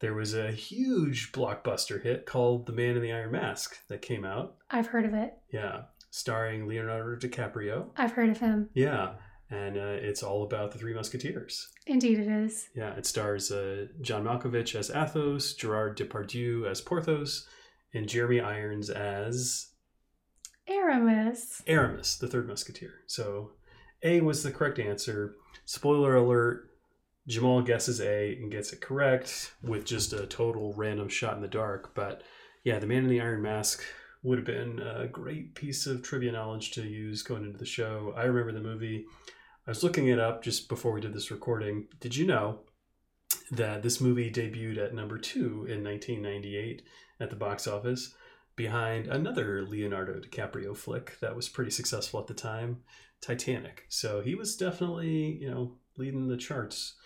There 0.00 0.14
was 0.14 0.34
a 0.34 0.52
huge 0.52 1.32
blockbuster 1.32 2.00
hit 2.00 2.26
called 2.26 2.66
The 2.66 2.72
Man 2.72 2.96
in 2.96 3.02
the 3.02 3.12
Iron 3.12 3.32
Mask 3.32 3.76
that 3.88 4.02
came 4.02 4.24
out. 4.24 4.56
I've 4.70 4.86
heard 4.86 5.04
of 5.04 5.14
it. 5.14 5.34
Yeah, 5.52 5.82
starring 6.10 6.68
Leonardo 6.68 7.16
DiCaprio. 7.16 7.86
I've 7.96 8.12
heard 8.12 8.30
of 8.30 8.38
him. 8.38 8.70
Yeah, 8.74 9.14
and 9.50 9.76
uh, 9.76 9.96
it's 10.00 10.22
all 10.22 10.42
about 10.42 10.72
the 10.72 10.78
Three 10.78 10.94
Musketeers. 10.94 11.68
Indeed, 11.86 12.18
it 12.18 12.28
is. 12.28 12.68
Yeah, 12.74 12.94
it 12.94 13.06
stars 13.06 13.50
uh, 13.50 13.86
John 14.00 14.24
Malkovich 14.24 14.74
as 14.74 14.90
Athos, 14.90 15.54
Gerard 15.54 15.96
Depardieu 15.96 16.70
as 16.70 16.80
Porthos, 16.80 17.46
and 17.94 18.08
Jeremy 18.08 18.40
Irons 18.40 18.90
as 18.90 19.68
Aramis. 20.68 21.62
Aramis, 21.66 22.16
the 22.16 22.28
Third 22.28 22.46
Musketeer. 22.46 22.92
So 23.06 23.52
A 24.02 24.20
was 24.20 24.42
the 24.42 24.50
correct 24.50 24.78
answer. 24.78 25.36
Spoiler 25.64 26.16
alert 26.16 26.68
Jamal 27.26 27.60
guesses 27.60 28.00
A 28.00 28.34
and 28.36 28.50
gets 28.50 28.72
it 28.72 28.80
correct 28.80 29.52
with 29.62 29.84
just 29.84 30.12
a 30.12 30.26
total 30.26 30.72
random 30.74 31.08
shot 31.08 31.36
in 31.36 31.42
the 31.42 31.48
dark. 31.48 31.94
But 31.94 32.22
yeah, 32.64 32.78
the 32.78 32.86
Man 32.86 33.04
in 33.04 33.08
the 33.08 33.20
Iron 33.20 33.42
Mask 33.42 33.82
would 34.22 34.38
have 34.38 34.46
been 34.46 34.80
a 34.80 35.06
great 35.06 35.54
piece 35.54 35.86
of 35.86 36.02
trivia 36.02 36.32
knowledge 36.32 36.72
to 36.72 36.82
use 36.82 37.22
going 37.22 37.44
into 37.44 37.58
the 37.58 37.66
show. 37.66 38.12
I 38.16 38.24
remember 38.24 38.52
the 38.52 38.66
movie. 38.66 39.06
I 39.68 39.70
was 39.70 39.84
looking 39.84 40.08
it 40.08 40.18
up 40.18 40.42
just 40.42 40.68
before 40.68 40.92
we 40.92 41.00
did 41.00 41.12
this 41.12 41.30
recording. 41.30 41.86
Did 42.00 42.16
you 42.16 42.26
know 42.26 42.60
that 43.50 43.82
this 43.82 44.00
movie 44.00 44.30
debuted 44.30 44.82
at 44.82 44.94
number 44.94 45.18
two 45.18 45.66
in 45.68 45.84
1998 45.84 46.82
at 47.20 47.30
the 47.30 47.36
box 47.36 47.68
office? 47.68 48.14
behind 48.58 49.06
another 49.06 49.62
Leonardo 49.62 50.14
DiCaprio 50.14 50.76
flick 50.76 51.18
that 51.20 51.34
was 51.34 51.48
pretty 51.48 51.70
successful 51.70 52.18
at 52.18 52.26
the 52.26 52.34
time, 52.34 52.82
Titanic. 53.22 53.86
So 53.88 54.20
he 54.20 54.34
was 54.34 54.56
definitely, 54.56 55.38
you 55.40 55.48
know, 55.48 55.76
leading 55.96 56.26
the 56.26 56.36
charts 56.36 56.96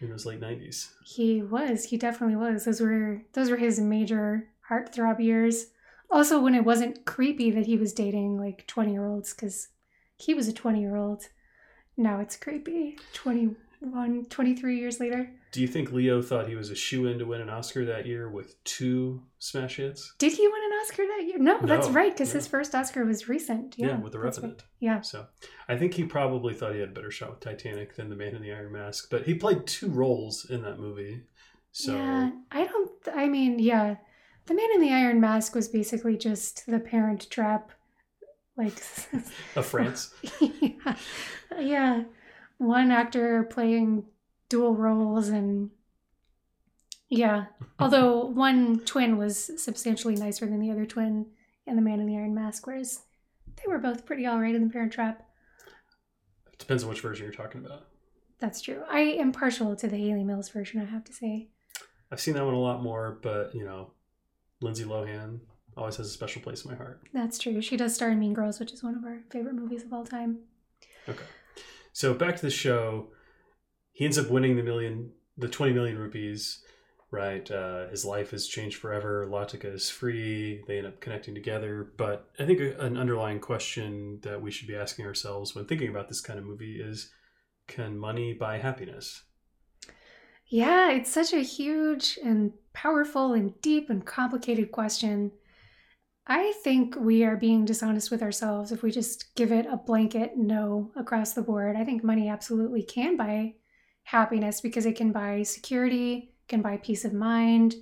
in 0.00 0.10
those 0.10 0.26
late 0.26 0.40
90s. 0.40 0.90
He 1.04 1.42
was. 1.42 1.84
He 1.84 1.96
definitely 1.96 2.36
was. 2.36 2.66
Those 2.66 2.82
were 2.82 3.22
those 3.32 3.50
were 3.50 3.56
his 3.56 3.80
major 3.80 4.48
heartthrob 4.70 5.20
years. 5.20 5.68
Also, 6.10 6.38
when 6.40 6.54
it 6.54 6.64
wasn't 6.64 7.06
creepy 7.06 7.50
that 7.50 7.66
he 7.66 7.78
was 7.78 7.94
dating 7.94 8.38
like 8.38 8.66
twenty 8.66 8.92
year 8.92 9.06
olds, 9.06 9.32
because 9.32 9.68
he 10.16 10.34
was 10.34 10.48
a 10.48 10.52
twenty 10.52 10.80
year 10.80 10.96
old. 10.96 11.28
Now 11.98 12.20
it's 12.20 12.36
creepy. 12.36 12.96
21, 13.12 14.26
23 14.30 14.78
years 14.78 15.00
later. 15.00 15.30
Do 15.50 15.60
you 15.60 15.66
think 15.66 15.90
Leo 15.90 16.22
thought 16.22 16.48
he 16.48 16.54
was 16.54 16.70
a 16.70 16.74
shoe 16.74 17.06
in 17.06 17.18
to 17.18 17.24
win 17.24 17.40
an 17.40 17.48
Oscar 17.48 17.84
that 17.86 18.06
year 18.06 18.30
with 18.30 18.62
two 18.64 19.22
smash 19.38 19.76
hits? 19.76 20.14
Did 20.18 20.32
he 20.32 20.46
win 20.46 20.62
an 20.64 20.78
Oscar 20.82 21.02
that 21.06 21.24
year? 21.26 21.38
No, 21.38 21.58
that's 21.60 21.88
right, 21.88 22.12
because 22.12 22.28
no. 22.28 22.38
his 22.38 22.46
first 22.46 22.74
Oscar 22.74 23.04
was 23.04 23.28
recent. 23.28 23.74
Yeah, 23.76 23.88
Yeah, 23.88 23.98
with 23.98 24.12
The 24.12 24.20
Revenant. 24.20 24.60
right. 24.60 24.62
Yeah. 24.78 25.00
So 25.00 25.26
I 25.68 25.76
think 25.76 25.94
he 25.94 26.04
probably 26.04 26.54
thought 26.54 26.74
he 26.74 26.80
had 26.80 26.90
a 26.90 26.92
better 26.92 27.10
shot 27.10 27.30
with 27.30 27.40
Titanic 27.40 27.96
than 27.96 28.10
the 28.10 28.16
Man 28.16 28.36
in 28.36 28.42
the 28.42 28.52
Iron 28.52 28.72
Mask, 28.72 29.08
but 29.10 29.24
he 29.24 29.34
played 29.34 29.66
two 29.66 29.88
roles 29.88 30.48
in 30.48 30.62
that 30.62 30.78
movie. 30.78 31.22
So 31.72 31.96
Yeah, 31.96 32.30
I 32.52 32.64
don't. 32.64 32.90
I 33.14 33.26
mean, 33.28 33.58
yeah, 33.58 33.96
the 34.46 34.54
Man 34.54 34.68
in 34.74 34.80
the 34.80 34.92
Iron 34.92 35.20
Mask 35.20 35.54
was 35.54 35.66
basically 35.68 36.16
just 36.16 36.66
the 36.66 36.78
Parent 36.78 37.28
Trap, 37.30 37.72
like. 38.58 38.82
of 39.56 39.64
France. 39.64 40.12
yeah, 40.40 40.96
yeah, 41.58 42.02
one 42.58 42.90
actor 42.90 43.44
playing 43.44 44.04
dual 44.48 44.74
roles 44.74 45.28
and. 45.28 45.70
Yeah, 47.10 47.46
although 47.78 48.26
one 48.26 48.80
twin 48.80 49.16
was 49.16 49.62
substantially 49.62 50.14
nicer 50.14 50.44
than 50.44 50.60
the 50.60 50.70
other 50.70 50.84
twin 50.84 51.24
in 51.66 51.76
the 51.76 51.80
Man 51.80 52.00
in 52.00 52.06
the 52.06 52.16
Iron 52.16 52.34
Mask, 52.34 52.66
whereas 52.66 53.00
they 53.56 53.62
were 53.66 53.78
both 53.78 54.04
pretty 54.04 54.26
all 54.26 54.38
right 54.38 54.54
in 54.54 54.64
the 54.64 54.70
Parent 54.70 54.92
Trap. 54.92 55.26
It 56.52 56.58
Depends 56.58 56.82
on 56.82 56.90
which 56.90 57.00
version 57.00 57.24
you're 57.24 57.32
talking 57.32 57.64
about. 57.64 57.86
That's 58.40 58.60
true. 58.60 58.82
I 58.90 59.00
am 59.00 59.32
partial 59.32 59.74
to 59.76 59.88
the 59.88 59.96
Hayley 59.96 60.22
Mills 60.22 60.50
version, 60.50 60.80
I 60.80 60.84
have 60.84 61.04
to 61.04 61.12
say. 61.12 61.48
I've 62.12 62.20
seen 62.20 62.34
that 62.34 62.44
one 62.44 62.54
a 62.54 62.60
lot 62.60 62.82
more, 62.82 63.18
but 63.22 63.54
you 63.54 63.64
know, 63.64 63.92
Lindsay 64.60 64.84
Lohan 64.84 65.40
always 65.76 65.96
has 65.96 66.06
a 66.06 66.10
special 66.10 66.42
place 66.42 66.64
in 66.64 66.70
my 66.70 66.76
heart. 66.76 67.02
That's 67.12 67.38
true. 67.38 67.60
She 67.62 67.76
does 67.76 67.94
star 67.94 68.10
in 68.10 68.18
Mean 68.18 68.34
Girls, 68.34 68.58
which 68.58 68.72
is 68.72 68.82
one 68.82 68.94
of 68.96 69.04
our 69.04 69.20
favorite 69.30 69.54
movies 69.54 69.84
of 69.84 69.92
all 69.92 70.04
time. 70.04 70.38
Okay. 71.08 71.24
So 71.92 72.14
back 72.14 72.36
to 72.36 72.42
the 72.42 72.50
show. 72.50 73.08
He 73.92 74.04
ends 74.04 74.18
up 74.18 74.30
winning 74.30 74.56
the 74.56 74.62
million, 74.62 75.10
the 75.36 75.48
20 75.48 75.72
million 75.72 75.98
rupees, 75.98 76.62
right? 77.10 77.50
Uh, 77.50 77.88
his 77.88 78.04
life 78.04 78.30
has 78.30 78.46
changed 78.46 78.76
forever. 78.76 79.26
Latika 79.28 79.74
is 79.74 79.90
free. 79.90 80.62
They 80.68 80.78
end 80.78 80.86
up 80.86 81.00
connecting 81.00 81.34
together. 81.34 81.92
But 81.96 82.28
I 82.38 82.46
think 82.46 82.60
an 82.60 82.96
underlying 82.96 83.40
question 83.40 84.20
that 84.22 84.40
we 84.40 84.50
should 84.50 84.68
be 84.68 84.76
asking 84.76 85.06
ourselves 85.06 85.54
when 85.54 85.64
thinking 85.64 85.88
about 85.88 86.08
this 86.08 86.20
kind 86.20 86.38
of 86.38 86.44
movie 86.44 86.80
is 86.80 87.10
can 87.66 87.98
money 87.98 88.32
buy 88.32 88.58
happiness? 88.58 89.24
Yeah, 90.46 90.90
it's 90.90 91.10
such 91.10 91.32
a 91.32 91.40
huge 91.40 92.18
and 92.24 92.52
powerful 92.72 93.34
and 93.34 93.60
deep 93.60 93.90
and 93.90 94.04
complicated 94.04 94.72
question. 94.72 95.32
I 96.30 96.52
think 96.62 96.94
we 96.94 97.24
are 97.24 97.36
being 97.36 97.64
dishonest 97.64 98.10
with 98.10 98.22
ourselves 98.22 98.70
if 98.70 98.82
we 98.82 98.90
just 98.90 99.34
give 99.34 99.50
it 99.50 99.64
a 99.64 99.78
blanket 99.78 100.36
no 100.36 100.90
across 100.94 101.32
the 101.32 101.40
board. 101.40 101.74
I 101.74 101.84
think 101.84 102.04
money 102.04 102.28
absolutely 102.28 102.82
can 102.82 103.16
buy 103.16 103.54
happiness 104.02 104.60
because 104.60 104.84
it 104.84 104.94
can 104.94 105.10
buy 105.10 105.42
security, 105.42 106.34
can 106.46 106.60
buy 106.60 106.76
peace 106.76 107.06
of 107.06 107.14
mind, 107.14 107.76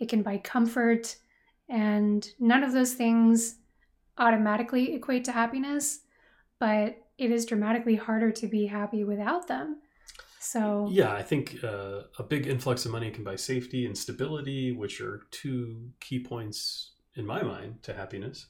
it 0.00 0.08
can 0.08 0.22
buy 0.22 0.38
comfort, 0.38 1.14
and 1.68 2.28
none 2.40 2.64
of 2.64 2.72
those 2.72 2.94
things 2.94 3.58
automatically 4.18 4.94
equate 4.94 5.24
to 5.24 5.32
happiness, 5.32 6.00
but 6.58 6.96
it 7.16 7.30
is 7.30 7.46
dramatically 7.46 7.94
harder 7.94 8.32
to 8.32 8.48
be 8.48 8.66
happy 8.66 9.04
without 9.04 9.46
them. 9.46 9.80
So, 10.40 10.88
Yeah, 10.90 11.12
I 11.12 11.22
think 11.22 11.62
uh, 11.62 12.02
a 12.18 12.24
big 12.24 12.48
influx 12.48 12.84
of 12.84 12.90
money 12.90 13.10
can 13.12 13.22
buy 13.22 13.36
safety 13.36 13.86
and 13.86 13.96
stability, 13.96 14.72
which 14.72 15.00
are 15.00 15.22
two 15.30 15.90
key 16.00 16.18
points 16.18 16.90
in 17.16 17.26
my 17.26 17.42
mind 17.42 17.82
to 17.82 17.94
happiness. 17.94 18.46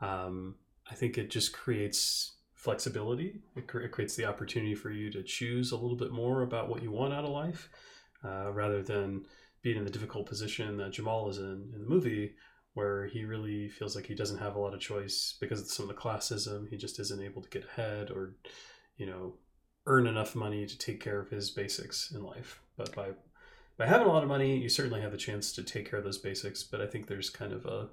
Um, 0.00 0.56
I 0.90 0.94
think 0.94 1.18
it 1.18 1.30
just 1.30 1.52
creates 1.52 2.32
flexibility. 2.54 3.40
It, 3.56 3.66
cre- 3.66 3.80
it 3.80 3.92
creates 3.92 4.16
the 4.16 4.26
opportunity 4.26 4.74
for 4.74 4.90
you 4.90 5.10
to 5.12 5.22
choose 5.22 5.72
a 5.72 5.76
little 5.76 5.96
bit 5.96 6.12
more 6.12 6.42
about 6.42 6.68
what 6.68 6.82
you 6.82 6.90
want 6.90 7.12
out 7.12 7.24
of 7.24 7.30
life, 7.30 7.68
uh, 8.24 8.52
rather 8.52 8.82
than 8.82 9.24
being 9.62 9.76
in 9.76 9.84
the 9.84 9.90
difficult 9.90 10.26
position 10.26 10.76
that 10.76 10.92
Jamal 10.92 11.28
is 11.28 11.38
in 11.38 11.70
in 11.74 11.80
the 11.80 11.88
movie, 11.88 12.34
where 12.74 13.06
he 13.06 13.24
really 13.24 13.68
feels 13.68 13.94
like 13.94 14.06
he 14.06 14.14
doesn't 14.14 14.38
have 14.38 14.56
a 14.56 14.60
lot 14.60 14.74
of 14.74 14.80
choice 14.80 15.36
because 15.40 15.60
of 15.60 15.68
some 15.68 15.88
of 15.88 15.94
the 15.94 16.00
classism. 16.00 16.68
He 16.68 16.76
just 16.76 16.98
isn't 16.98 17.22
able 17.22 17.42
to 17.42 17.48
get 17.48 17.64
ahead, 17.64 18.10
or 18.10 18.34
you 18.96 19.06
know, 19.06 19.34
earn 19.86 20.06
enough 20.06 20.34
money 20.34 20.66
to 20.66 20.78
take 20.78 21.00
care 21.00 21.20
of 21.20 21.30
his 21.30 21.50
basics 21.50 22.12
in 22.12 22.22
life. 22.22 22.60
But 22.76 22.94
by 22.94 23.10
by 23.76 23.86
having 23.86 24.06
a 24.06 24.12
lot 24.12 24.22
of 24.22 24.28
money, 24.28 24.56
you 24.58 24.68
certainly 24.68 25.00
have 25.00 25.12
the 25.12 25.18
chance 25.18 25.52
to 25.52 25.62
take 25.62 25.88
care 25.88 25.98
of 25.98 26.04
those 26.04 26.18
basics. 26.18 26.62
But 26.62 26.80
I 26.80 26.86
think 26.86 27.06
there's 27.06 27.30
kind 27.30 27.52
of 27.52 27.64
a 27.66 27.88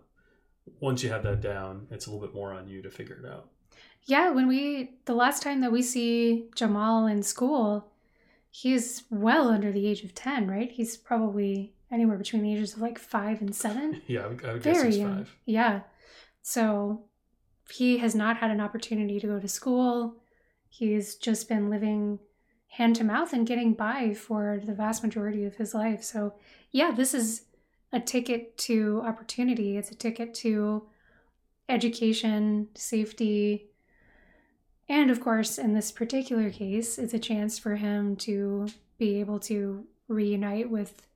once 0.80 1.03
you 1.03 1.09
have 1.09 1.23
that 1.23 1.41
down, 1.41 1.88
it's 1.89 2.05
a 2.05 2.11
little 2.11 2.25
bit 2.25 2.36
more 2.36 2.53
on 2.53 2.67
you 2.67 2.82
to 2.82 2.91
figure 2.91 3.15
it 3.23 3.25
out. 3.25 3.49
Yeah, 4.05 4.30
when 4.32 4.47
we 4.47 4.97
the 5.05 5.13
last 5.15 5.41
time 5.43 5.61
that 5.61 5.71
we 5.71 5.82
see 5.82 6.47
Jamal 6.55 7.07
in 7.07 7.23
school, 7.23 7.91
he's 8.49 9.03
well 9.09 9.49
under 9.49 9.71
the 9.71 9.88
age 9.88 10.03
of 10.03 10.13
10, 10.15 10.49
right? 10.49 10.71
He's 10.71 10.97
probably 10.97 11.73
anywhere 11.91 12.17
between 12.17 12.43
the 12.43 12.53
ages 12.53 12.73
of 12.75 12.82
like 12.82 12.99
five 12.99 13.41
and 13.41 13.55
seven. 13.55 14.01
Yeah, 14.07 14.21
I 14.21 14.27
would, 14.27 14.45
I 14.45 14.53
would 14.53 14.63
guess 14.63 14.77
Very 14.77 14.89
he's 14.89 14.97
young. 14.99 15.15
five. 15.17 15.36
Yeah. 15.45 15.82
So 16.41 17.05
he 17.71 17.97
has 17.99 18.15
not 18.15 18.38
had 18.38 18.51
an 18.51 18.61
opportunity 18.61 19.19
to 19.19 19.27
go 19.27 19.39
to 19.39 19.47
school. 19.47 20.15
He's 20.69 21.15
just 21.15 21.49
been 21.49 21.69
living 21.69 22.19
hand 22.70 22.95
to 22.95 23.03
mouth 23.03 23.34
and 23.34 23.47
getting 23.47 23.74
by 23.74 24.13
for 24.13 24.61
the 24.63 24.74
vast 24.74 25.03
majority 25.03 25.43
of 25.45 25.55
his 25.55 25.74
life. 25.74 26.03
So, 26.03 26.34
yeah, 26.72 26.91
this 26.91 27.13
is 27.13 27.43
a 27.91 27.99
ticket 27.99 28.57
to 28.59 29.01
opportunity. 29.05 29.78
It's 29.78 29.91
a 29.91 29.95
ticket 29.95 30.34
to 30.36 30.88
education, 31.67 32.70
safety, 32.76 33.70
and 34.89 35.11
of 35.11 35.22
course, 35.22 35.59
in 35.59 35.74
this 35.74 35.91
particular 35.91 36.49
case, 36.49 36.97
it's 36.97 37.13
a 37.13 37.20
chance 37.20 37.59
for 37.59 37.76
him 37.76 38.15
to 38.17 38.67
be 38.97 39.20
able 39.20 39.39
to 39.41 39.86
reunite 40.07 40.72
with 40.72 41.07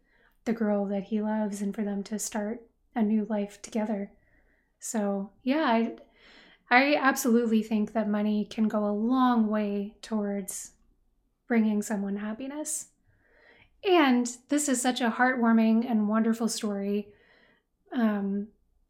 the 0.45 0.53
girl 0.53 0.85
that 0.85 1.05
he 1.05 1.21
loves 1.21 1.59
and 1.61 1.73
for 1.73 1.83
them 1.83 2.03
to 2.03 2.19
start 2.19 2.61
a 2.95 3.01
new 3.01 3.25
life 3.25 3.61
together. 3.63 4.11
So, 4.79 5.31
yeah, 5.41 5.65
I, 5.65 5.95
I 6.69 6.95
absolutely 6.95 7.63
think 7.63 7.93
that 7.93 8.07
money 8.07 8.45
can 8.45 8.67
go 8.67 8.85
a 8.85 8.93
long 8.93 9.47
way 9.47 9.95
towards 10.03 10.72
bringing 11.53 11.83
someone 11.83 12.15
happiness. 12.15 12.87
And 13.87 14.27
this 14.49 14.67
is 14.67 14.81
such 14.81 15.01
a 15.01 15.11
heartwarming 15.11 15.87
and 15.87 16.09
wonderful 16.09 16.49
story. 16.49 17.09
Um, 17.91 18.47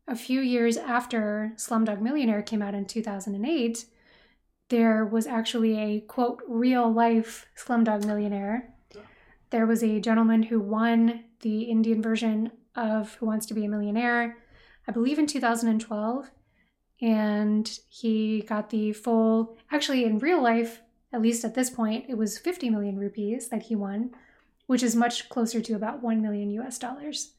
a 0.07 0.15
few 0.15 0.39
years 0.39 0.77
after 0.77 1.51
Slumdog 1.57 1.99
Millionaire 1.99 2.41
came 2.41 2.61
out 2.61 2.73
in 2.73 2.85
2008, 2.85 3.83
there 4.69 5.03
was 5.03 5.27
actually 5.27 5.77
a 5.77 5.99
quote, 5.99 6.41
real 6.47 6.89
life 6.89 7.47
Slumdog 7.57 8.05
Millionaire. 8.05 8.73
There 9.49 9.65
was 9.65 9.83
a 9.83 9.99
gentleman 9.99 10.43
who 10.43 10.61
won 10.61 11.25
the 11.41 11.63
Indian 11.63 12.01
version 12.01 12.49
of 12.77 13.15
Who 13.15 13.25
Wants 13.25 13.45
to 13.47 13.53
Be 13.53 13.65
a 13.65 13.69
Millionaire, 13.69 14.37
I 14.87 14.93
believe 14.93 15.19
in 15.19 15.27
2012. 15.27 16.31
And 17.01 17.79
he 17.89 18.41
got 18.47 18.69
the 18.69 18.93
full, 18.93 19.57
actually, 19.69 20.05
in 20.05 20.19
real 20.19 20.41
life, 20.41 20.79
at 21.13 21.21
least 21.21 21.45
at 21.45 21.53
this 21.53 21.69
point, 21.69 22.05
it 22.09 22.17
was 22.17 22.39
50 22.39 22.71
million 22.71 22.97
rupees 22.97 23.47
that 23.49 23.63
he 23.63 23.75
won, 23.75 24.11
which 24.65 24.81
is 24.81 24.95
much 24.95 25.29
closer 25.29 25.61
to 25.61 25.75
about 25.75 26.01
1 26.01 26.21
million 26.21 26.49
US 26.51 26.79
dollars. 26.79 27.33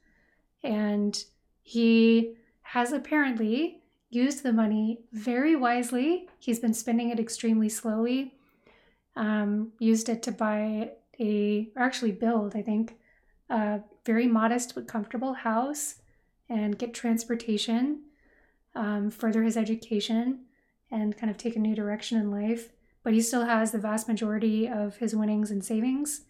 And 0.63 1.23
he 1.63 2.37
has 2.63 2.93
apparently 2.93 3.83
used 4.11 4.45
the 4.45 4.53
money 4.53 5.01
very 5.13 5.57
wisely. 5.57 6.29
He's 6.39 6.61
been 6.61 6.73
spending 6.73 7.11
it 7.11 7.19
extremely 7.19 7.69
slowly. 7.69 8.35
Um, 9.17 9.73
used 9.81 10.09
it 10.09 10.23
to 10.23 10.33
buy 10.33 10.93
a, 11.19 11.71
or 11.75 11.83
actually 11.83 12.13
build, 12.13 12.55
I 12.55 12.63
think, 12.63 12.97
a 13.51 13.81
very 14.07 14.27
modest 14.27 14.75
but 14.75 14.87
comfortable 14.87 15.35
house 15.35 15.97
and 16.49 16.79
get 16.79 16.95
transportation, 16.95 18.03
um, 18.75 19.11
further 19.11 19.43
his 19.43 19.57
education, 19.57 20.45
and 20.91 21.17
kind 21.17 21.31
of 21.31 21.37
take 21.37 21.57
a 21.57 21.61
new 21.61 21.75
direction 21.75 22.19
in 22.19 22.31
life. 22.31 22.71
But 23.05 23.13
he 23.13 23.21
still 23.21 23.45
has 23.45 23.71
the 23.71 23.79
vast 23.79 24.09
majority 24.09 24.67
of 24.67 24.97
his 24.97 25.15
winnings 25.15 25.53
and 25.53 25.65
savings 25.65 26.23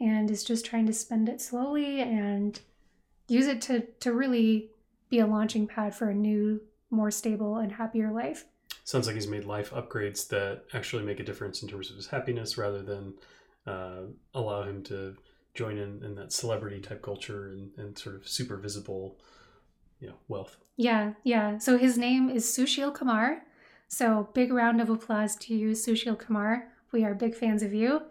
and 0.00 0.30
is 0.30 0.44
just 0.44 0.66
trying 0.66 0.86
to 0.86 0.92
spend 0.92 1.28
it 1.28 1.40
slowly 1.40 2.00
and 2.00 2.60
use 3.28 3.46
it 3.46 3.62
to, 3.62 3.86
to 4.00 4.12
really 4.12 4.70
be 5.08 5.20
a 5.20 5.26
launching 5.26 5.66
pad 5.66 5.94
for 5.94 6.10
a 6.10 6.14
new, 6.14 6.60
more 6.90 7.10
stable 7.10 7.56
and 7.56 7.72
happier 7.72 8.10
life. 8.10 8.44
Sounds 8.84 9.06
like 9.06 9.14
he's 9.14 9.28
made 9.28 9.44
life 9.44 9.70
upgrades 9.70 10.26
that 10.28 10.64
actually 10.74 11.04
make 11.04 11.20
a 11.20 11.24
difference 11.24 11.62
in 11.62 11.68
terms 11.68 11.90
of 11.90 11.96
his 11.96 12.08
happiness 12.08 12.58
rather 12.58 12.82
than 12.82 13.14
uh, 13.66 14.02
allow 14.34 14.64
him 14.64 14.82
to 14.82 15.16
join 15.54 15.78
in, 15.78 16.02
in 16.02 16.14
that 16.16 16.32
celebrity 16.32 16.80
type 16.80 17.02
culture 17.02 17.48
and, 17.48 17.70
and 17.76 17.96
sort 17.96 18.16
of 18.16 18.26
super 18.26 18.56
visible 18.56 19.16
you 20.00 20.08
know, 20.08 20.14
wealth. 20.28 20.56
Yeah, 20.76 21.12
yeah. 21.24 21.58
So 21.58 21.78
his 21.78 21.98
name 21.98 22.30
is 22.30 22.44
Sushil 22.46 22.92
Kumar. 22.92 23.42
So 23.90 24.28
big 24.34 24.52
round 24.52 24.80
of 24.80 24.88
applause 24.88 25.34
to 25.36 25.54
you, 25.54 25.72
Sushil 25.72 26.16
Kumar. 26.16 26.68
We 26.92 27.04
are 27.04 27.12
big 27.12 27.34
fans 27.34 27.62
of 27.62 27.74
you. 27.74 28.02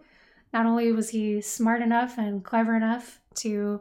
Not 0.52 0.66
only 0.66 0.92
was 0.92 1.08
he 1.08 1.40
smart 1.40 1.80
enough 1.80 2.18
and 2.18 2.44
clever 2.44 2.76
enough 2.76 3.20
to 3.36 3.80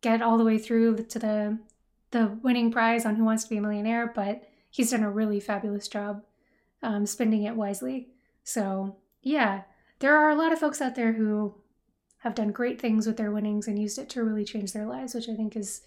get 0.00 0.22
all 0.22 0.38
the 0.38 0.44
way 0.44 0.58
through 0.58 0.96
to 0.96 1.18
the 1.18 1.58
the 2.10 2.36
winning 2.42 2.72
prize 2.72 3.06
on 3.06 3.14
Who 3.14 3.24
Wants 3.24 3.44
to 3.44 3.50
Be 3.50 3.58
a 3.58 3.60
Millionaire, 3.60 4.10
but 4.12 4.42
he's 4.68 4.90
done 4.90 5.04
a 5.04 5.10
really 5.10 5.38
fabulous 5.38 5.86
job 5.86 6.24
um, 6.82 7.06
spending 7.06 7.44
it 7.44 7.54
wisely. 7.54 8.08
So 8.42 8.96
yeah, 9.22 9.62
there 10.00 10.16
are 10.16 10.30
a 10.30 10.34
lot 10.34 10.52
of 10.52 10.58
folks 10.58 10.80
out 10.80 10.96
there 10.96 11.12
who 11.12 11.54
have 12.18 12.34
done 12.34 12.50
great 12.50 12.80
things 12.80 13.06
with 13.06 13.16
their 13.16 13.30
winnings 13.30 13.68
and 13.68 13.78
used 13.78 13.98
it 13.98 14.08
to 14.10 14.24
really 14.24 14.44
change 14.44 14.72
their 14.72 14.86
lives, 14.86 15.14
which 15.14 15.28
I 15.28 15.36
think 15.36 15.54
is 15.54 15.82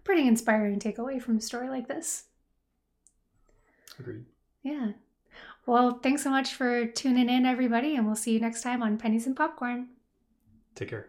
a 0.00 0.02
pretty 0.02 0.26
inspiring 0.26 0.80
takeaway 0.80 1.22
from 1.22 1.36
a 1.36 1.40
story 1.40 1.68
like 1.68 1.86
this. 1.86 2.24
Agreed. 4.00 4.24
Yeah. 4.62 4.92
Well, 5.66 5.98
thanks 6.02 6.22
so 6.22 6.30
much 6.30 6.54
for 6.54 6.86
tuning 6.86 7.28
in, 7.28 7.44
everybody, 7.44 7.94
and 7.96 8.06
we'll 8.06 8.16
see 8.16 8.32
you 8.32 8.40
next 8.40 8.62
time 8.62 8.82
on 8.82 8.98
Pennies 8.98 9.26
and 9.26 9.36
Popcorn. 9.36 9.88
Take 10.74 10.88
care. 10.88 11.08